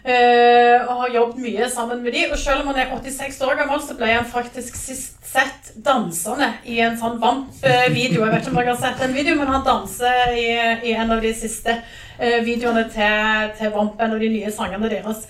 Eh, 0.03 0.77
og 0.85 1.03
har 1.03 1.15
jobbet 1.15 1.41
mye 1.43 1.69
sammen 1.71 2.03
med 2.03 2.15
de, 2.15 2.27
og 2.31 2.39
selv 2.39 2.63
om 2.63 2.71
han 2.71 2.81
er 2.83 2.93
86 2.93 3.41
år 3.47 3.57
gammel, 3.61 3.81
så 3.83 3.97
ble 3.99 4.13
han 4.13 4.29
faktisk 4.29 4.77
sist 4.79 5.21
sett 5.31 5.71
dansende 5.85 6.49
i 6.67 6.79
en 6.83 6.97
sånn 6.99 7.19
Vamp-video. 7.21 8.25
Jeg 8.25 8.33
vet 8.33 8.41
ikke 8.41 8.51
om 8.51 8.57
dere 8.59 8.73
har 8.73 8.81
sett 8.81 8.99
den 8.99 9.15
videoen, 9.15 9.39
men 9.39 9.53
han 9.53 9.63
danser 9.63 10.33
i, 10.35 10.47
i 10.89 10.95
en 10.97 11.13
av 11.15 11.21
de 11.23 11.31
siste 11.37 11.77
eh, 11.77 12.41
videoene 12.43 12.83
til, 12.91 13.53
til 13.59 13.71
Vamp, 13.75 14.01
en 14.01 14.17
av 14.17 14.19
de 14.19 14.31
nye 14.33 14.51
sangene 14.51 14.91
deres. 14.91 15.23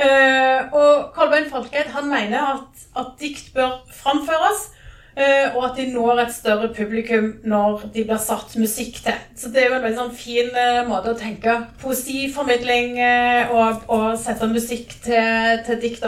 Eh, 0.00 0.72
og 0.72 1.10
Kolbein 1.12 1.50
Folkeid 1.52 1.92
han 1.92 2.08
mener 2.08 2.54
at, 2.54 2.86
at 2.96 3.12
dikt 3.20 3.52
bør 3.56 3.82
framføres, 3.92 4.70
eh, 5.16 5.52
og 5.56 5.64
at 5.68 5.76
de 5.78 5.86
når 5.92 6.24
et 6.24 6.34
større 6.34 6.68
publikum 6.74 7.28
når 7.48 7.86
de 7.94 8.04
blir 8.08 8.20
satt 8.22 8.54
musikk 8.60 9.02
til. 9.04 9.18
Så 9.36 9.52
det 9.52 9.62
er 9.62 9.70
jo 9.70 9.76
en 9.78 9.84
veldig 9.84 9.98
sånn 9.98 10.16
fin 10.16 10.50
uh, 10.54 10.82
måte 10.88 11.12
å 11.12 11.18
tenke 11.18 11.54
poesiformidling 11.82 12.98
uh, 13.00 13.52
og, 13.56 13.84
og 13.92 14.08
sette 14.20 14.48
musikk 14.50 14.96
til, 15.04 15.60
til 15.66 15.80
dikt. 15.82 16.06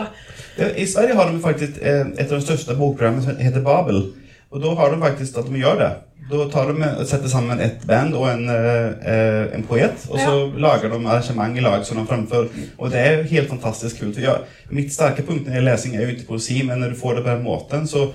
Ja, 0.59 0.71
I 0.71 0.87
Sverige 0.89 1.19
har 1.19 1.31
de 1.31 1.43
faktisk 1.43 1.79
et 1.83 2.27
av 2.27 2.35
de 2.35 2.43
største 2.45 2.77
bokprogrammene 2.79 3.25
som 3.25 3.41
heter 3.41 3.65
Babel. 3.65 4.07
Og 4.55 4.63
da 4.63 4.75
har 4.79 4.93
de 4.93 5.01
faktisk 5.03 5.39
at 5.41 5.49
de 5.51 5.63
gjør 5.63 5.81
det. 5.81 5.95
Da 6.31 6.45
tar 6.49 6.71
de 6.71 6.87
og 6.89 7.09
setter 7.09 7.29
sammen 7.29 7.61
et 7.61 7.83
band 7.85 8.15
og 8.17 8.29
en, 8.31 8.47
en 8.49 9.65
poet, 9.69 10.07
og 10.09 10.17
så 10.17 10.37
lager 10.57 10.89
de 10.89 11.01
arrangement 11.03 11.59
i 11.59 11.65
lag 11.65 11.83
som 11.85 11.99
de 12.01 12.07
framfører. 12.09 12.63
Og 12.79 12.93
det 12.95 13.01
er 13.01 13.17
jo 13.19 13.27
helt 13.35 13.51
fantastisk 13.51 14.01
kult. 14.01 14.21
Jeg, 14.23 14.47
mitt 14.73 14.95
sterke 14.95 15.27
punkt 15.27 15.45
når 15.45 15.59
jeg 15.59 15.67
leser, 15.67 15.97
er 15.99 16.07
jo 16.07 16.15
ikke 16.15 16.31
poesi, 16.31 16.63
men 16.65 16.81
når 16.81 16.95
du 16.95 17.01
får 17.03 17.19
det 17.19 17.27
på 17.27 17.35
den 17.35 17.45
måten, 17.45 17.85
så 17.91 18.07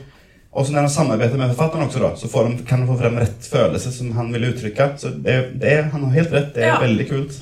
og 0.52 0.66
så 0.66 0.74
når 0.74 0.88
han 0.88 0.90
samarbeider 0.90 1.38
med 1.38 1.52
forfatteren 1.54 1.86
også, 1.86 2.00
da, 2.02 2.12
så 2.18 2.28
får 2.32 2.48
de, 2.48 2.64
kan 2.66 2.82
han 2.82 2.90
få 2.90 2.98
frem 2.98 3.18
rett 3.22 3.50
følelse 3.52 3.92
som 3.94 4.12
han 4.18 4.32
vil 4.34 4.48
uttrykke. 4.50 4.88
Så 4.98 5.12
det, 5.14 5.36
det 5.62 5.76
han 5.92 6.04
har 6.08 6.16
helt 6.16 6.34
rett. 6.34 6.54
Det 6.56 6.64
er 6.64 6.72
Ja. 6.74 6.80
veldig 6.82 7.10
kult. 7.10 7.38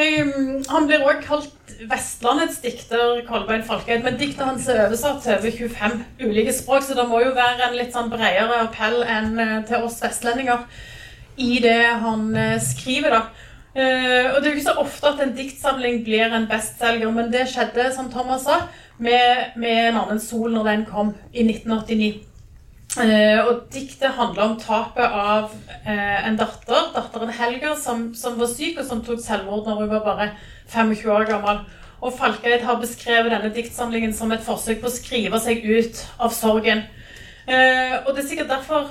Um, 0.00 0.62
han 0.70 0.86
blir 0.88 1.02
òg 1.04 1.20
kalt 1.26 1.74
Vestlandets 1.90 2.60
dikter, 2.62 3.20
Kolbein 3.28 3.62
Falkeid, 3.64 4.02
men 4.04 4.16
diktet 4.20 4.44
hans 4.46 4.68
er 4.68 4.86
oversatt 4.86 5.22
til 5.24 5.32
over 5.34 5.50
25 5.50 6.04
ulike 6.28 6.52
språk, 6.52 6.82
så 6.84 6.96
det 6.96 7.06
må 7.08 7.20
jo 7.24 7.34
være 7.36 7.68
en 7.68 7.76
litt 7.76 7.92
sånn 7.96 8.10
bredere 8.12 8.62
appell 8.66 9.02
enn 9.02 9.38
eh, 9.40 9.54
til 9.68 9.86
oss 9.86 9.96
vestlendinger 10.02 10.66
i 11.40 11.58
det 11.64 11.78
han 12.02 12.26
eh, 12.36 12.58
skriver, 12.60 13.16
da. 13.16 13.22
Uh, 13.70 14.26
og 14.34 14.40
det 14.42 14.48
er 14.48 14.50
jo 14.50 14.56
ikke 14.58 14.66
så 14.66 14.80
ofte 14.82 15.12
at 15.12 15.20
en 15.24 15.36
diktsamling 15.36 16.00
blir 16.04 16.32
en 16.34 16.48
bestselger, 16.50 17.12
men 17.14 17.30
det 17.32 17.46
skjedde, 17.52 17.90
som 17.94 18.10
Thomas 18.12 18.44
sa, 18.48 18.64
med, 19.00 19.52
med 19.56 19.86
En 19.90 20.00
annen 20.02 20.20
sol 20.20 20.50
når 20.52 20.66
den 20.68 20.82
kom 20.88 21.14
i 21.32 21.44
1989. 21.46 22.29
Eh, 22.98 23.38
og 23.46 23.68
diktet 23.70 24.16
handler 24.16 24.48
om 24.48 24.56
tapet 24.58 25.04
av 25.14 25.52
eh, 25.86 26.24
en 26.26 26.38
datter, 26.38 26.88
datteren 26.90 27.30
Helga, 27.30 27.76
som, 27.78 28.08
som 28.18 28.38
var 28.40 28.50
syk, 28.50 28.80
og 28.80 28.88
som 28.88 29.02
tok 29.06 29.20
selvmord 29.22 29.68
når 29.68 29.84
hun 29.84 29.92
var 29.92 30.02
bare 30.08 30.26
25 30.72 31.12
år 31.14 31.28
gammel. 31.28 31.60
Og 32.00 32.16
Falkeid 32.18 32.64
har 32.66 32.80
beskrevet 32.82 33.30
denne 33.30 33.52
diktsamlingen 33.54 34.14
som 34.16 34.32
et 34.34 34.42
forsøk 34.42 34.80
på 34.82 34.90
å 34.90 34.94
skrive 34.94 35.38
seg 35.38 35.62
ut 35.68 36.02
av 36.18 36.34
sorgen. 36.34 36.82
Eh, 37.46 37.94
og 38.00 38.10
det 38.16 38.24
er 38.24 38.28
sikkert 38.32 38.50
derfor 38.56 38.90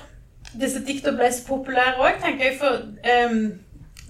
disse 0.53 0.79
diktene 0.85 1.19
ble 1.19 1.27
så 1.35 1.43
populære 1.49 1.99
òg, 1.99 2.23
tenker 2.23 2.47
jeg. 2.47 2.55
For 2.61 2.79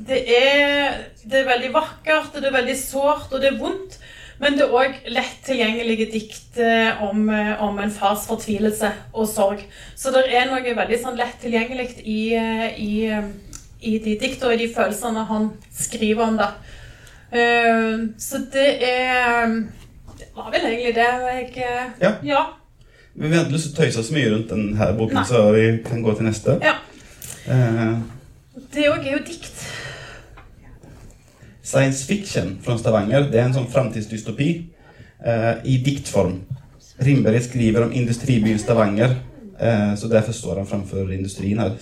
det, 0.06 0.22
er, 0.38 1.02
det 1.26 1.42
er 1.42 1.50
veldig 1.50 1.74
vakkert, 1.74 2.30
og 2.36 2.38
det 2.38 2.52
er 2.52 2.60
veldig 2.60 2.78
sårt, 2.78 3.34
og 3.34 3.42
det 3.42 3.56
er 3.56 3.60
vondt. 3.60 3.98
Men 4.40 4.56
det 4.56 4.64
er 4.66 4.72
òg 4.72 4.94
lett 5.12 5.40
tilgjengelige 5.44 6.06
dikt 6.14 6.60
eh, 6.64 7.02
om, 7.04 7.26
eh, 7.30 7.60
om 7.64 7.80
en 7.84 7.92
fars 7.92 8.24
fortvilelse 8.30 8.92
og 9.14 9.28
sorg. 9.28 9.66
Så 10.00 10.14
det 10.16 10.26
er 10.32 10.46
noe 10.48 10.64
veldig 10.78 11.00
sånn 11.02 11.18
lett 11.20 11.42
tilgjengelig 11.44 11.90
i, 12.08 12.20
eh, 12.40 12.70
i, 12.80 12.94
i 13.82 13.98
de 14.00 14.16
diktene 14.22 14.48
og 14.48 14.56
i 14.56 14.62
de 14.64 14.70
følelsene 14.74 15.26
han 15.28 15.50
skriver 15.76 16.24
om 16.30 16.38
det. 16.40 16.50
Eh, 17.32 18.06
Så 18.18 18.40
det 18.54 18.70
er 18.84 19.60
Det 20.20 20.32
var 20.36 20.50
vel 20.52 20.62
egentlig 20.72 20.96
det 20.96 21.10
jeg 21.28 21.66
Ja. 22.02 22.14
ja. 22.24 22.46
Vi 23.16 23.28
har 23.36 23.44
ikke 23.44 23.52
lyst 23.58 23.74
til 23.76 23.76
å 23.76 23.84
tøyse 23.84 24.04
så 24.08 24.14
mye 24.16 24.32
rundt 24.32 24.50
denne 24.50 24.94
boken, 24.98 25.16
Nei. 25.20 25.26
så 25.28 25.52
vi 25.52 25.66
kan 25.84 26.02
gå 26.04 26.14
til 26.16 26.26
neste. 26.30 26.56
Ja. 26.64 26.78
Eh, 27.48 27.98
Det 28.74 28.88
òg 28.88 29.04
er 29.06 29.18
jo 29.18 29.24
dikt. 29.28 29.59
Science 31.70 32.06
fiction 32.10 32.56
fra 32.66 32.78
Stavanger, 32.82 33.28
det 33.30 33.38
er 33.38 33.46
en 33.50 33.54
sånn 33.60 33.68
framtidsdystopi 33.70 34.50
eh, 35.22 35.52
i 35.70 35.76
diktform. 35.86 36.40
Rimberg 37.06 37.44
skriver 37.46 37.86
om 37.86 37.92
industribyen 37.96 38.58
Stavanger, 38.60 39.14
eh, 39.60 39.92
så 40.00 40.10
derfor 40.12 40.34
står 40.34 40.64
han 40.64 40.70
framfor 40.70 41.12
industrien 41.14 41.62
her. 41.62 41.76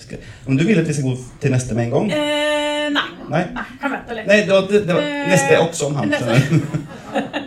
Om 0.46 0.58
du 0.60 0.66
vil 0.68 0.78
at 0.82 0.88
vi 0.90 0.96
skal 0.98 1.08
gå 1.08 1.14
til 1.40 1.54
neste 1.56 1.78
med 1.78 1.88
en 1.88 1.94
gang? 1.96 2.12
Eh, 2.18 2.90
nei. 2.94 3.06
Nei? 3.28 3.42
Nei, 3.56 3.64
kan 3.80 3.94
vente 3.96 4.18
litt. 4.18 4.28
Nei, 4.28 4.38
det 4.44 4.52
var, 4.54 4.68
det, 4.68 4.82
det 4.88 4.94
var, 4.98 5.02
Eh, 5.08 5.24
neste 5.32 5.56
er 5.56 5.64
også 5.64 5.88
om 5.90 5.96
han. 6.02 6.12
neste. 6.12 6.36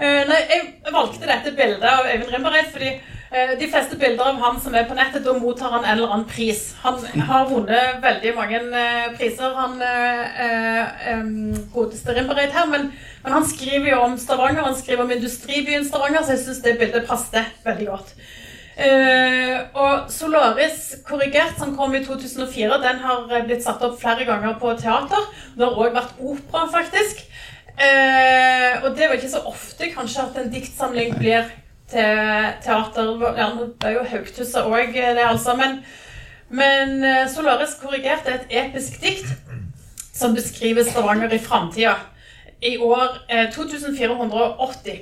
Eh, 0.00 0.22
nei, 0.24 0.36
jeg 0.48 0.92
valgte 0.94 1.26
dette 1.28 1.50
bildet 1.52 1.82
av 1.84 2.06
Øyvind 2.08 2.30
Rimbereid 2.32 2.70
fordi 2.72 2.92
de 3.30 3.66
fleste 3.70 3.94
bilder 3.94 4.32
av 4.32 4.40
han 4.42 4.56
som 4.58 4.74
er 4.74 4.88
på 4.88 4.96
nettet, 4.98 5.22
da 5.22 5.36
mottar 5.38 5.70
han 5.70 5.84
en 5.84 5.92
eller 5.92 6.10
annen 6.10 6.26
pris. 6.26 6.64
Han 6.82 6.98
har 7.28 7.46
vunnet 7.46 8.00
veldig 8.02 8.32
mange 8.34 8.58
eh, 8.58 9.06
priser, 9.14 9.54
han 9.54 9.76
eh, 9.86 10.42
eh, 11.12 11.22
godeste 11.70 12.16
Rimbareid 12.16 12.50
her, 12.56 12.66
men, 12.72 12.88
men 13.22 13.36
han 13.36 13.46
skriver 13.46 13.92
jo 13.92 14.00
om 14.08 14.18
Stavanger, 14.18 14.66
han 14.66 14.74
skriver 14.74 15.04
om 15.04 15.14
industribyen 15.14 15.86
Stavanger, 15.86 16.24
så 16.26 16.34
jeg 16.34 16.42
syns 16.48 16.62
det 16.66 16.78
bildet 16.82 17.06
passet 17.06 17.62
veldig 17.62 17.90
godt. 17.92 18.14
Eh, 18.80 19.56
og 19.78 20.10
Solaris 20.10 20.96
korrigert, 21.06 21.54
som 21.60 21.76
kom 21.76 21.94
i 21.94 22.02
2004, 22.04 22.82
den 22.82 23.02
har 23.04 23.26
eh, 23.28 23.46
blitt 23.46 23.62
satt 23.62 23.82
opp 23.84 23.98
flere 24.00 24.24
ganger 24.26 24.58
på 24.58 24.72
teater. 24.80 25.26
Det 25.54 25.66
har 25.66 25.78
òg 25.78 25.94
vært 25.94 26.18
opera, 26.18 26.66
faktisk. 26.72 27.26
Eh, 27.76 28.80
og 28.82 28.94
det 28.96 29.04
er 29.04 29.12
jo 29.12 29.18
ikke 29.20 29.32
så 29.32 29.42
ofte 29.48 29.90
kanskje 29.94 30.24
at 30.26 30.38
en 30.40 30.50
diktsamling 30.52 31.14
blir 31.18 31.46
til 31.90 32.52
teater. 32.64 33.12
Det 33.18 33.88
er 33.88 33.96
jo 33.96 34.06
Haugtussa 34.12 34.64
òg 34.68 34.94
det, 34.94 35.26
altså. 35.26 35.56
Men, 35.58 35.80
men 36.48 37.04
eh, 37.04 37.26
Solaris 37.30 37.76
korrigert 37.82 38.28
er 38.28 38.40
et 38.40 38.56
episk 38.64 39.00
dikt 39.02 39.34
som 40.14 40.34
beskriver 40.34 40.84
Stavanger 40.84 41.32
i 41.32 41.38
framtida. 41.38 41.94
I 42.62 42.76
år 42.78 43.22
eh, 43.28 43.52
2480. 43.52 45.00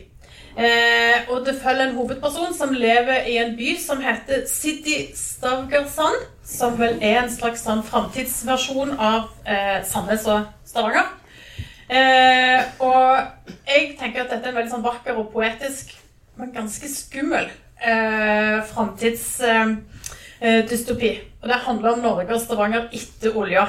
Eh, 0.58 1.30
og 1.30 1.46
det 1.46 1.60
følger 1.62 1.84
en 1.86 1.94
hovedperson 1.94 2.54
som 2.54 2.72
lever 2.74 3.28
i 3.30 3.36
en 3.38 3.56
by 3.56 3.76
som 3.78 4.00
heter 4.02 4.46
City 4.46 5.14
Stavgersand. 5.14 6.26
Som 6.44 6.78
vel 6.80 6.98
er 7.02 7.22
en 7.22 7.30
slags 7.30 7.62
sånn 7.66 7.84
framtidsversjon 7.86 8.96
av 8.98 9.28
eh, 9.46 9.78
Sandnes 9.86 10.26
og 10.26 10.48
Stavanger. 10.66 11.10
Eh, 11.88 12.64
og 12.84 13.18
jeg 13.68 13.94
tenker 14.00 14.24
at 14.24 14.32
dette 14.32 14.44
er 14.44 14.50
en 14.50 14.58
veldig 14.58 14.72
sånn 14.72 14.84
vakker 14.84 15.16
og 15.16 15.30
poetisk, 15.32 15.94
men 16.38 16.52
ganske 16.54 16.86
skummel 16.90 17.48
eh, 17.82 18.62
framtidsdystopi. 18.70 21.10
Eh, 21.10 21.18
og 21.42 21.48
det 21.50 21.64
handler 21.66 21.92
om 21.92 21.98
Norge 22.02 22.34
og 22.34 22.40
Stavanger 22.40 22.88
etter 22.94 23.36
olja. 23.38 23.64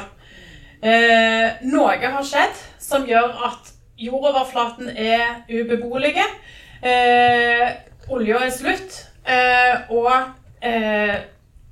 Eh, 0.79 1.49
noe 1.67 2.11
har 2.13 2.23
skjedd 2.25 2.55
som 2.81 3.05
gjør 3.09 3.29
at 3.49 3.63
jordoverflaten 3.99 4.89
er 4.93 5.25
ubeboelig. 5.49 6.23
Eh, 6.85 7.67
olja 8.09 8.37
er 8.45 8.51
slutt, 8.55 9.07
eh, 9.27 9.75
og 9.91 10.11
eh, 10.61 11.15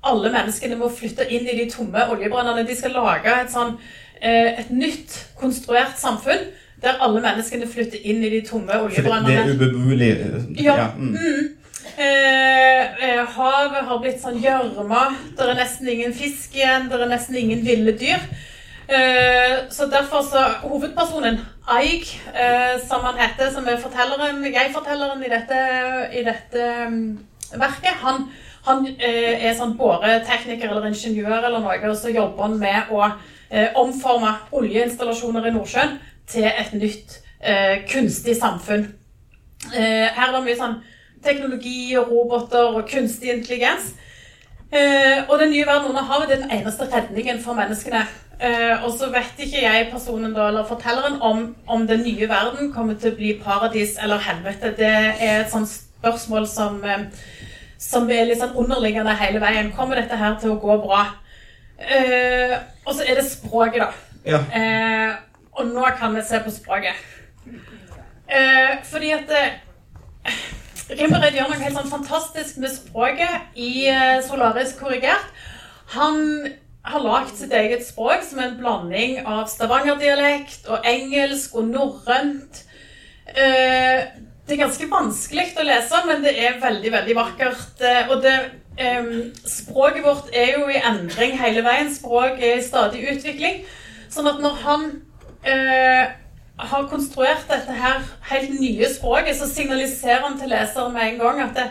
alle 0.08 0.32
menneskene 0.34 0.76
må 0.78 0.88
flytte 0.92 1.30
inn 1.32 1.48
i 1.48 1.58
de 1.62 1.70
tomme 1.72 2.00
oljebrønnene. 2.12 2.66
De 2.68 2.76
skal 2.76 2.92
lage 2.98 3.30
et, 3.32 3.50
sånn, 3.54 3.72
eh, 4.20 4.60
et 4.60 4.70
nytt, 4.74 5.10
konstruert 5.40 5.96
samfunn 5.98 6.44
der 6.82 6.98
alle 7.02 7.20
menneskene 7.20 7.68
flytter 7.68 8.02
inn 8.02 8.24
i 8.24 8.32
de 8.36 8.42
tomme 8.46 8.82
oljebrønnene. 8.82 9.44
det 9.48 9.54
er 9.54 9.54
ubeboelig. 9.54 10.10
Ja. 10.62 10.76
Ja. 10.76 10.88
Mm. 10.96 11.16
Mm. 11.16 11.48
Eh, 11.98 12.82
eh, 13.08 13.24
havet 13.34 13.88
har 13.88 14.02
blitt 14.02 14.20
sånn 14.22 14.38
gjørme. 14.42 15.00
Det 15.34 15.46
er 15.46 15.58
nesten 15.58 15.88
ingen 15.90 16.14
fisk 16.14 16.54
igjen. 16.54 16.86
Det 16.90 17.00
er 17.00 17.10
nesten 17.10 17.38
ingen 17.40 17.64
ville 17.66 17.94
dyr. 17.98 18.22
Eh, 18.88 19.56
så 19.70 19.88
derfor 19.90 20.22
så 20.22 20.44
Hovedpersonen, 20.62 21.40
Eig, 21.78 22.06
eh, 22.34 22.80
som 22.88 23.02
han 23.04 23.18
heter, 23.18 23.50
som 23.52 23.66
er 23.68 23.76
fortelleren, 23.76 24.44
jeg-fortelleren 24.44 25.24
i 25.24 25.28
dette, 25.28 25.58
i 26.12 26.22
dette 26.24 26.68
um, 26.86 27.18
verket, 27.52 27.98
han, 28.00 28.30
han 28.64 28.86
eh, 28.86 29.44
er 29.44 29.58
sånn 29.58 29.74
båretekniker 29.76 30.70
eller 30.70 30.88
ingeniør 30.88 31.36
eller 31.36 31.60
noe, 31.60 31.76
og 31.90 31.98
så 32.00 32.14
jobber 32.14 32.46
han 32.46 32.56
med 32.62 32.94
å 32.94 33.10
omforme 33.80 34.34
oljeinstallasjoner 34.52 35.46
i 35.48 35.52
Nordsjøen 35.54 35.94
til 36.28 36.46
et 36.48 36.74
nytt 36.76 37.18
eh, 37.40 37.84
kunstig 37.90 38.36
samfunn. 38.36 38.86
Eh, 39.74 40.06
her 40.14 40.28
er 40.28 40.36
det 40.36 40.44
mye 40.44 40.58
sånn 40.58 40.78
teknologi 41.24 41.96
og 41.98 42.12
roboter 42.12 42.76
og 42.76 42.86
kunstig 42.90 43.32
intelligens. 43.32 43.94
Eh, 44.72 45.24
og 45.28 45.38
den 45.40 45.50
nye 45.54 45.66
verden 45.66 45.90
under 45.90 46.04
havet 46.04 46.30
er 46.30 46.42
den 46.42 46.50
eneste 46.60 46.88
redningen 46.92 47.40
for 47.40 47.56
menneskene. 47.58 48.04
Eh, 48.38 48.84
og 48.84 48.92
så 48.94 49.08
vet 49.10 49.40
ikke 49.42 49.64
jeg 49.64 49.88
personen 49.90 50.34
da, 50.34 50.48
eller 50.50 50.66
fortelleren 50.68 51.16
om, 51.24 51.56
om 51.66 51.86
den 51.88 52.04
nye 52.06 52.28
verden 52.30 52.72
kommer 52.72 52.94
til 53.00 53.10
å 53.10 53.18
bli 53.18 53.32
paradis 53.42 53.96
eller 54.02 54.22
helvete. 54.22 54.74
Det 54.78 54.90
er 54.92 55.40
et 55.40 55.50
sånt 55.50 55.70
spørsmål 55.72 56.46
som, 56.46 56.78
eh, 56.84 57.08
som 57.82 58.06
er 58.10 58.28
litt 58.28 58.42
sånn 58.42 58.54
underliggende 58.60 59.16
hele 59.18 59.40
veien. 59.42 59.72
Kommer 59.74 59.98
dette 59.98 60.20
her 60.20 60.36
til 60.38 60.54
å 60.54 60.60
gå 60.62 60.76
bra? 60.84 61.06
Eh, 61.78 62.54
og 62.84 62.94
så 62.94 63.08
er 63.08 63.18
det 63.18 63.26
språket, 63.26 63.82
da. 63.82 63.90
Ja. 64.28 64.42
Eh, 64.52 65.16
og 65.58 65.72
nå 65.72 65.90
kan 65.98 66.14
vi 66.16 66.22
se 66.26 66.40
på 66.44 66.52
språket. 66.54 66.98
Eh, 68.28 68.78
fordi 68.84 69.10
at 69.16 69.32
eh, 69.34 70.38
Rimmereid 70.88 71.36
gjør 71.36 71.50
noe 71.50 71.60
helt 71.60 71.76
sånn 71.76 71.90
fantastisk 71.90 72.60
med 72.62 72.72
språket 72.72 73.58
i 73.60 73.88
eh, 73.90 74.20
Solaris 74.24 74.74
korrigert. 74.78 75.26
Han 75.92 76.48
har 76.88 77.04
lagd 77.04 77.34
sitt 77.36 77.52
eget 77.52 77.84
språk 77.84 78.22
som 78.24 78.40
en 78.40 78.56
blanding 78.60 79.18
av 79.26 79.48
stavangerdialekt 79.52 80.68
og 80.72 80.86
engelsk 80.88 81.56
og 81.58 81.68
norrønt. 81.72 82.62
Eh, 83.28 84.06
det 84.48 84.56
er 84.56 84.62
ganske 84.62 84.88
vanskelig 84.88 85.50
å 85.60 85.66
lese, 85.66 85.98
men 86.08 86.24
det 86.24 86.32
er 86.40 86.62
veldig, 86.62 86.92
veldig 86.94 87.18
vakkert. 87.18 87.82
Eh, 87.84 88.08
og 88.08 88.22
det, 88.24 88.36
eh, 88.80 89.10
språket 89.44 90.06
vårt 90.06 90.32
er 90.32 90.54
jo 90.56 90.70
i 90.72 90.80
endring 90.80 91.36
hele 91.36 91.64
veien. 91.66 91.92
Språk 91.92 92.40
er 92.40 92.56
i 92.56 92.64
stadig 92.64 93.04
utvikling. 93.12 93.66
Sånn 94.08 94.30
at 94.30 94.40
når 94.40 94.56
han 94.64 94.88
eh, 95.44 96.08
har 96.58 96.88
konstruert 96.90 97.46
dette 97.50 97.72
her 97.72 98.02
helt 98.32 98.60
nye 98.60 98.88
språket, 98.94 99.36
så 99.38 99.46
signaliserer 99.50 100.26
han 100.26 100.38
til 100.40 100.50
leseren 100.50 100.94
med 100.94 101.12
en 101.12 101.20
gang 101.22 101.42
at 101.46 101.54
det, 101.56 101.68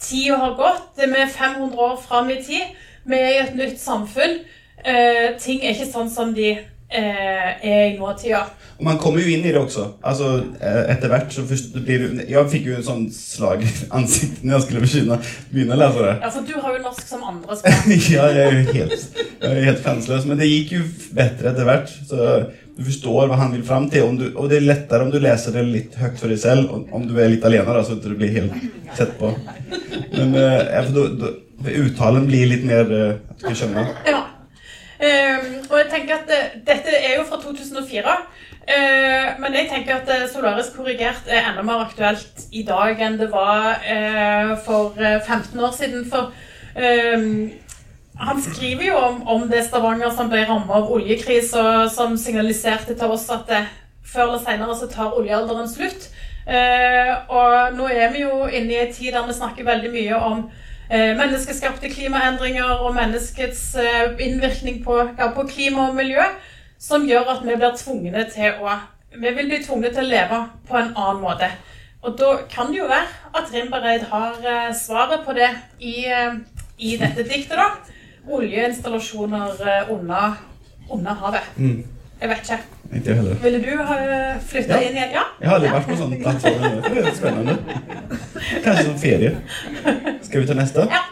tida 0.00 0.36
har 0.36 0.56
gått. 0.58 0.88
Det 0.96 1.08
er 1.08 1.26
500 1.26 1.78
år 1.78 2.00
fram 2.08 2.30
i 2.30 2.40
tid. 2.42 2.74
Vi 3.06 3.14
er 3.14 3.28
i 3.28 3.42
et 3.44 3.56
nytt 3.56 3.80
samfunn. 3.80 4.40
Eh, 4.84 5.36
ting 5.40 5.62
er 5.62 5.72
ikke 5.74 5.88
sånn 5.92 6.10
som 6.10 6.34
de 6.34 6.50
eh, 6.90 7.50
er 7.62 7.84
i 7.92 7.96
nåtida. 7.98 8.42
Og 8.76 8.84
man 8.84 8.98
kommer 9.00 9.22
jo 9.24 9.30
inn 9.32 9.46
i 9.46 9.52
det 9.54 9.60
også. 9.60 9.86
Altså, 10.04 10.34
etter 10.60 11.08
hvert 11.08 11.32
så 11.32 11.46
blir 11.46 12.02
du 12.02 12.20
Jeg 12.28 12.50
fikk 12.52 12.66
jo 12.68 12.76
en 12.76 12.84
sånn 12.84 13.06
slag 13.14 13.64
i 13.64 13.70
ansiktet 13.96 14.44
når 14.44 14.58
jeg 14.58 14.66
skulle 14.66 14.84
begynne, 14.84 15.18
begynne 15.52 15.80
lese 15.80 16.04
det. 16.04 16.12
Ja, 16.20 16.32
for 16.34 16.50
du 16.50 16.54
har 16.60 16.76
jo 16.76 16.84
norsk 16.84 17.08
som 17.08 17.24
andre 17.24 17.56
språk. 17.62 17.96
ja, 18.12 18.28
jeg 18.36 18.44
er 18.44 18.58
jo 18.58 18.76
helt, 18.76 19.24
är 19.40 19.64
helt 19.70 19.84
chanslös. 19.86 20.28
Men 20.28 20.42
det 20.42 20.50
gikk 20.50 20.76
jo 20.76 20.84
bedre 21.16 21.54
etter 21.54 21.70
hvert. 21.70 21.96
Så 22.10 22.30
du 22.76 22.84
forstår 22.84 23.30
hva 23.30 23.38
han 23.40 23.54
vil 23.56 23.64
fram 23.64 23.88
til. 23.92 24.18
Du, 24.20 24.26
og 24.36 24.50
det 24.50 24.60
er 24.60 24.68
lettere 24.68 25.06
om 25.06 25.10
du 25.12 25.18
leser 25.22 25.54
det 25.56 25.64
litt 25.64 25.96
høyt 25.96 26.20
for 26.20 26.32
deg 26.32 26.40
selv, 26.42 26.72
Om, 26.92 27.06
du 27.08 27.16
er 27.16 27.32
litt 27.32 27.44
alene 27.48 27.72
da, 27.72 27.82
så 27.84 27.96
du 27.96 28.10
blir 28.12 28.34
helt 28.34 28.56
sett 28.98 29.16
på. 29.20 29.32
Men 30.12 30.36
eh, 30.36 30.82
for, 30.84 30.92
då, 30.92 31.06
då, 31.22 31.32
uttalen 31.86 32.28
blir 32.28 32.50
litt 32.52 32.66
mer 32.68 32.92
eh, 32.92 33.14
at 33.16 33.40
du 33.40 33.46
kan 33.48 33.60
skjønne. 33.62 33.86
Ja. 34.08 34.22
Um, 34.96 35.48
og 35.68 35.74
jeg 35.76 35.88
tenker 35.92 36.14
at 36.14 36.30
uh, 36.32 36.52
Dette 36.64 36.92
er 36.96 37.18
jo 37.18 37.26
fra 37.28 37.36
2004. 37.42 38.12
uh, 38.64 39.26
men 39.42 39.56
jeg 39.58 39.68
tenker 39.68 39.98
at 39.98 40.08
uh, 40.08 40.22
Solaris 40.32 40.70
korrigert 40.72 41.28
er 41.28 41.50
enda 41.50 41.64
mer 41.66 41.82
aktuelt 41.84 42.46
i 42.56 42.62
dag 42.64 43.02
enn 43.04 43.18
det 43.20 43.28
var 43.28 43.82
eh, 43.84 44.54
for 44.64 44.96
eh, 44.96 45.20
15 45.20 45.60
år 45.60 45.74
siden. 45.76 46.06
For 46.08 46.32
ehm, 46.80 47.50
han 48.18 48.42
skriver 48.42 48.86
jo 48.88 48.96
om, 48.96 49.22
om 49.28 49.48
det 49.50 49.64
Stavanger 49.66 50.12
som 50.14 50.30
ble 50.32 50.44
rammet 50.48 50.72
av 50.72 50.92
oljekris, 50.92 51.52
og 51.58 51.90
som 51.92 52.16
signaliserte 52.20 52.96
til 52.96 53.12
oss 53.12 53.28
at 53.34 53.44
det, 53.50 53.64
før 54.06 54.30
eller 54.30 54.44
senere 54.44 54.76
så 54.78 54.88
tar 54.90 55.16
oljealderen 55.18 55.68
slutt. 55.68 56.08
Eh, 56.46 57.12
og 57.28 57.74
nå 57.76 57.88
er 57.90 58.12
vi 58.14 58.22
jo 58.22 58.46
inne 58.46 58.72
i 58.72 58.80
en 58.84 58.92
tid 58.94 59.12
der 59.16 59.26
vi 59.26 59.34
snakker 59.34 59.66
veldig 59.66 59.90
mye 59.90 60.18
om 60.28 60.44
eh, 60.88 61.12
menneskeskapte 61.18 61.90
klimaendringer 61.90 62.84
og 62.86 62.94
menneskets 62.94 63.64
eh, 63.82 64.12
innvirkning 64.22 64.84
på, 64.84 65.00
ja, 65.18 65.32
på 65.34 65.46
klima 65.50 65.88
og 65.90 65.98
miljø, 65.98 66.22
som 66.78 67.08
gjør 67.08 67.32
at 67.34 67.42
vi 67.42 67.56
blir 67.56 67.74
tvungne 67.78 68.28
til 68.32 68.62
å 68.62 68.76
Vi 69.16 69.30
vil 69.32 69.46
bli 69.48 69.62
tvunget 69.64 69.94
til 69.96 70.04
å 70.04 70.10
leve 70.10 70.38
på 70.68 70.76
en 70.76 70.90
annen 70.92 71.22
måte. 71.22 71.46
Og 72.04 72.18
da 72.18 72.34
kan 72.50 72.68
det 72.68 72.78
jo 72.78 72.88
være 72.90 73.06
at 73.34 73.52
Rimbereid 73.54 74.02
har 74.10 74.36
eh, 74.44 74.74
svaret 74.76 75.24
på 75.24 75.32
det 75.32 75.48
i, 75.80 76.04
eh, 76.06 76.36
i 76.78 76.96
dette 77.00 77.24
diktet, 77.24 77.56
da. 77.56 77.70
Oljeinstallasjoner 78.26 79.60
eh, 79.68 79.92
under, 79.92 80.36
under 80.90 81.14
havet. 81.14 81.50
Mm. 81.56 81.84
Jeg 82.20 82.28
vet 82.28 82.38
ikke. 82.42 82.58
Ikke 82.96 83.14
heller. 83.14 83.34
Ville 83.42 83.58
du 83.60 83.82
ha 83.82 83.96
flytta 84.40 84.78
Ja. 84.78 84.80
inn 84.88 84.96
igjen? 84.96 85.10
Ja? 85.12 85.24
Jeg 85.40 85.48
har 85.48 85.58
aldri 85.58 85.72
vært 85.74 85.88
på 85.90 85.96
sånn 86.00 86.14
plattform. 86.22 86.62
Det 86.86 87.02
er 87.02 87.14
spennende. 87.14 87.56
Kanskje 88.64 88.84
som 88.84 88.98
ferie. 88.98 89.32
Skal 90.22 90.40
vi 90.40 90.46
ta 90.46 90.56
neste? 90.56 90.86
Ja. 90.90 91.02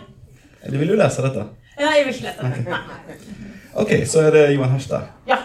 Eller 0.65 0.79
vil 0.79 0.95
du 0.95 0.97
lese 0.97 1.23
dette? 1.27 1.45
ja 1.81 1.91
jeg 1.91 2.05
vil 2.07 2.15
ikke 2.15 2.29
lese 2.29 2.43
Nei. 2.71 2.79
ok, 3.83 3.93
så 4.07 4.21
er 4.23 4.31
det 4.31 4.43
Johan 4.55 4.71
Herstad. 4.71 5.09
Ja. 5.29 5.41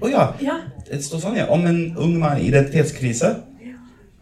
Å 0.00 0.06
oh 0.06 0.10
ja, 0.10 0.24
ja. 0.42 0.56
det 0.88 0.98
står 1.04 1.20
sånn, 1.22 1.36
ja. 1.38 1.46
Om 1.54 1.66
en 1.70 1.78
ung 1.96 2.16
mann 2.20 2.40
i 2.42 2.48
identitetskrise. 2.50 3.30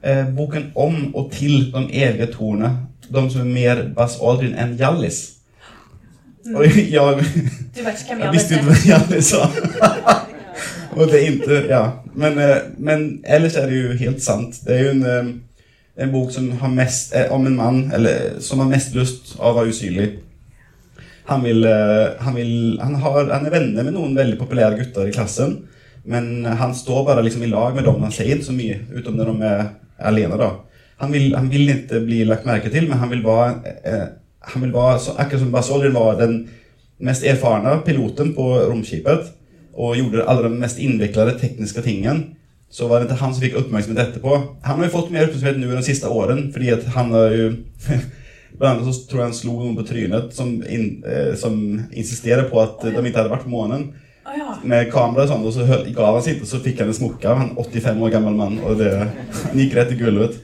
Eh, 0.02 0.24
boken 0.36 0.72
om 0.74 1.14
og 1.14 1.30
til 1.32 1.68
de 1.70 1.86
evige 1.94 2.26
tornene. 2.32 2.72
De 3.06 3.22
som 3.30 3.40
er 3.40 3.54
mer 3.54 3.82
Buzz 3.94 4.18
Aldrin 4.18 4.56
enn 4.58 4.74
Hjallis. 4.78 5.20
Og 6.54 6.64
jeg, 6.94 7.26
Du 7.76 7.82
vet 7.84 8.00
ikke 8.00 8.16
hvem 8.16 8.24
jeg 8.24 8.34
visste 8.34 8.56
ikke 8.58 8.66
hva 8.66 8.78
Hjallis 8.86 9.32
var. 9.36 10.22
og 10.96 11.06
det 11.06 11.20
er 11.20 11.28
ikke 11.30 11.60
Ja. 11.70 11.84
Men, 12.14 12.38
eh, 12.38 12.56
men 12.78 13.20
ellers 13.24 13.56
er 13.56 13.66
det 13.70 13.78
jo 13.78 13.96
helt 13.96 14.22
sant. 14.22 14.58
Det 14.66 14.74
er 14.74 14.84
jo 14.84 14.90
en, 14.90 15.06
eh, 15.06 15.30
en 16.04 16.12
bok 16.12 16.32
som 16.32 16.50
har 16.60 16.68
mest 16.68 17.14
eh, 17.14 17.30
om 17.32 17.46
en 17.46 17.56
mann 17.56 17.80
eller, 17.94 18.40
som 18.40 18.58
har 18.58 18.68
mest 18.68 18.94
lyst 18.94 19.36
av 19.38 19.52
å 19.52 19.60
være 19.60 19.72
usynlig. 19.72 20.08
Han, 21.30 21.44
vil, 21.46 21.62
han, 22.20 22.34
vil, 22.34 22.80
han, 22.82 22.96
har, 22.98 23.28
han 23.30 23.46
er 23.46 23.54
venner 23.54 23.86
med 23.86 23.94
noen 23.94 24.16
veldig 24.18 24.40
populære 24.40 24.80
gutter 24.80 25.06
i 25.06 25.14
klassen. 25.14 25.60
Men 26.04 26.42
han 26.44 26.74
står 26.74 27.04
bare 27.06 27.22
liksom 27.22 27.44
i 27.46 27.50
lag 27.52 27.76
med 27.76 27.86
dem. 27.86 28.02
Han 28.02 28.12
sier 28.12 28.34
ikke 28.34 28.48
så 28.48 28.56
mye, 28.56 28.80
utom 28.90 29.14
når 29.16 29.30
de 29.30 29.46
er 29.46 29.60
alene. 30.04 30.38
da. 30.40 30.50
Han 31.02 31.12
vil, 31.12 31.32
han 31.34 31.48
vil 31.50 31.70
ikke 31.72 32.02
bli 32.04 32.22
lagt 32.28 32.46
merke 32.46 32.70
til, 32.70 32.88
men 32.88 33.00
han 33.00 33.10
vil 33.10 33.24
være, 33.24 33.74
eh, 33.84 34.04
han 34.52 34.62
vil 34.62 34.74
være 34.74 34.98
så, 35.02 35.16
Akkurat 35.18 35.42
som 35.42 35.52
Buzz 35.52 35.70
var 35.94 36.18
den 36.20 36.36
mest 37.02 37.24
erfarne 37.26 37.80
piloten 37.86 38.34
på 38.36 38.46
romskipet 38.70 39.32
og 39.72 39.96
gjorde 39.96 40.28
alle 40.28 40.46
de 40.46 40.60
mest 40.60 40.78
innviklede 40.78 41.38
tekniske 41.40 41.82
tingene, 41.82 42.36
så 42.72 42.88
var 42.88 43.00
det 43.00 43.08
ikke 43.08 43.20
han 43.20 43.34
som 43.34 43.42
fikk 43.42 43.56
oppmerksomhet 43.60 44.00
etterpå. 44.00 44.36
Han 44.64 44.78
har 44.78 44.86
jo 44.86 44.94
fått 44.94 45.10
mer 45.12 45.26
oppmerksomhet 45.26 45.58
nå 45.60 45.72
de 45.72 45.84
siste 45.84 46.08
årene, 46.08 46.52
fordi 46.52 46.70
at 46.72 46.86
han 46.94 47.12
har 47.16 47.36
jo 47.36 47.52
Blant 48.52 48.82
annet 48.82 48.94
så 48.94 49.06
tror 49.08 49.22
jeg 49.22 49.28
han 49.30 49.36
slo 49.36 49.52
noen 49.56 49.76
på 49.78 49.84
trynet 49.88 50.34
som, 50.36 50.50
in, 50.68 50.98
eh, 51.08 51.30
som 51.40 51.54
insisterer 51.88 52.50
på 52.50 52.58
at 52.60 52.82
de 52.84 52.90
ikke 52.92 53.16
hadde 53.16 53.32
vært 53.32 53.46
på 53.46 53.52
månen. 53.52 53.86
Ja. 54.24 54.52
med 54.62 54.90
kamera 54.92 55.24
og 55.24 55.28
sånn, 55.32 55.44
og 55.48 55.52
så 55.52 55.64
hø- 55.66 55.82
ga 55.94 56.12
han 56.14 56.22
sitt, 56.22 56.40
og 56.44 56.46
så 56.46 56.60
fikk 56.62 56.78
han 56.78 56.88
en 56.92 56.94
smokke 56.94 57.26
av 57.28 57.40
en 57.42 57.54
85 57.58 58.02
år 58.06 58.12
gammel 58.14 58.36
mann, 58.38 58.58
og 58.62 58.78
det, 58.78 58.92
gikk 59.58 59.74
rett 59.76 59.92
i 59.92 59.98
gulvet. 59.98 60.38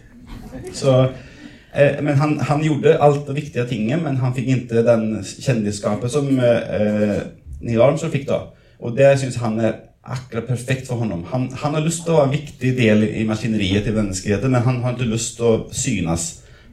Eh, 1.75 1.99
men 2.03 2.17
han, 2.19 2.39
han 2.49 2.63
gjorde 2.65 2.97
alt 3.05 3.27
det 3.29 3.37
viktige 3.37 3.67
tinget, 3.71 4.01
men 4.03 4.17
han 4.23 4.35
fikk 4.35 4.49
ikke 4.55 4.83
den 4.87 5.05
kjendisskapet 5.23 6.11
som 6.11 6.31
eh, 6.41 7.21
Neil 7.61 7.83
Armstrong 7.85 8.13
fikk 8.15 8.27
da. 8.31 8.41
Og 8.81 8.97
det 8.97 9.13
synes 9.21 9.37
han 9.43 9.59
er 9.61 9.77
akkurat 10.09 10.47
perfekt 10.49 10.87
for 10.89 10.97
honom. 11.03 11.25
Han, 11.33 11.49
han 11.63 11.75
har 11.77 11.85
lyst 11.85 12.05
til 12.07 12.15
å 12.15 12.21
være 12.23 12.31
en 12.31 12.37
viktig 12.39 12.71
del 12.79 13.05
i 13.11 13.25
maskineriet 13.29 13.85
til 13.85 13.97
menneskeheten, 13.99 14.51
men 14.55 14.65
han 14.65 14.79
har 14.85 14.97
ikke 14.97 15.11
lyst 15.13 15.37
til 15.39 15.49
å 15.51 15.57
synes. 15.75 16.29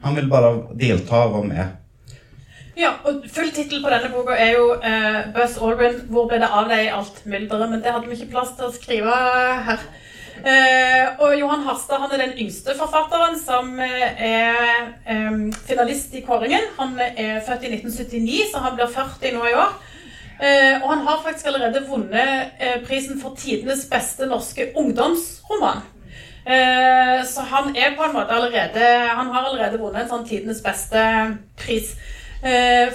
Han 0.06 0.16
vil 0.18 0.30
bare 0.32 0.54
delta 0.80 1.26
og 1.26 1.34
være 1.40 1.50
med. 1.50 1.82
Ja, 2.76 2.90
og 3.08 3.24
Full 3.32 3.54
tittel 3.56 3.84
på 3.84 3.92
denne 3.92 4.10
boka 4.12 4.36
er 4.36 4.58
jo 4.58 4.74
eh, 4.76 5.22
'Buzz 5.32 5.56
Aldrin 5.64 6.02
hvor 6.12 6.28
ble 6.28 6.42
det 6.44 6.50
av 6.52 6.68
deg 6.68 6.82
i 6.84 6.92
alt 6.92 7.22
mylderet', 7.24 7.70
men 7.72 7.84
det 7.84 7.94
hadde 7.94 8.10
vi 8.10 8.18
ikke 8.18 8.34
plass 8.34 8.52
til 8.58 8.68
å 8.68 8.74
skrive 8.76 9.16
her. 9.70 9.86
Eh, 10.44 11.22
og 11.24 11.38
Johan 11.40 11.64
Harstad 11.64 12.02
han 12.04 12.12
er 12.12 12.26
den 12.26 12.36
yngste 12.44 12.76
forfatteren 12.76 13.40
som 13.40 13.80
eh, 13.80 14.24
er 14.28 14.90
eh, 15.08 15.38
finalist 15.70 16.18
i 16.20 16.24
kåringen. 16.28 16.68
Han 16.80 17.00
er 17.00 17.40
født 17.48 17.64
i 17.64 17.72
1979, 17.78 18.52
så 18.52 18.64
han 18.66 18.76
blir 18.76 18.92
40 18.92 19.38
nå 19.38 19.46
i 19.48 19.56
år. 19.56 19.72
Eh, 20.44 20.84
og 20.84 20.90
han 20.92 21.06
har 21.08 21.22
faktisk 21.24 21.48
allerede 21.48 21.86
vunnet 21.88 22.60
eh, 22.60 22.82
prisen 22.84 23.22
for 23.22 23.40
tidenes 23.40 23.86
beste 23.92 24.28
norske 24.28 24.74
ungdomsroman. 24.76 25.80
Eh, 26.44 27.24
så 27.24 27.48
han 27.48 27.72
er 27.72 27.96
på 27.96 28.04
en 28.04 28.14
måte 28.14 28.36
allerede 28.36 28.84
Han 29.18 29.32
har 29.34 29.48
allerede 29.48 29.80
vunnet 29.82 30.04
en 30.04 30.12
sånn 30.12 30.28
tidenes 30.30 30.60
beste 30.62 31.00
pris 31.58 31.96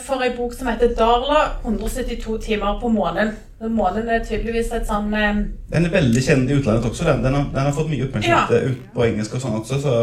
for 0.07 0.23
ei 0.23 0.31
bok 0.37 0.53
som 0.55 0.69
heter 0.71 0.93
'Darla 0.95 1.41
172 1.65 2.39
timer 2.39 2.79
på 2.81 2.89
månen'. 2.89 3.33
Månen 3.69 4.09
er 4.09 4.23
tydeligvis 4.25 4.71
et 4.73 4.87
sånn 4.89 5.13
eh, 5.15 5.35
Den 5.73 5.85
er 5.87 5.91
veldig 5.93 6.23
kjent 6.23 6.51
i 6.51 6.55
utlandet 6.57 6.87
også. 6.91 7.05
Den, 7.05 7.25
den, 7.25 7.35
har, 7.35 7.45
den 7.55 7.67
har 7.67 7.73
fått 7.77 7.91
mye 7.91 8.07
oppmerksomhet 8.07 8.51
Ja. 8.51 8.57
eh, 8.57 8.71
ut 8.71 8.87
på 8.95 9.05
engelsk 9.05 9.35
og 9.35 9.41
sånn 9.43 9.59
også, 9.61 9.81
så 9.83 9.95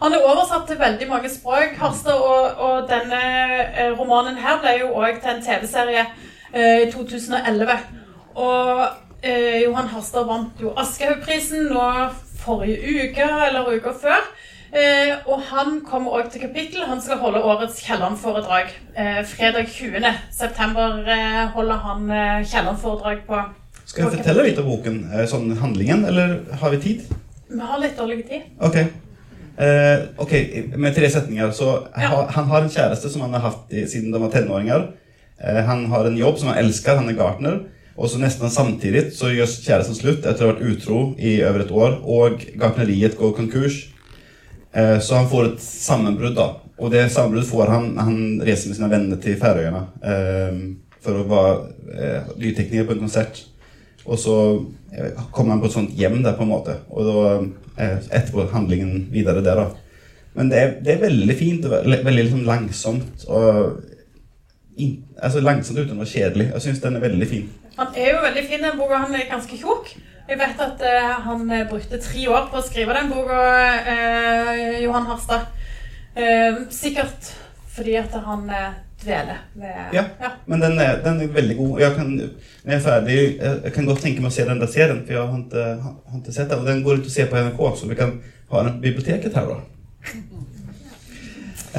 Han 0.00 0.12
er 0.12 0.24
oversatt 0.24 0.66
til 0.68 0.78
veldig 0.80 1.08
mange 1.08 1.28
språk, 1.28 1.74
Harstad, 1.80 2.12
og, 2.16 2.56
og 2.60 2.88
denne 2.88 3.20
eh, 3.76 3.90
romanen 3.98 4.36
her 4.40 4.60
ble 4.62 4.72
jo 4.80 4.94
òg 4.96 5.20
til 5.20 5.30
en 5.34 5.42
TV-serie 5.44 6.06
eh, 6.54 6.86
i 6.86 6.90
2011. 6.92 7.68
Og 8.36 8.80
eh, 9.22 9.62
Johan 9.64 9.88
Harstad 9.92 10.24
vant 10.28 10.60
jo 10.62 10.72
Aschehougprisen 10.76 11.68
nå 11.72 11.86
forrige 12.40 12.78
uke, 13.10 13.26
eller 13.48 13.68
uka 13.76 13.92
før. 14.02 14.24
Eh, 14.70 15.16
og 15.26 15.40
han 15.50 15.80
kommer 15.82 16.12
òg 16.20 16.28
til 16.30 16.44
kapittel. 16.44 16.84
Han 16.86 17.00
skal 17.02 17.18
holde 17.18 17.40
årets 17.42 17.80
Kielland-foredrag. 17.82 18.68
Eh, 18.94 19.24
fredag 19.26 19.66
20. 19.72 20.04
september 20.30 21.00
eh, 21.10 21.46
holder 21.56 21.80
han 21.86 22.10
eh, 22.10 22.44
Kielland-foredrag 22.46 23.24
på 23.26 23.40
Skal 23.90 24.04
jeg 24.06 24.12
fortelle 24.20 24.44
litt 24.46 24.60
om 24.62 24.68
boken? 24.70 25.00
eh, 25.10 25.24
Sånn 25.26 25.50
handlingen, 25.58 26.04
eller 26.06 26.36
har 26.60 26.70
vi 26.76 26.78
tid? 26.84 27.02
Vi 27.50 27.58
har 27.58 27.82
litt 27.82 27.98
dårlig 27.98 28.22
tid. 28.28 28.46
Ok. 28.62 28.78
Eh, 29.60 30.06
ok, 30.22 30.32
med 30.78 30.94
tre 30.94 31.10
setninger. 31.10 31.50
Så 31.50 31.72
Ja. 31.98 32.06
ha, 32.14 32.22
han 32.30 32.46
har 32.46 32.62
en 32.62 32.70
kjæreste 32.70 33.10
som 33.10 33.22
han 33.26 33.34
har 33.34 33.40
hatt 33.50 33.74
i, 33.74 33.82
siden 33.90 34.12
de 34.14 34.20
var 34.22 34.30
tenåringer. 34.30 34.86
Eh, 35.42 35.64
han 35.66 35.86
har 35.90 36.06
en 36.06 36.16
jobb 36.16 36.38
som 36.38 36.48
han 36.54 36.62
elsker, 36.62 36.94
han 36.96 37.08
er 37.10 37.18
gartner. 37.18 37.58
Og 37.98 38.08
så 38.08 38.20
nesten 38.22 38.48
samtidig 38.48 39.10
så 39.12 39.28
gjør 39.34 39.50
kjæresten 39.50 39.98
slutt 39.98 40.24
etter 40.24 40.44
å 40.46 40.46
ha 40.46 40.52
vært 40.54 40.62
utro 40.70 41.00
i 41.18 41.40
over 41.42 41.60
et 41.66 41.72
år. 41.74 41.98
Og 42.06 42.38
gartneriet 42.56 43.18
går 43.18 43.34
konkurs. 43.36 43.88
Eh, 44.72 44.98
så 45.02 45.18
han 45.18 45.28
får 45.30 45.48
et 45.48 45.62
sammenbrudd, 45.64 46.36
da. 46.38 46.48
Og 46.80 46.92
det 46.92 47.10
sammenbruddet 47.12 47.50
får 47.50 47.72
han 47.74 47.88
Han 47.98 48.18
reiser 48.40 48.70
med 48.70 48.78
sine 48.78 48.90
venner 48.90 49.18
til 49.20 49.36
Færøyene 49.40 49.82
eh, 50.06 50.60
for 51.00 51.16
å 51.16 51.28
være 51.28 51.52
eh, 51.96 52.32
lydtekniker 52.40 52.88
på 52.88 52.96
en 52.96 53.04
konsert. 53.06 53.42
Og 54.04 54.18
så 54.20 54.36
eh, 54.92 55.16
kommer 55.32 55.54
han 55.54 55.62
på 55.62 55.70
et 55.70 55.76
sånt 55.76 55.94
hjem 55.96 56.20
der, 56.24 56.36
på 56.36 56.44
en 56.44 56.52
måte. 56.52 56.76
Og 56.90 57.08
da 57.08 57.20
etterpå 57.80 58.50
handlingen 58.52 59.06
videre 59.12 59.40
der, 59.44 59.62
da. 59.62 59.70
Men 60.36 60.50
det 60.50 60.58
er, 60.60 60.74
det 60.84 60.92
er 60.92 61.06
veldig 61.06 61.36
fint. 61.36 61.64
og 61.64 61.88
veldig 61.88 62.24
liksom 62.24 62.44
langsomt. 62.44 63.24
Og 63.28 63.80
in, 64.76 64.98
altså 65.16 65.40
langsomt 65.40 65.80
uten 65.80 65.96
å 65.96 66.04
være 66.04 66.12
kjedelig. 66.12 66.50
Jeg 66.52 66.66
syns 66.66 66.84
den 66.84 66.98
er 66.98 67.06
veldig 67.06 67.28
fin. 67.30 67.48
Han 67.78 67.96
er 67.96 68.12
jo 68.12 68.22
veldig 68.26 68.44
fin, 68.46 68.62
den 68.66 68.78
boka. 68.78 69.00
Han 69.06 69.16
er 69.16 69.30
ganske 69.30 69.56
tjukk. 69.56 69.94
Jeg 70.30 70.38
vet 70.38 70.60
at 70.62 70.82
uh, 70.86 71.14
han 71.26 71.48
eh, 71.50 71.64
brukte 71.66 71.98
tre 71.98 72.20
år 72.30 72.44
på 72.52 72.60
å 72.60 72.62
skrive 72.62 72.94
den 72.94 73.08
boka, 73.10 73.38
uh, 73.82 74.76
Johan 74.78 75.08
Harstad. 75.08 75.48
Uh, 76.14 76.68
sikkert 76.70 77.32
fordi 77.70 77.96
at 77.98 78.14
han 78.24 78.44
dveler 79.00 79.40
ved 79.58 79.94
Ja. 79.96 80.04
Men 80.46 80.62
den 80.62 80.78
er, 80.78 81.00
den 81.02 81.20
er 81.24 81.32
veldig 81.34 81.56
god. 81.56 81.80
Jeg 81.80 81.94
kan, 81.96 82.10
når 82.14 82.72
jeg 82.72 82.76
er 82.76 82.84
ferdig, 82.84 83.18
jeg 83.40 83.72
kan 83.74 83.86
godt 83.88 84.02
tenke 84.04 84.22
meg 84.22 84.30
å 84.30 84.34
se 84.34 84.46
den 84.46 84.60
der 84.60 84.70
serien, 84.70 85.00
for 85.06 85.16
jeg 85.16 85.22
har 85.22 85.38
ikke, 85.38 85.66
har 86.10 86.18
ikke 86.20 86.34
sett 86.34 86.50
den. 86.50 86.62
Og 86.62 86.68
den 86.68 86.82
går 86.84 87.00
ut 87.00 87.08
og 87.08 87.14
ser 87.14 87.30
på 87.30 87.40
NRK, 87.40 87.62
så 87.80 87.88
vi 87.90 87.98
kan 88.02 88.12
ha 88.50 88.64
den 88.66 88.76
på 88.76 88.84
biblioteket 88.84 89.38
her, 89.38 89.54
da. 89.54 89.58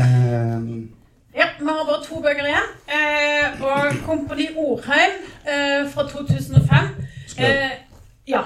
Ehm, 0.02 0.90
Ja, 1.36 1.46
vi 1.60 1.66
har 1.68 1.86
bare 1.88 2.04
to 2.04 2.20
bøker 2.24 2.48
igjen. 2.48 2.68
Eh, 2.92 3.62
og 3.64 4.02
Kompani 4.06 4.50
Orheim 4.58 5.14
eh, 5.48 5.88
fra 5.94 6.08
2005. 6.10 6.92
Skal 7.28 7.46
Eh, 7.46 7.91
ja. 8.32 8.42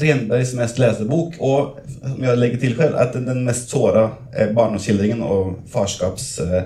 Renbergs 0.00 0.52
mest 0.54 0.78
leste 0.78 1.04
bok, 1.10 1.34
og 1.42 1.80
som 2.04 2.20
jeg 2.22 2.38
legger 2.38 2.60
til 2.62 2.76
selv, 2.78 2.94
at 3.02 3.16
den 3.16 3.40
mest 3.46 3.72
såra 3.72 4.04
er 4.32 4.52
barndomsskildringen 4.54 5.22
og 5.26 5.56
farskaps... 5.72 6.28
eh, 6.46 6.62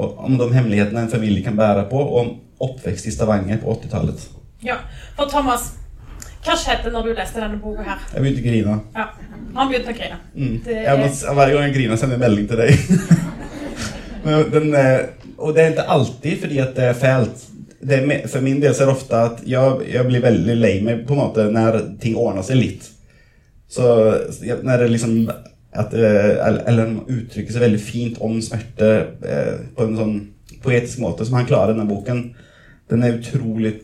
Og 0.00 0.14
om 0.24 0.36
de 0.38 0.46
hemmelighetene 0.54 1.00
en 1.02 1.10
familie 1.12 1.42
kan 1.44 1.56
bære 1.58 1.82
på, 1.90 1.98
og 1.98 2.14
om 2.20 2.28
oppvekst 2.60 3.06
i 3.06 3.10
Stavanger 3.12 3.58
på 3.60 3.72
80-tallet. 3.74 4.22
ja. 4.64 4.76
For 5.18 5.28
Thomas, 5.28 5.66
hva 6.44 6.54
skjedde 6.56 6.92
når 6.94 7.02
du 7.08 7.10
leste 7.18 7.40
denne 7.42 7.58
boka 7.60 7.82
her? 7.84 7.98
Jeg 8.14 8.22
begynte 8.22 8.40
å 8.40 8.46
grine. 8.46 8.76
Ja, 8.96 9.06
Han 9.56 9.68
begynte 9.68 9.92
å 9.92 9.96
grine. 9.98 10.18
Mm. 10.34 10.54
Det 10.64 10.76
Jeg 10.86 10.98
må, 11.02 11.08
hver 11.36 11.52
gang 11.52 11.66
jeg 11.66 11.74
griner, 11.74 11.96
sender 12.00 12.16
jeg 12.16 12.22
melding 12.22 12.48
til 12.48 12.62
deg. 12.62 12.70
Men 14.24 14.50
den, 14.54 14.70
eh, 14.78 15.34
og 15.36 15.52
det 15.56 15.64
er 15.66 15.74
ikke 15.74 15.88
alltid 15.96 16.40
fordi 16.46 16.62
at 16.64 16.72
det 16.76 16.86
er 16.92 16.96
fælt. 17.02 17.44
Det 17.80 18.00
for 18.28 18.44
min 18.44 18.58
del 18.60 18.74
så 18.76 18.84
er 18.84 18.90
det 18.90 18.96
ofte 18.96 19.20
at 19.30 19.38
jeg, 19.48 19.84
jeg 19.88 20.08
blir 20.08 20.24
veldig 20.24 20.56
lei 20.58 20.74
meg 20.84 21.06
på 21.08 21.14
en 21.16 21.22
måte 21.22 21.46
når 21.52 21.78
ting 22.02 22.18
ordner 22.20 22.44
seg 22.44 22.60
litt. 22.60 22.90
Så 23.70 23.86
når 24.66 24.82
det 24.82 24.90
liksom 24.90 25.14
at, 25.30 25.92
Eller 25.94 26.80
han 26.82 26.96
uttrykker 27.06 27.54
seg 27.54 27.62
veldig 27.62 27.80
fint 27.80 28.16
om 28.26 28.40
smerte 28.42 28.88
på 29.76 29.84
en 29.86 29.96
sånn 29.96 30.16
poetisk 30.64 30.98
måte 30.98 31.24
som 31.24 31.38
han 31.38 31.48
klarer 31.48 31.72
i 31.72 31.78
denne 31.78 31.88
boken. 31.88 32.24
Den 32.90 33.04
er 33.06 33.18
utrolig, 33.18 33.76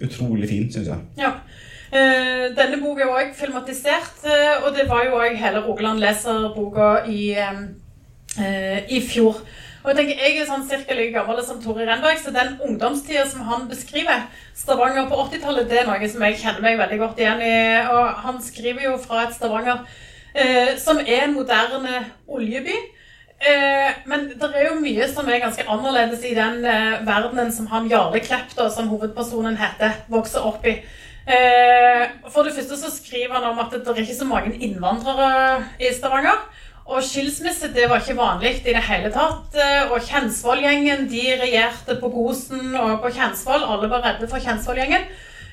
utrolig 0.00 0.48
fin, 0.48 0.70
syns 0.72 0.88
jeg. 0.88 1.06
Ja. 1.20 1.34
Eh, 1.90 2.46
denne 2.54 2.78
boka 2.78 3.02
er 3.04 3.10
òg 3.10 3.32
filmatisert, 3.34 4.22
eh, 4.24 4.62
og 4.64 4.76
det 4.76 4.86
var 4.88 5.04
jo 5.08 5.18
òg 5.18 5.34
hele 5.36 5.64
Rogaland 5.64 6.00
leser-boka 6.00 6.90
i, 7.10 7.32
eh, 7.34 8.78
i 8.88 9.00
fjor. 9.00 9.42
Og 9.80 9.88
Jeg 9.88 9.96
tenker, 9.96 10.18
jeg 10.20 10.36
er 10.36 10.48
sånn 10.48 10.64
cirka 10.68 10.92
like 10.92 11.14
gammel 11.14 11.38
som 11.44 11.60
Tore 11.62 11.86
Renberg, 11.88 12.18
så 12.20 12.32
den 12.34 12.58
ungdomstida 12.66 13.24
som 13.30 13.46
han 13.48 13.62
beskriver, 13.70 14.26
Stavanger 14.52 15.06
på 15.08 15.16
80-tallet, 15.22 15.70
det 15.70 15.78
er 15.80 15.88
noe 15.88 16.10
som 16.12 16.24
jeg 16.26 16.36
kjenner 16.42 16.64
meg 16.66 16.76
veldig 16.82 16.98
godt 17.00 17.22
igjen 17.22 17.40
i. 17.40 17.54
Og 17.88 18.20
han 18.26 18.42
skriver 18.44 18.90
jo 18.90 18.98
fra 19.00 19.24
et 19.24 19.32
Stavanger 19.38 19.80
eh, 20.34 20.74
som 20.80 21.00
er 21.00 21.24
en 21.24 21.36
moderne 21.38 22.02
oljeby. 22.28 22.76
Eh, 23.40 24.04
men 24.04 24.28
det 24.36 24.50
er 24.52 24.66
jo 24.68 24.82
mye 24.82 25.08
som 25.08 25.28
er 25.32 25.40
ganske 25.40 25.64
annerledes 25.64 26.28
i 26.28 26.36
den 26.36 26.60
eh, 26.60 27.00
verdenen 27.08 27.48
som 27.56 27.70
han 27.72 27.88
Jarle 27.88 28.20
Klepp, 28.20 28.52
da, 28.58 28.68
som 28.68 28.92
hovedpersonen 28.92 29.56
heter, 29.56 29.96
vokser 30.12 30.44
opp 30.44 30.68
i. 30.68 30.76
Eh, 31.24 32.04
for 32.28 32.44
det 32.44 32.52
første 32.58 32.76
så 32.76 32.92
skriver 32.92 33.38
han 33.38 33.48
om 33.54 33.64
at 33.64 33.72
det 33.72 33.88
er 33.88 34.04
ikke 34.04 34.20
så 34.20 34.28
mange 34.28 34.58
innvandrere 34.60 35.64
i 35.80 35.88
Stavanger. 35.96 36.44
Og 36.90 37.04
skilsmisse 37.06 37.68
det 37.74 37.86
var 37.90 38.00
ikke 38.02 38.16
vanlig 38.18 38.50
i 38.64 38.72
det 38.74 38.82
hele 38.88 39.12
tatt. 39.14 39.54
Eh, 39.54 39.92
Og 39.92 40.02
Kjensvoll-gjengen 40.08 41.06
de 41.10 41.22
regjerte 41.38 41.96
på 42.00 42.10
Gosen 42.10 42.74
og 42.74 42.96
på 43.04 43.12
Kjensvoll. 43.14 43.62
Alle 43.62 43.90
var 43.92 44.02
redde 44.06 44.26
for 44.30 44.42
Kjensvoll-gjengen. 44.42 45.06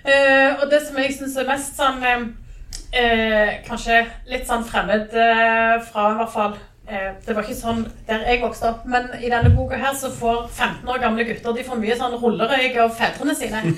Eh, 0.08 0.56
og 0.58 0.66
det 0.72 0.82
som 0.88 0.98
jeg 0.98 1.14
syns 1.14 1.38
er 1.38 1.50
mest 1.50 1.78
sånn 1.78 2.02
eh, 2.08 3.60
Kanskje 3.68 4.00
litt 4.32 4.48
sånn 4.48 4.66
fremmed 4.66 5.12
fra 5.12 6.10
i 6.14 6.18
hvert 6.22 6.34
fall 6.34 6.58
Det 6.88 7.34
var 7.36 7.44
ikke 7.44 7.56
sånn 7.58 7.82
der 8.08 8.22
jeg 8.30 8.40
vokste 8.40 8.70
opp, 8.70 8.86
men 8.88 9.10
i 9.20 9.28
denne 9.32 9.50
boka 9.52 9.76
her 9.82 9.92
så 10.00 10.08
får 10.16 10.46
15 10.56 10.88
år 10.88 11.02
gamle 11.04 11.26
gutter 11.28 11.56
de 11.58 11.66
får 11.68 11.82
mye 11.82 11.98
sånn 12.00 12.16
rullerøyk 12.22 12.78
av 12.80 12.94
fedrene 12.96 13.36
sine. 13.36 13.64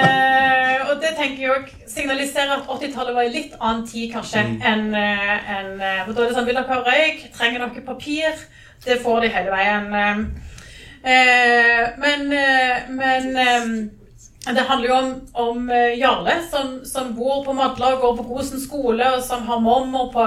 Eh, 0.00 0.80
og 0.90 1.00
det 1.02 1.12
tenker 1.18 1.42
jeg 1.42 1.50
også 1.52 1.90
signaliserer 1.92 2.56
at 2.56 2.68
80-tallet 2.70 3.14
var 3.14 3.26
i 3.28 3.32
litt 3.34 3.52
annen 3.60 3.84
tid 3.86 4.10
kanskje 4.14 4.42
enn 4.42 4.88
eh, 4.96 5.32
enn, 5.54 5.70
en, 5.78 6.04
for 6.06 6.14
Da 6.16 6.24
er 6.24 6.30
det 6.30 6.36
sånn 6.38 6.48
Vil 6.48 6.58
dere 6.58 6.72
ha 6.72 6.80
røyk? 6.86 7.22
Trenger 7.36 7.62
dere 7.62 7.84
papir? 7.86 8.42
Det 8.84 8.96
får 9.04 9.20
de 9.26 9.30
hele 9.34 9.54
veien. 9.54 9.88
eh. 9.94 10.22
Eh, 11.00 11.84
men 12.02 12.32
eh, 12.32 12.90
men 12.90 13.30
eh, 13.36 13.70
det 14.54 14.66
handler 14.68 14.88
jo 14.88 14.94
om, 14.96 15.10
om 15.46 15.70
eh, 15.70 15.98
Jarle, 16.00 16.38
som, 16.50 16.78
som 16.84 17.14
bor 17.16 17.44
på 17.44 17.52
Madla 17.56 17.94
og 17.94 18.00
går 18.02 18.16
på 18.20 18.28
Gosen 18.34 18.60
skole, 18.62 19.06
og 19.14 19.22
som 19.24 19.44
har 19.48 19.60
mormor 19.60 20.10
på, 20.14 20.26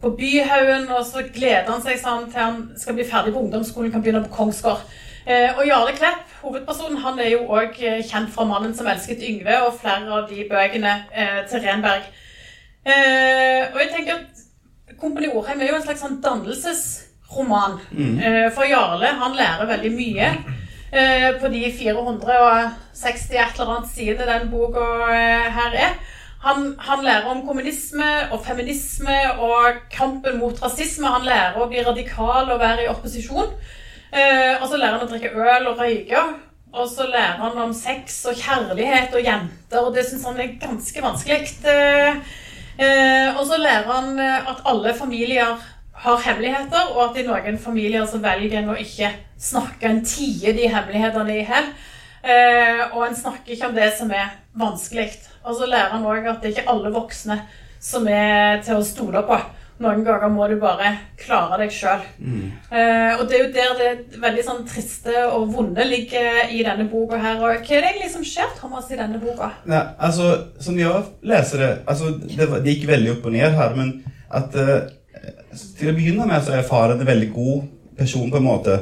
på 0.00 0.10
Byhaugen, 0.16 0.88
og 0.94 1.04
så 1.06 1.24
gleder 1.34 1.68
han 1.70 1.82
seg 1.84 2.00
sånn 2.00 2.28
til 2.30 2.40
han 2.40 2.60
skal 2.80 2.96
bli 2.96 3.06
ferdig 3.08 3.34
på 3.34 3.42
ungdomsskolen, 3.44 3.92
kan 3.92 4.02
begynne 4.04 4.24
på 4.24 4.34
Kongsgård. 4.36 4.84
Eh, 5.26 5.50
og 5.58 5.66
Jarle 5.68 5.92
Klepp, 5.96 6.24
hovedpersonen, 6.40 7.02
han 7.04 7.18
er 7.20 7.34
jo 7.34 7.42
òg 7.52 7.76
kjent 7.76 8.32
fra 8.32 8.44
'Mannen 8.44 8.74
som 8.74 8.88
elsket 8.88 9.20
Yngve' 9.20 9.60
og 9.66 9.76
flere 9.80 10.08
av 10.08 10.28
de 10.30 10.46
bøkene 10.50 10.94
eh, 11.12 11.42
til 11.50 11.60
Renberg. 11.66 12.08
Eh, 12.86 13.68
og 13.74 13.80
jeg 13.82 13.90
tenker 13.92 14.14
at 14.14 14.96
Kompani 15.00 15.28
Orheim 15.28 15.60
er 15.60 15.68
jo 15.68 15.76
en 15.76 15.84
slags 15.84 16.00
sånn 16.00 16.20
dannelsesroman. 16.24 17.78
Mm. 17.92 18.16
Eh, 18.18 18.48
for 18.56 18.68
Jarle 18.68 19.12
han 19.20 19.36
lærer 19.36 19.68
veldig 19.68 19.92
mye 19.92 20.30
eh, 20.92 21.28
på 21.40 21.50
de 21.52 21.66
460 21.78 23.36
et 23.36 23.60
eller 23.60 23.74
annet 23.74 23.92
sider 23.92 24.28
den 24.28 24.50
boka 24.52 24.86
eh, 25.12 25.46
her 25.56 25.76
er. 25.88 25.94
Han, 26.40 26.74
han, 26.80 27.04
lærer 27.04 27.28
om 27.28 27.42
kommunisme 27.46 28.08
og 28.32 28.44
feminisme 28.44 29.16
og 29.44 29.82
kampen 29.92 30.38
mot 30.40 30.62
rasisme. 30.62 31.06
Han 31.06 31.26
lærer 31.28 31.60
å 31.60 31.68
bli 31.68 31.82
radikal 31.84 32.48
og 32.48 32.60
være 32.62 32.86
i 32.86 32.92
opposisjon. 32.92 33.50
Eh, 34.10 34.54
og 34.56 34.68
så 34.70 34.78
lærer 34.80 34.96
han 34.98 35.04
å 35.04 35.10
drikke 35.10 35.34
øl 35.36 35.68
og 35.72 35.82
røyke. 35.82 36.22
Og 36.70 36.86
så 36.88 37.08
lærer 37.10 37.42
han 37.42 37.58
om 37.60 37.74
sex 37.74 38.22
og 38.30 38.38
kjærlighet 38.38 39.12
og 39.18 39.26
jenter, 39.26 39.82
og 39.82 39.90
det 39.96 40.04
syns 40.06 40.28
han 40.28 40.38
er 40.38 40.54
ganske 40.62 41.02
vanskelig. 41.02 41.50
Eh, 41.66 42.22
Eh, 42.80 43.36
og 43.36 43.44
så 43.46 43.58
lærer 43.60 43.88
han 43.92 44.18
eh, 44.18 44.50
at 44.50 44.62
alle 44.64 44.94
familier 44.96 45.58
har 46.00 46.22
hemmeligheter, 46.24 46.94
og 46.94 47.10
at 47.10 47.18
i 47.20 47.26
noen 47.26 47.58
familier 47.60 48.06
så 48.08 48.22
velger 48.22 48.62
en 48.62 48.70
å 48.72 48.76
ikke 48.80 49.10
snakke, 49.40 49.90
en 49.90 50.04
tie 50.06 50.54
de 50.56 50.68
hemmelighetene 50.72 51.34
i 51.34 51.44
hjel. 51.44 51.68
Eh, 52.20 52.82
og 52.90 53.06
en 53.06 53.16
snakker 53.16 53.54
ikke 53.54 53.70
om 53.70 53.76
det 53.76 53.90
som 53.96 54.10
er 54.12 54.34
vanskelig. 54.58 55.08
Og 55.44 55.56
så 55.56 55.68
lærer 55.68 55.94
han 55.94 56.04
òg 56.04 56.28
at 56.28 56.42
det 56.42 56.50
er 56.50 56.58
ikke 56.58 56.72
alle 56.72 56.92
voksne 56.94 57.40
som 57.80 58.06
er 58.12 58.60
til 58.64 58.80
å 58.80 58.84
stole 58.84 59.24
på. 59.26 59.38
Noen 59.80 60.02
ganger 60.04 60.28
må 60.28 60.44
du 60.50 60.58
bare 60.60 60.90
klare 61.16 61.56
deg 61.62 61.70
sjøl. 61.72 62.02
Mm. 62.20 62.50
Eh, 62.68 63.14
og 63.14 63.22
det 63.30 63.38
er 63.38 63.44
jo 63.46 63.52
der 63.54 63.78
det 63.78 64.18
veldig 64.20 64.42
sånn 64.44 64.66
triste 64.68 65.22
og 65.30 65.46
vonde 65.54 65.86
ligger 65.88 66.52
i 66.52 66.60
denne 66.66 66.84
boka 66.90 67.16
her. 67.16 67.38
Og 67.40 67.46
hva 67.46 67.54
er 67.78 67.86
det 67.86 67.92
egentlig 67.94 68.10
som 68.12 68.26
skjer, 68.28 68.50
Thomas, 68.58 68.90
i 68.92 68.98
denne 69.00 69.20
boka? 69.22 69.48
Ja, 69.64 69.86
altså, 69.96 70.34
Som 70.60 70.76
jeg 70.76 70.92
leser 71.24 71.64
det 71.64 71.70
altså, 71.88 72.12
det, 72.20 72.50
det, 72.58 72.74
gikk 72.74 72.90
veldig 72.90 73.14
opp 73.14 73.30
og 73.30 73.36
ned 73.38 73.56
her, 73.56 73.78
men 73.78 73.94
at 74.28 74.58
eh, 74.60 74.90
Til 75.78 75.90
å 75.90 75.96
begynne 75.96 76.28
med 76.28 76.44
så 76.44 76.58
er 76.58 76.68
faren 76.68 77.00
en 77.00 77.08
veldig 77.08 77.30
god 77.32 77.64
person, 77.96 78.28
på 78.28 78.36
en 78.36 78.46
måte. 78.46 78.76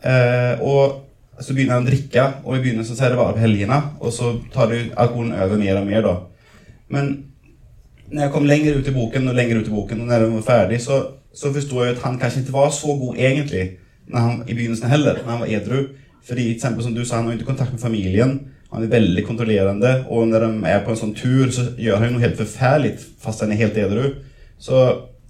Eh, 0.00 0.64
og 0.64 1.07
så 1.40 1.54
begynner 1.54 1.78
han 1.78 1.86
å 1.86 1.90
drikke, 1.90 2.24
og 2.44 2.56
i 2.56 2.62
begynnelsen 2.64 2.98
så 2.98 3.06
er 3.06 3.14
det 3.14 3.20
bare 3.20 3.36
på 3.36 3.42
helgene. 3.44 3.78
Og 4.02 4.12
så 4.14 4.32
tar 4.54 4.72
du 4.72 4.76
alkoholen 4.98 5.36
over 5.36 5.60
mer 5.60 5.80
og 5.80 5.86
mer, 5.86 6.02
da. 6.06 6.14
Men 6.92 7.12
når 8.08 8.24
jeg 8.24 8.32
kom 8.34 8.48
lenger 8.48 8.78
ut 8.78 8.88
i 8.88 8.94
boken 8.96 9.30
og 9.30 9.36
lenger 9.36 9.60
ut 9.60 9.70
i 9.70 9.74
boken, 9.74 10.02
og 10.02 10.10
når 10.10 10.24
den 10.24 10.36
var 10.38 10.46
ferdig, 10.46 10.80
så, 10.84 11.00
så 11.34 11.52
forsto 11.54 11.82
jeg 11.84 11.96
at 11.96 12.04
han 12.06 12.18
kanskje 12.20 12.42
ikke 12.44 12.56
var 12.56 12.70
så 12.74 12.94
god 12.98 13.20
egentlig 13.20 13.64
han, 14.14 14.42
i 14.46 14.54
begynnelsen 14.54 14.90
heller, 14.90 15.20
når 15.20 15.32
han 15.32 15.42
var 15.42 15.52
edru. 15.58 15.82
Fordi 16.28 16.46
eksempel, 16.52 16.84
som 16.84 16.94
du 16.94 17.04
sa, 17.04 17.16
Han 17.16 17.26
har 17.26 17.38
ikke 17.38 17.52
kontakt 17.52 17.72
med 17.72 17.80
familien. 17.80 18.38
Han 18.72 18.82
er 18.84 18.92
veldig 18.92 19.24
kontrollerende. 19.26 19.92
Og 20.08 20.28
når 20.28 20.44
de 20.44 20.50
er 20.68 20.82
på 20.84 20.92
en 20.92 21.00
sånn 21.00 21.14
tur, 21.16 21.48
så 21.52 21.70
gjør 21.78 22.02
han 22.02 22.16
noe 22.16 22.24
helt 22.24 22.40
forferdelig 22.40 22.98
fast 23.20 23.44
han 23.44 23.52
er 23.52 23.62
helt 23.62 23.78
edru. 23.80 24.10
Så, 24.60 24.82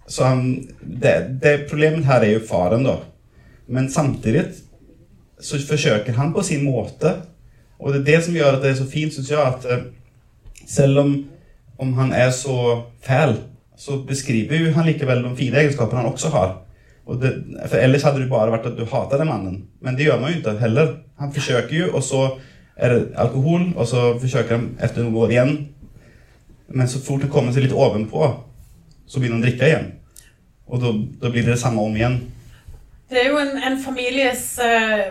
så 0.07 0.31
han, 0.31 0.43
det, 0.83 1.15
det, 1.43 1.55
Problemet 1.71 2.09
her 2.09 2.25
er 2.27 2.35
jo 2.37 2.47
faren, 2.49 2.87
da. 2.87 2.97
Men 3.69 3.91
samtidig 3.93 4.47
så 5.41 5.59
forsøker 5.69 6.17
han 6.17 6.33
på 6.35 6.43
sin 6.43 6.65
måte. 6.67 7.15
Og 7.79 7.93
det 7.93 8.01
er 8.01 8.07
det 8.11 8.23
som 8.27 8.35
gjør 8.35 8.57
at 8.57 8.63
det 8.63 8.73
er 8.73 8.81
så 8.81 8.87
fint, 8.91 9.15
syns 9.15 9.31
jeg, 9.31 9.39
at 9.39 9.67
eh, 9.71 9.85
selv 10.67 11.05
om 11.05 11.13
om 11.79 11.93
han 11.95 12.13
er 12.13 12.31
så 12.31 12.83
fæl, 13.03 13.37
så 13.77 14.01
beskriver 14.07 14.59
jo 14.59 14.73
han 14.75 14.87
likevel 14.87 15.23
de 15.23 15.37
fine 15.37 15.61
egenskapene 15.61 16.01
han 16.03 16.13
også 16.13 16.29
har. 16.29 16.57
Det, 17.23 17.31
for 17.67 17.77
Ellers 17.77 18.03
hadde 18.03 18.21
det 18.21 18.31
bare 18.31 18.51
vært 18.53 18.67
at 18.67 18.77
du 18.77 18.85
hater 18.85 19.23
den 19.23 19.31
mannen. 19.31 19.61
Men 19.81 19.97
det 19.97 20.05
gjør 20.05 20.19
man 20.21 20.33
jo 20.33 20.39
ikke 20.39 20.59
heller. 20.61 20.97
Han 21.19 21.33
forsøker 21.33 21.77
jo, 21.77 21.93
og 21.95 22.03
så 22.03 22.25
er 22.77 22.95
det 22.95 23.13
alkohol, 23.17 23.73
og 23.77 23.87
så 23.87 24.11
forsøker 24.21 24.57
han 24.57 24.67
etter 24.83 25.07
noen 25.07 25.17
år 25.23 25.31
igjen. 25.31 25.55
Men 26.69 26.91
så 26.91 27.01
fort 27.01 27.23
det 27.23 27.31
kommer 27.33 27.55
seg 27.55 27.65
litt 27.65 27.77
ovenpå, 27.77 28.27
så 29.07 29.21
begynner 29.21 29.39
han 29.39 29.45
å 29.45 29.47
drikke 29.47 29.71
igjen. 29.71 29.89
Og 30.69 30.83
da 30.83 31.31
blir 31.31 31.47
det 31.47 31.55
det 31.55 31.63
samme 31.63 31.81
om 31.81 31.97
igjen. 31.97 32.19
Det 33.09 33.23
er 33.23 33.31
jo 33.31 33.39
en, 33.41 33.55
en 33.65 33.79
families 33.81 34.59
uh, 34.61 35.07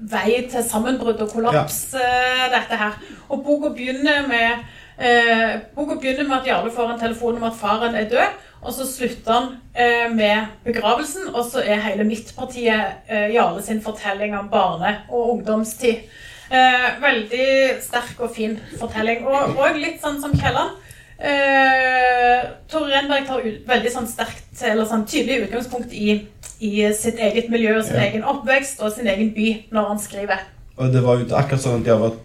vei 0.00 0.42
til 0.50 0.64
sammenbrudd 0.64 1.20
og 1.24 1.30
kollaps, 1.32 1.78
ja. 1.94 2.02
uh, 2.02 2.48
dette 2.52 2.80
her. 2.80 2.98
Og 3.28 3.44
boka 3.44 3.72
begynner 3.76 4.26
med 4.28 4.66
Eh, 4.96 5.58
boka 5.74 5.94
begynner 6.00 6.24
med 6.24 6.38
at 6.38 6.46
Jarle 6.46 6.70
får 6.72 6.90
en 6.90 7.00
telefon 7.00 7.36
om 7.36 7.42
at 7.44 7.56
faren 7.60 7.94
er 7.94 8.08
død. 8.08 8.36
Og 8.62 8.72
så 8.72 8.86
slutter 8.88 9.32
han 9.32 9.48
eh, 9.76 10.14
med 10.14 10.46
begravelsen, 10.64 11.28
og 11.34 11.44
så 11.44 11.60
er 11.60 11.84
hele 11.84 12.04
midtpartiet 12.04 13.04
eh, 13.08 13.34
Jarle 13.34 13.62
sin 13.62 13.82
fortelling 13.82 14.38
om 14.38 14.48
barne- 14.48 14.96
og 15.08 15.30
ungdomstid. 15.30 16.08
Eh, 16.50 16.88
veldig 17.02 17.82
sterk 17.82 18.20
og 18.20 18.32
fin 18.36 18.58
fortelling. 18.80 19.26
Og, 19.26 19.58
og 19.58 19.76
litt 19.76 20.00
sånn 20.02 20.18
som 20.22 20.34
Kielland. 20.34 20.72
Eh, 21.16 22.48
Tore 22.68 22.90
Renberg 22.90 23.28
tar 23.28 23.44
ut, 23.44 23.60
veldig 23.68 23.92
sånn 23.92 24.08
sterkt, 24.08 24.48
eller 24.64 24.88
sånn 24.88 25.06
tydelig 25.08 25.46
utgangspunkt 25.46 25.92
i, 25.92 26.16
i 26.60 26.92
sitt 26.96 27.18
eget 27.20 27.50
miljø, 27.52 27.76
og 27.78 27.84
sin 27.84 27.98
ja. 27.98 28.06
egen 28.08 28.24
oppvekst 28.24 28.80
og 28.80 28.94
sin 28.94 29.08
egen 29.10 29.32
by 29.36 29.48
når 29.74 29.90
han 29.90 30.00
skriver. 30.00 30.46
Og 30.76 30.92
det 30.92 31.02
var 31.04 31.20
jo 31.20 31.28
akkurat 31.36 31.62
sånn 31.62 31.82
at 31.82 31.90
jeg 31.90 32.00
var 32.00 32.16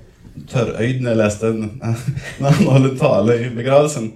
tørrøyd 0.52 1.02
når 1.04 1.14
jeg 1.14 1.20
leste 1.20 1.52
den 1.52 1.72
når 2.42 2.58
han 2.58 2.70
holdt 2.76 3.00
tale 3.02 3.38
i 3.46 3.50
begravelsen. 3.56 4.12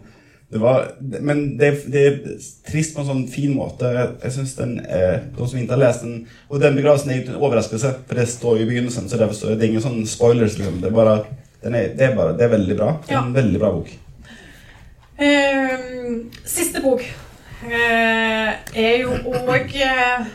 Det 0.56 0.62
var, 0.62 0.86
men 1.26 1.58
det, 1.60 1.72
det, 1.92 2.02
er 2.06 2.36
trist 2.70 2.94
på 2.96 3.02
en 3.02 3.08
sånn 3.10 3.24
fin 3.28 3.56
måte. 3.58 3.90
Jeg 3.90 4.36
synes 4.36 4.54
den 4.60 4.78
er, 4.86 5.26
De 5.34 5.48
som 5.50 5.58
ikke 5.60 5.74
har 5.74 5.82
lest 5.82 6.06
den 6.06 6.20
Og 6.48 6.62
den 6.62 6.78
begravelsen 6.78 7.12
er 7.12 7.18
jo 7.18 7.24
en 7.34 7.42
overraskelse, 7.42 7.92
for 8.06 8.22
det 8.22 8.28
står 8.30 8.60
jo 8.60 8.68
i 8.68 8.70
begynnelsen. 8.70 9.10
Så 9.10 9.20
derfor 9.20 9.52
er 9.52 9.60
det 9.60 9.72
ingen 9.72 9.84
sånn 9.84 10.06
spoilers. 10.08 10.60
Liksom. 10.60 10.78
Det, 10.84 10.92
er 10.92 10.96
bare, 10.96 11.18
er, 11.66 11.76
det, 11.98 12.08
er 12.08 12.16
bare, 12.16 12.38
det 12.38 12.46
er 12.46 12.54
veldig 12.54 12.78
bra. 12.78 12.94
Er 13.10 13.20
en 13.24 13.36
veldig 13.36 13.62
bra 13.66 13.74
bok. 13.76 13.92
Um, 15.16 16.18
siste 16.46 16.84
bok 16.84 17.04
er 17.74 18.98
jo 19.02 19.16
òg 19.32 19.74
uh, 19.74 20.28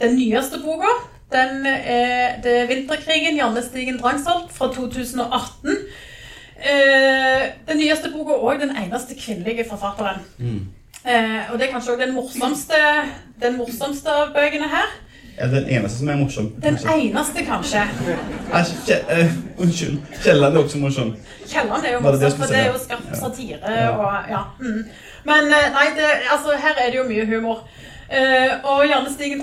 den 0.00 0.16
nyeste 0.16 0.62
boka. 0.64 0.92
Den 1.32 1.66
er, 1.66 2.40
det 2.42 2.52
er 2.60 2.66
'Vinterkrigen', 2.66 3.36
Janne 3.36 3.62
Stigen 3.62 3.98
Drangsholt 3.98 4.52
fra 4.52 4.72
2018. 4.72 5.76
Eh, 6.64 7.42
den 7.68 7.76
nyeste 7.76 8.08
boka 8.12 8.32
og 8.32 8.60
den 8.60 8.76
eneste 8.76 9.14
kvinnelige 9.14 9.64
forfatteren. 9.68 10.20
Mm. 10.38 10.66
Eh, 11.04 11.52
og 11.52 11.58
det 11.58 11.66
er 11.66 11.72
kanskje 11.72 11.92
òg 11.92 12.00
den 12.00 12.14
morsomste 12.14 12.78
den 13.42 13.58
morsomste 13.58 14.08
av 14.08 14.32
bøkene 14.32 14.68
her. 14.72 14.94
Ja, 15.38 15.46
Den 15.46 15.68
eneste 15.68 15.98
som 15.98 16.08
er 16.08 16.16
morsom. 16.16 16.52
Den 16.62 16.78
eneste, 16.94 17.44
kanskje. 17.44 17.80
Nei, 18.52 18.60
uh, 19.20 19.32
unnskyld. 19.62 19.96
Kielland 20.22 20.56
er 20.56 20.60
også 20.60 20.78
morsom. 20.78 21.16
Kielland 21.46 21.86
er 21.86 21.92
jo 21.92 22.00
morsom, 22.00 22.36
for 22.38 22.52
det 22.52 22.58
er 22.58 22.68
jo 22.70 22.78
skarp 22.78 23.08
satire 23.18 23.58
ja. 23.66 23.88
og 23.90 24.30
ja. 24.30 24.42
Mm. 24.60 24.84
Men 25.24 25.50
eh, 25.56 25.66
nei, 25.74 25.88
det, 25.96 26.10
altså, 26.30 26.54
her 26.60 26.78
er 26.78 26.90
det 26.90 26.98
jo 27.00 27.08
mye 27.08 27.26
humor. 27.26 27.64
Uh, 28.04 28.70
og 28.70 28.84
Janne 28.86 29.10
Stigen 29.10 29.40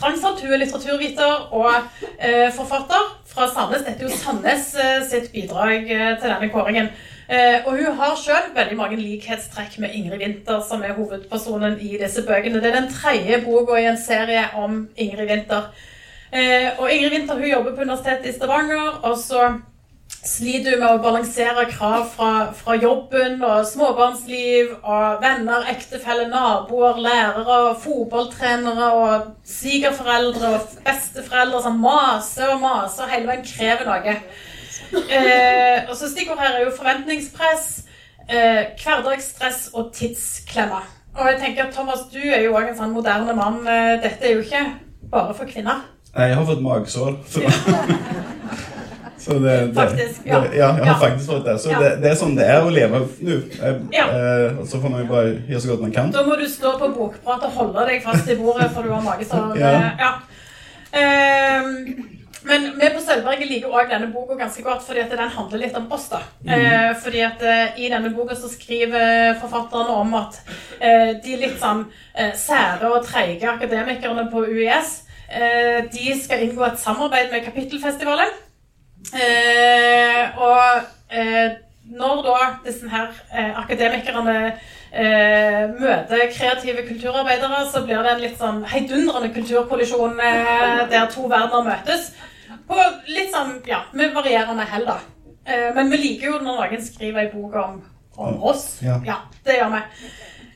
Drangsholt 0.00 0.40
hun 0.40 0.52
er 0.52 0.62
litteraturviter 0.62 1.52
og 1.52 1.70
uh, 1.70 2.48
forfatter 2.56 3.04
fra 3.28 3.46
Sandnes. 3.52 3.84
Dette 3.86 4.04
er 4.04 4.10
jo 4.10 4.16
Sandnes 4.16 4.72
sitt 5.10 5.30
bidrag 5.32 5.86
til 5.86 6.26
denne 6.32 6.50
kåringen. 6.50 6.90
Og 7.28 7.72
hun 7.76 7.96
har 7.98 8.14
sjøl 8.16 8.50
veldig 8.54 8.76
mange 8.78 8.96
likhetstrekk 8.96 9.78
med 9.82 9.92
Ingrid 9.92 10.22
Winther, 10.22 10.62
som 10.64 10.82
er 10.82 10.94
hovedpersonen 10.96 11.76
i 11.84 11.98
disse 12.00 12.22
bøkene. 12.24 12.62
Det 12.62 12.70
er 12.70 12.80
den 12.80 12.88
tredje 12.92 13.42
boka 13.44 13.76
i 13.76 13.88
en 13.90 14.00
serie 14.00 14.46
om 14.56 14.86
Ingrid 14.96 15.28
Winther. 15.28 15.68
og 16.78 16.92
Ingrid 16.92 17.12
Winther 17.12 17.34
hun 17.36 17.50
jobber 17.50 17.74
på 17.74 17.84
Universitetet 17.84 18.30
i 18.30 18.36
Stavanger. 18.36 19.00
og 19.02 19.18
så 19.18 19.50
sliter 20.24 20.74
hun 20.74 20.82
med 20.82 20.88
å 20.90 21.02
balansere 21.02 21.64
krav 21.70 22.08
fra, 22.12 22.30
fra, 22.56 22.74
jobben 22.80 23.42
og 23.44 23.62
småbarnsliv 23.68 24.72
og 24.82 25.22
venner, 25.22 25.68
ektefelle, 25.70 26.26
naboer, 26.32 26.98
lærere, 27.04 27.76
fotballtrenere 27.82 28.90
og 28.98 29.28
svigerforeldre 29.46 30.52
og 30.56 30.76
besteforeldre 30.86 31.62
som 31.64 31.80
maser 31.82 32.54
og 32.54 32.62
maser 32.64 33.06
og 33.06 33.14
hele 33.14 33.30
veien 33.30 33.46
krever 33.46 33.88
noe. 33.88 34.16
Eh, 34.92 35.90
og 35.90 35.96
så 35.96 36.08
Stikkord 36.08 36.38
her 36.40 36.58
er 36.58 36.64
jo 36.64 36.70
forventningspress, 36.76 37.66
eh, 38.28 38.62
hverdagsstress 38.82 39.70
og 39.74 39.90
tidsklemma. 39.94 40.82
Og 41.18 41.26
jeg 41.32 41.40
tenker 41.40 41.66
at 41.66 41.74
Thomas, 41.74 42.06
du 42.12 42.20
er 42.22 42.42
jo 42.44 42.54
òg 42.56 42.70
en 42.70 42.78
sånn 42.78 42.94
moderne 42.94 43.34
mann. 43.36 43.60
Eh, 43.66 43.94
dette 44.02 44.24
er 44.24 44.36
jo 44.36 44.44
ikke 44.44 44.64
bare 45.10 45.34
for 45.34 45.50
kvinner. 45.50 45.86
Jeg 46.16 46.34
har 46.34 46.46
fått 46.46 46.62
magesår. 46.62 47.18
Så 49.18 49.34
det, 49.34 49.66
det, 49.66 49.74
faktisk, 49.74 50.20
ja. 50.24 50.38
Det, 50.38 50.56
ja, 50.56 50.66
jeg 50.76 50.84
har 50.84 50.86
ja. 50.86 50.98
faktisk 51.08 51.30
fått 51.30 51.44
det. 51.44 51.58
Så 51.58 51.70
ja. 51.70 51.78
det, 51.82 51.88
det, 52.02 52.10
er 52.10 52.14
sånn 52.16 52.36
det 52.38 52.44
er 52.48 52.62
å 52.64 52.70
leve 52.70 53.00
nå. 53.26 53.38
Eh, 53.66 54.60
så 54.64 54.78
får 54.78 54.92
man 54.92 55.02
jo 55.02 55.08
bare 55.10 55.32
gjøre 55.50 55.62
så 55.64 55.72
godt 55.72 55.82
man 55.84 55.94
kan. 55.96 56.12
Da 56.14 56.22
må 56.24 56.36
du 56.38 56.46
stå 56.48 56.76
på 56.78 56.88
bokprat 56.94 57.48
og 57.48 57.58
holde 57.58 57.88
deg 57.90 58.06
fast 58.06 58.30
i 58.30 58.38
bordet, 58.38 58.70
for 58.76 58.86
du 58.86 58.94
har 58.94 59.02
magesår. 59.04 59.58
ja. 60.04 60.12
Eh, 60.96 61.68
men 62.46 62.68
vi 62.78 62.90
på 62.94 63.00
Sølvberget 63.02 63.50
liker 63.50 63.72
òg 63.74 63.90
denne 63.90 64.12
boka 64.12 64.36
ganske 64.38 64.62
godt, 64.62 64.84
fordi 64.86 65.02
at 65.02 65.10
den 65.10 65.34
handler 65.34 65.62
litt 65.64 65.76
om 65.76 65.90
oss. 65.92 66.06
da. 66.12 66.22
Mm. 66.44 66.52
Eh, 66.54 66.92
fordi 67.02 67.24
at 67.26 67.42
eh, 67.42 67.82
I 67.82 67.90
denne 67.90 68.12
boka 68.14 68.36
så 68.38 68.50
skriver 68.52 69.34
forfatterne 69.40 69.98
om 70.04 70.14
at 70.20 70.40
eh, 70.78 71.16
de 71.24 71.36
litt 71.40 71.58
sånn 71.58 71.86
eh, 72.14 72.32
sære 72.38 72.92
og 72.92 73.04
treige 73.08 73.50
akademikerne 73.50 74.28
på 74.30 74.46
UiS 74.46 75.02
Eh, 75.28 75.84
de 75.92 76.20
skal 76.22 76.42
inngå 76.42 76.64
et 76.64 76.80
samarbeid 76.80 77.32
med 77.32 77.44
Kapittelfestivalen. 77.44 78.30
Eh, 79.12 80.38
og 80.40 80.62
eh, 81.12 81.50
når 81.98 82.22
da 82.24 82.38
disse 82.64 82.88
her 82.88 83.12
akademikerne 83.56 84.52
eh, 84.92 85.68
møter 85.80 86.24
kreative 86.32 86.84
kulturarbeidere, 86.88 87.64
så 87.72 87.84
blir 87.84 88.02
det 88.04 88.14
en 88.14 88.24
litt 88.24 88.40
sånn 88.40 88.64
heidundrende 88.68 89.30
kulturkollisjon 89.34 90.18
eh, 90.20 90.82
der 90.90 91.10
to 91.12 91.28
verdener 91.30 91.68
møtes. 91.72 92.10
På 92.68 92.78
litt 93.08 93.32
sånn, 93.32 93.58
ja, 93.68 93.84
med 93.96 94.16
varierende 94.16 94.66
hell, 94.68 94.88
da. 94.88 94.98
Eh, 95.48 95.68
men 95.76 95.92
vi 95.92 96.02
liker 96.02 96.32
jo 96.32 96.40
når 96.42 96.58
noen 96.64 96.82
skriver 96.84 97.24
ei 97.24 97.30
bok 97.32 97.54
om, 97.60 97.78
om 98.16 98.42
oss. 98.50 98.66
Ja. 98.84 98.98
ja, 99.06 99.22
det 99.46 99.60
gjør 99.60 99.72
vi. 99.76 99.84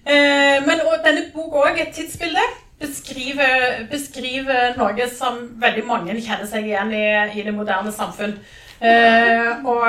Eh, 0.02 0.58
men 0.66 0.82
og, 0.82 0.98
denne 1.04 1.28
boka 1.34 1.68
òg, 1.68 1.80
et 1.80 1.94
tidsbilde, 1.96 2.42
beskriver, 2.82 3.86
beskriver 3.90 4.74
noe 4.74 5.06
som 5.12 5.38
veldig 5.62 5.84
mange 5.86 6.16
kjenner 6.18 6.48
seg 6.50 6.66
igjen 6.66 6.90
i 6.96 7.06
i 7.38 7.46
det 7.46 7.54
moderne 7.54 7.92
samfunn. 7.94 8.34
Eh, 8.82 9.62
og 9.62 9.86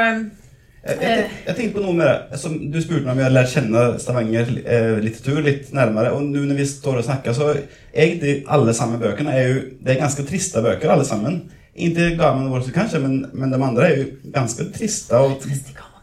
Jeg, 0.83 0.97
jeg, 0.99 1.27
jeg 1.47 1.55
tenkte 1.55 1.77
på 1.77 1.83
noe 1.85 1.95
med 1.95 2.09
det. 2.09 2.39
Som 2.41 2.57
du 2.71 2.77
spurte 2.83 3.05
meg 3.05 3.13
om 3.13 3.21
jeg 3.21 3.27
hadde 3.29 3.37
lært 3.37 3.53
kjenne 3.53 3.83
Stavanger 4.03 4.49
eh, 4.63 4.97
litteratur 5.03 5.45
litt 5.45 5.71
nærmere. 5.75 6.11
Og 6.15 6.25
nå 6.27 6.43
når 6.49 6.59
vi 6.59 6.67
står 6.67 6.99
og 6.99 7.07
snakker, 7.07 7.35
så 7.37 7.53
egentlig 7.93 8.41
alle 8.51 8.75
sammen 8.75 8.99
bøkene 9.01 9.31
er 9.31 9.47
jo 9.47 9.61
Det 9.79 9.93
er 9.93 10.01
ganske 10.01 10.25
triste 10.27 10.63
bøker, 10.65 10.91
alle 10.91 11.07
sammen. 11.07 11.39
Ikke 11.73 12.11
gamene 12.19 12.51
våre 12.51 12.75
kanskje, 12.75 12.99
men, 13.01 13.23
men 13.33 13.53
de 13.53 13.61
andre 13.63 13.87
er 13.87 14.01
jo 14.01 14.09
ganske 14.35 14.67
triste. 14.75 15.17
Og, 15.17 15.39
Trist 15.41 15.71
i 15.71 15.77
kammeren 15.77 15.93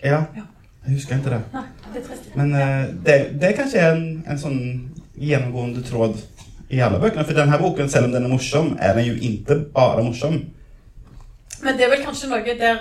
ja, 0.00 0.22
jeg 0.86 0.94
husker 0.94 1.18
ikke 1.18 1.34
det. 1.34 1.40
Nei, 1.52 1.64
det 1.92 2.00
er. 2.00 2.20
Men 2.38 2.54
eh, 2.56 2.84
det, 3.04 3.16
det 3.42 3.50
kanskje 3.58 3.82
er 3.82 3.90
en, 3.98 4.06
en 4.30 4.40
sånn 4.40 4.62
gjennomgående 5.20 5.82
tråd 5.84 6.16
i 6.72 6.80
alle 6.80 7.02
bøkene. 7.02 7.26
For 7.28 7.36
denne 7.36 7.58
boken, 7.60 7.90
selv 7.92 8.08
om 8.08 8.14
den 8.14 8.24
er 8.24 8.32
morsom, 8.32 8.72
er 8.80 8.96
den 8.96 9.10
jo 9.10 9.18
ikke 9.18 9.58
bare 9.74 10.06
morsom. 10.06 10.38
Men 11.60 11.76
det 11.76 11.84
er 11.84 11.92
vel 11.92 12.06
kanskje 12.06 12.30
noe 12.30 12.56
der 12.56 12.80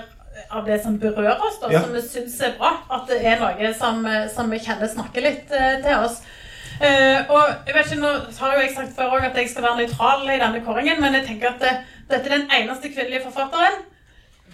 av 0.52 0.66
det 0.66 0.80
som 0.84 0.98
berører 1.00 1.38
oss, 1.46 1.60
da, 1.62 1.70
Ja. 1.72 1.82
som 1.84 1.94
vi 1.94 2.02
syns 2.02 2.40
er 2.42 2.56
bra. 2.58 2.72
At 2.92 3.08
det 3.08 3.20
er 3.26 3.40
noe 3.40 3.74
som, 3.78 4.06
som 4.34 4.50
vi 4.50 4.60
kjenner 4.60 4.88
snakker 4.90 5.22
litt 5.22 5.52
eh, 5.52 5.78
til 5.84 5.96
oss. 6.06 6.22
Eh, 6.82 7.22
og 7.30 7.68
jeg 7.68 7.76
vet 7.76 7.86
ikke, 7.92 8.02
Nå 8.02 8.12
har 8.40 8.54
jo 8.56 8.62
jeg 8.64 8.76
sagt 8.76 8.96
før 8.96 9.16
også 9.18 9.30
at 9.30 9.38
jeg 9.38 9.50
skal 9.52 9.64
være 9.68 9.78
nøytral 9.84 10.30
i 10.30 10.40
denne 10.40 10.62
kåringen, 10.66 11.02
men 11.02 11.14
jeg 11.20 11.26
tenker 11.28 11.50
at 11.54 11.60
det, 11.64 11.74
dette 12.10 12.30
er 12.30 12.38
den 12.38 12.52
eneste 12.56 12.90
kvinnelige 12.94 13.26
forfatteren. 13.28 13.82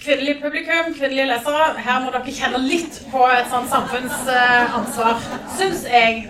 Kvinnelig 0.02 0.41
publikum, 0.41 0.89
kvinnelige 0.98 1.28
lesere. 1.30 1.68
Her 1.80 2.00
må 2.04 2.10
dere 2.12 2.34
kjenne 2.39 2.60
litt 2.66 2.98
på 3.12 3.22
et 3.32 3.48
sånt 3.52 3.70
samfunnsansvar, 3.72 5.22
syns 5.58 5.86
jeg. 5.88 6.26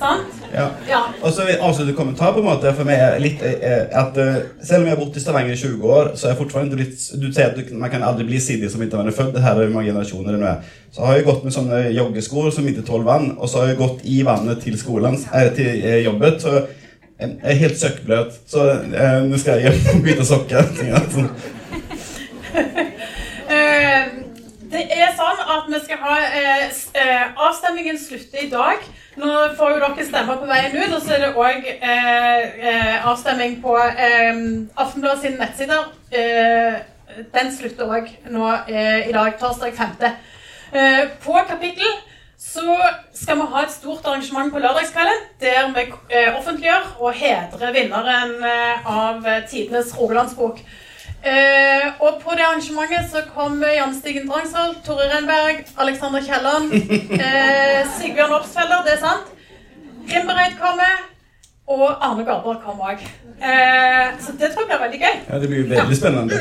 Sant? 0.00 0.38
Ja. 0.54 0.66
Ja. 0.88 1.00
Og 1.22 1.32
så 1.32 1.44
vil 1.44 1.52
jeg 1.54 1.60
avslutte 1.62 1.94
kommentar 1.94 2.32
på 2.34 2.40
en 2.40 2.48
måte 2.48 2.72
for 2.74 2.88
meg 2.88 2.98
er 3.04 3.18
litt 3.22 3.42
eh, 3.44 3.84
at 4.00 4.16
eh, 4.18 4.38
Selv 4.64 4.80
om 4.80 4.88
jeg 4.88 4.94
har 4.94 5.00
bodd 5.00 5.16
i 5.16 5.22
Stavanger 5.22 5.54
i 5.54 5.60
20 5.60 5.84
år, 5.96 6.10
så 6.16 6.26
er 6.26 6.32
jeg 6.32 6.40
fortsatt 6.40 6.74
litt 6.80 7.04
Du 7.20 7.28
sier 7.28 7.50
at 7.52 7.72
man 7.76 7.92
kan 7.92 8.04
aldri 8.06 8.24
bli 8.28 8.40
sidig 8.42 8.70
som 8.72 8.82
ikke 8.82 8.98
man 9.00 9.10
er 9.12 9.16
født. 9.16 9.34
Det 9.36 9.44
her 9.44 9.60
er 9.60 9.72
mange 9.74 9.90
generasjoner 9.92 10.34
det 10.34 10.40
nå 10.42 10.48
er. 10.50 10.74
Så 10.90 11.04
har 11.06 11.18
jeg 11.18 11.26
gått 11.28 11.44
med 11.46 11.54
sånne 11.54 11.82
joggesko 11.94 12.48
som 12.54 12.66
ikke 12.66 12.86
tåler 12.88 13.06
vann, 13.06 13.28
og 13.38 13.48
så 13.48 13.62
har 13.62 13.72
jeg 13.72 13.80
gått 13.82 14.04
i 14.08 14.20
vannet 14.26 14.62
til 14.64 14.78
skolen, 14.80 15.20
eh, 15.34 15.50
til 15.54 15.68
eh, 15.70 16.00
jobbet. 16.08 16.40
Så 16.42 16.56
jeg 17.20 17.36
er 17.44 17.60
helt 17.60 17.78
søkkbløt. 17.78 18.40
Så 18.48 18.64
eh, 18.72 19.20
nå 19.28 19.38
skal 19.38 19.60
jeg 19.60 19.70
hjem 19.70 19.80
og 19.98 20.04
bytte 20.08 20.26
sokker. 20.32 20.64
Eh, 23.50 24.06
Det 24.70 24.84
er 24.94 25.08
sånn 25.18 25.40
at 25.50 25.64
vi 25.66 25.78
skal 25.82 25.98
ha 26.04 26.16
eh, 26.38 26.66
eh, 26.94 27.24
Avstemningen 27.42 27.96
slutter 27.98 28.44
i 28.44 28.50
dag. 28.52 28.84
Nå 29.18 29.30
får 29.58 29.72
jo 29.74 29.78
dere 29.82 30.04
stemme 30.06 30.36
på 30.38 30.46
veien 30.46 30.76
ut, 30.76 30.92
og 30.94 31.00
så 31.02 31.16
er 31.16 31.24
det 31.24 31.30
òg 31.34 31.64
eh, 31.72 32.60
eh, 32.70 33.08
avstemning 33.10 33.56
på 33.62 33.72
eh, 33.78 34.36
Aftenbladet 34.78 35.24
sine 35.24 35.40
nettsider. 35.40 35.88
Eh, 36.14 36.76
den 37.34 37.50
slutter 37.50 37.90
òg 37.90 38.06
nå 38.30 38.46
eh, 38.70 39.08
i 39.08 39.14
dag, 39.16 39.34
torsdag 39.40 39.74
5. 39.74 39.96
Eh, 40.70 41.02
på 41.24 41.34
kapittel 41.48 41.90
så 42.40 42.76
skal 43.12 43.40
vi 43.40 43.48
ha 43.52 43.64
et 43.66 43.74
stort 43.74 44.06
arrangement 44.06 44.52
på 44.54 44.62
lørdagskvelden 44.62 45.26
der 45.42 45.74
vi 45.74 45.84
eh, 46.14 46.38
offentliggjør 46.38 46.86
og 47.02 47.18
hedrer 47.18 47.74
vinneren 47.74 48.38
av 48.86 49.26
tidenes 49.50 49.90
Rogalandsbok. 49.98 50.62
Eh, 51.20 51.86
og 52.00 52.20
på 52.22 52.32
det 52.36 52.44
arrangementet 52.46 53.10
så 53.12 53.20
kommer 53.34 53.74
Jan 53.76 53.92
Stigen 53.94 54.28
Drangsvold, 54.28 54.78
Tore 54.86 55.08
Renberg, 55.10 55.66
Alexander 55.76 56.22
Kielland, 56.24 56.72
eh, 57.24 57.80
Sigbjørn 57.98 58.32
Opsfeller, 58.38 58.80
det 58.86 58.94
er 58.96 59.02
sant. 59.04 59.28
Grimbereid 60.08 60.56
kommer, 60.62 61.04
og 61.68 61.86
Arne 62.00 62.24
Garborg 62.24 62.62
kommer 62.64 62.94
òg. 62.94 63.04
Eh, 63.36 64.06
så 64.24 64.32
det 64.40 64.48
tror 64.52 64.64
jeg 64.64 64.70
blir 64.72 64.82
veldig 64.86 65.00
gøy. 65.04 65.16
Ja, 65.28 65.38
det 65.42 65.52
blir 65.52 65.68
veldig 65.74 66.00
spennende. 66.00 66.40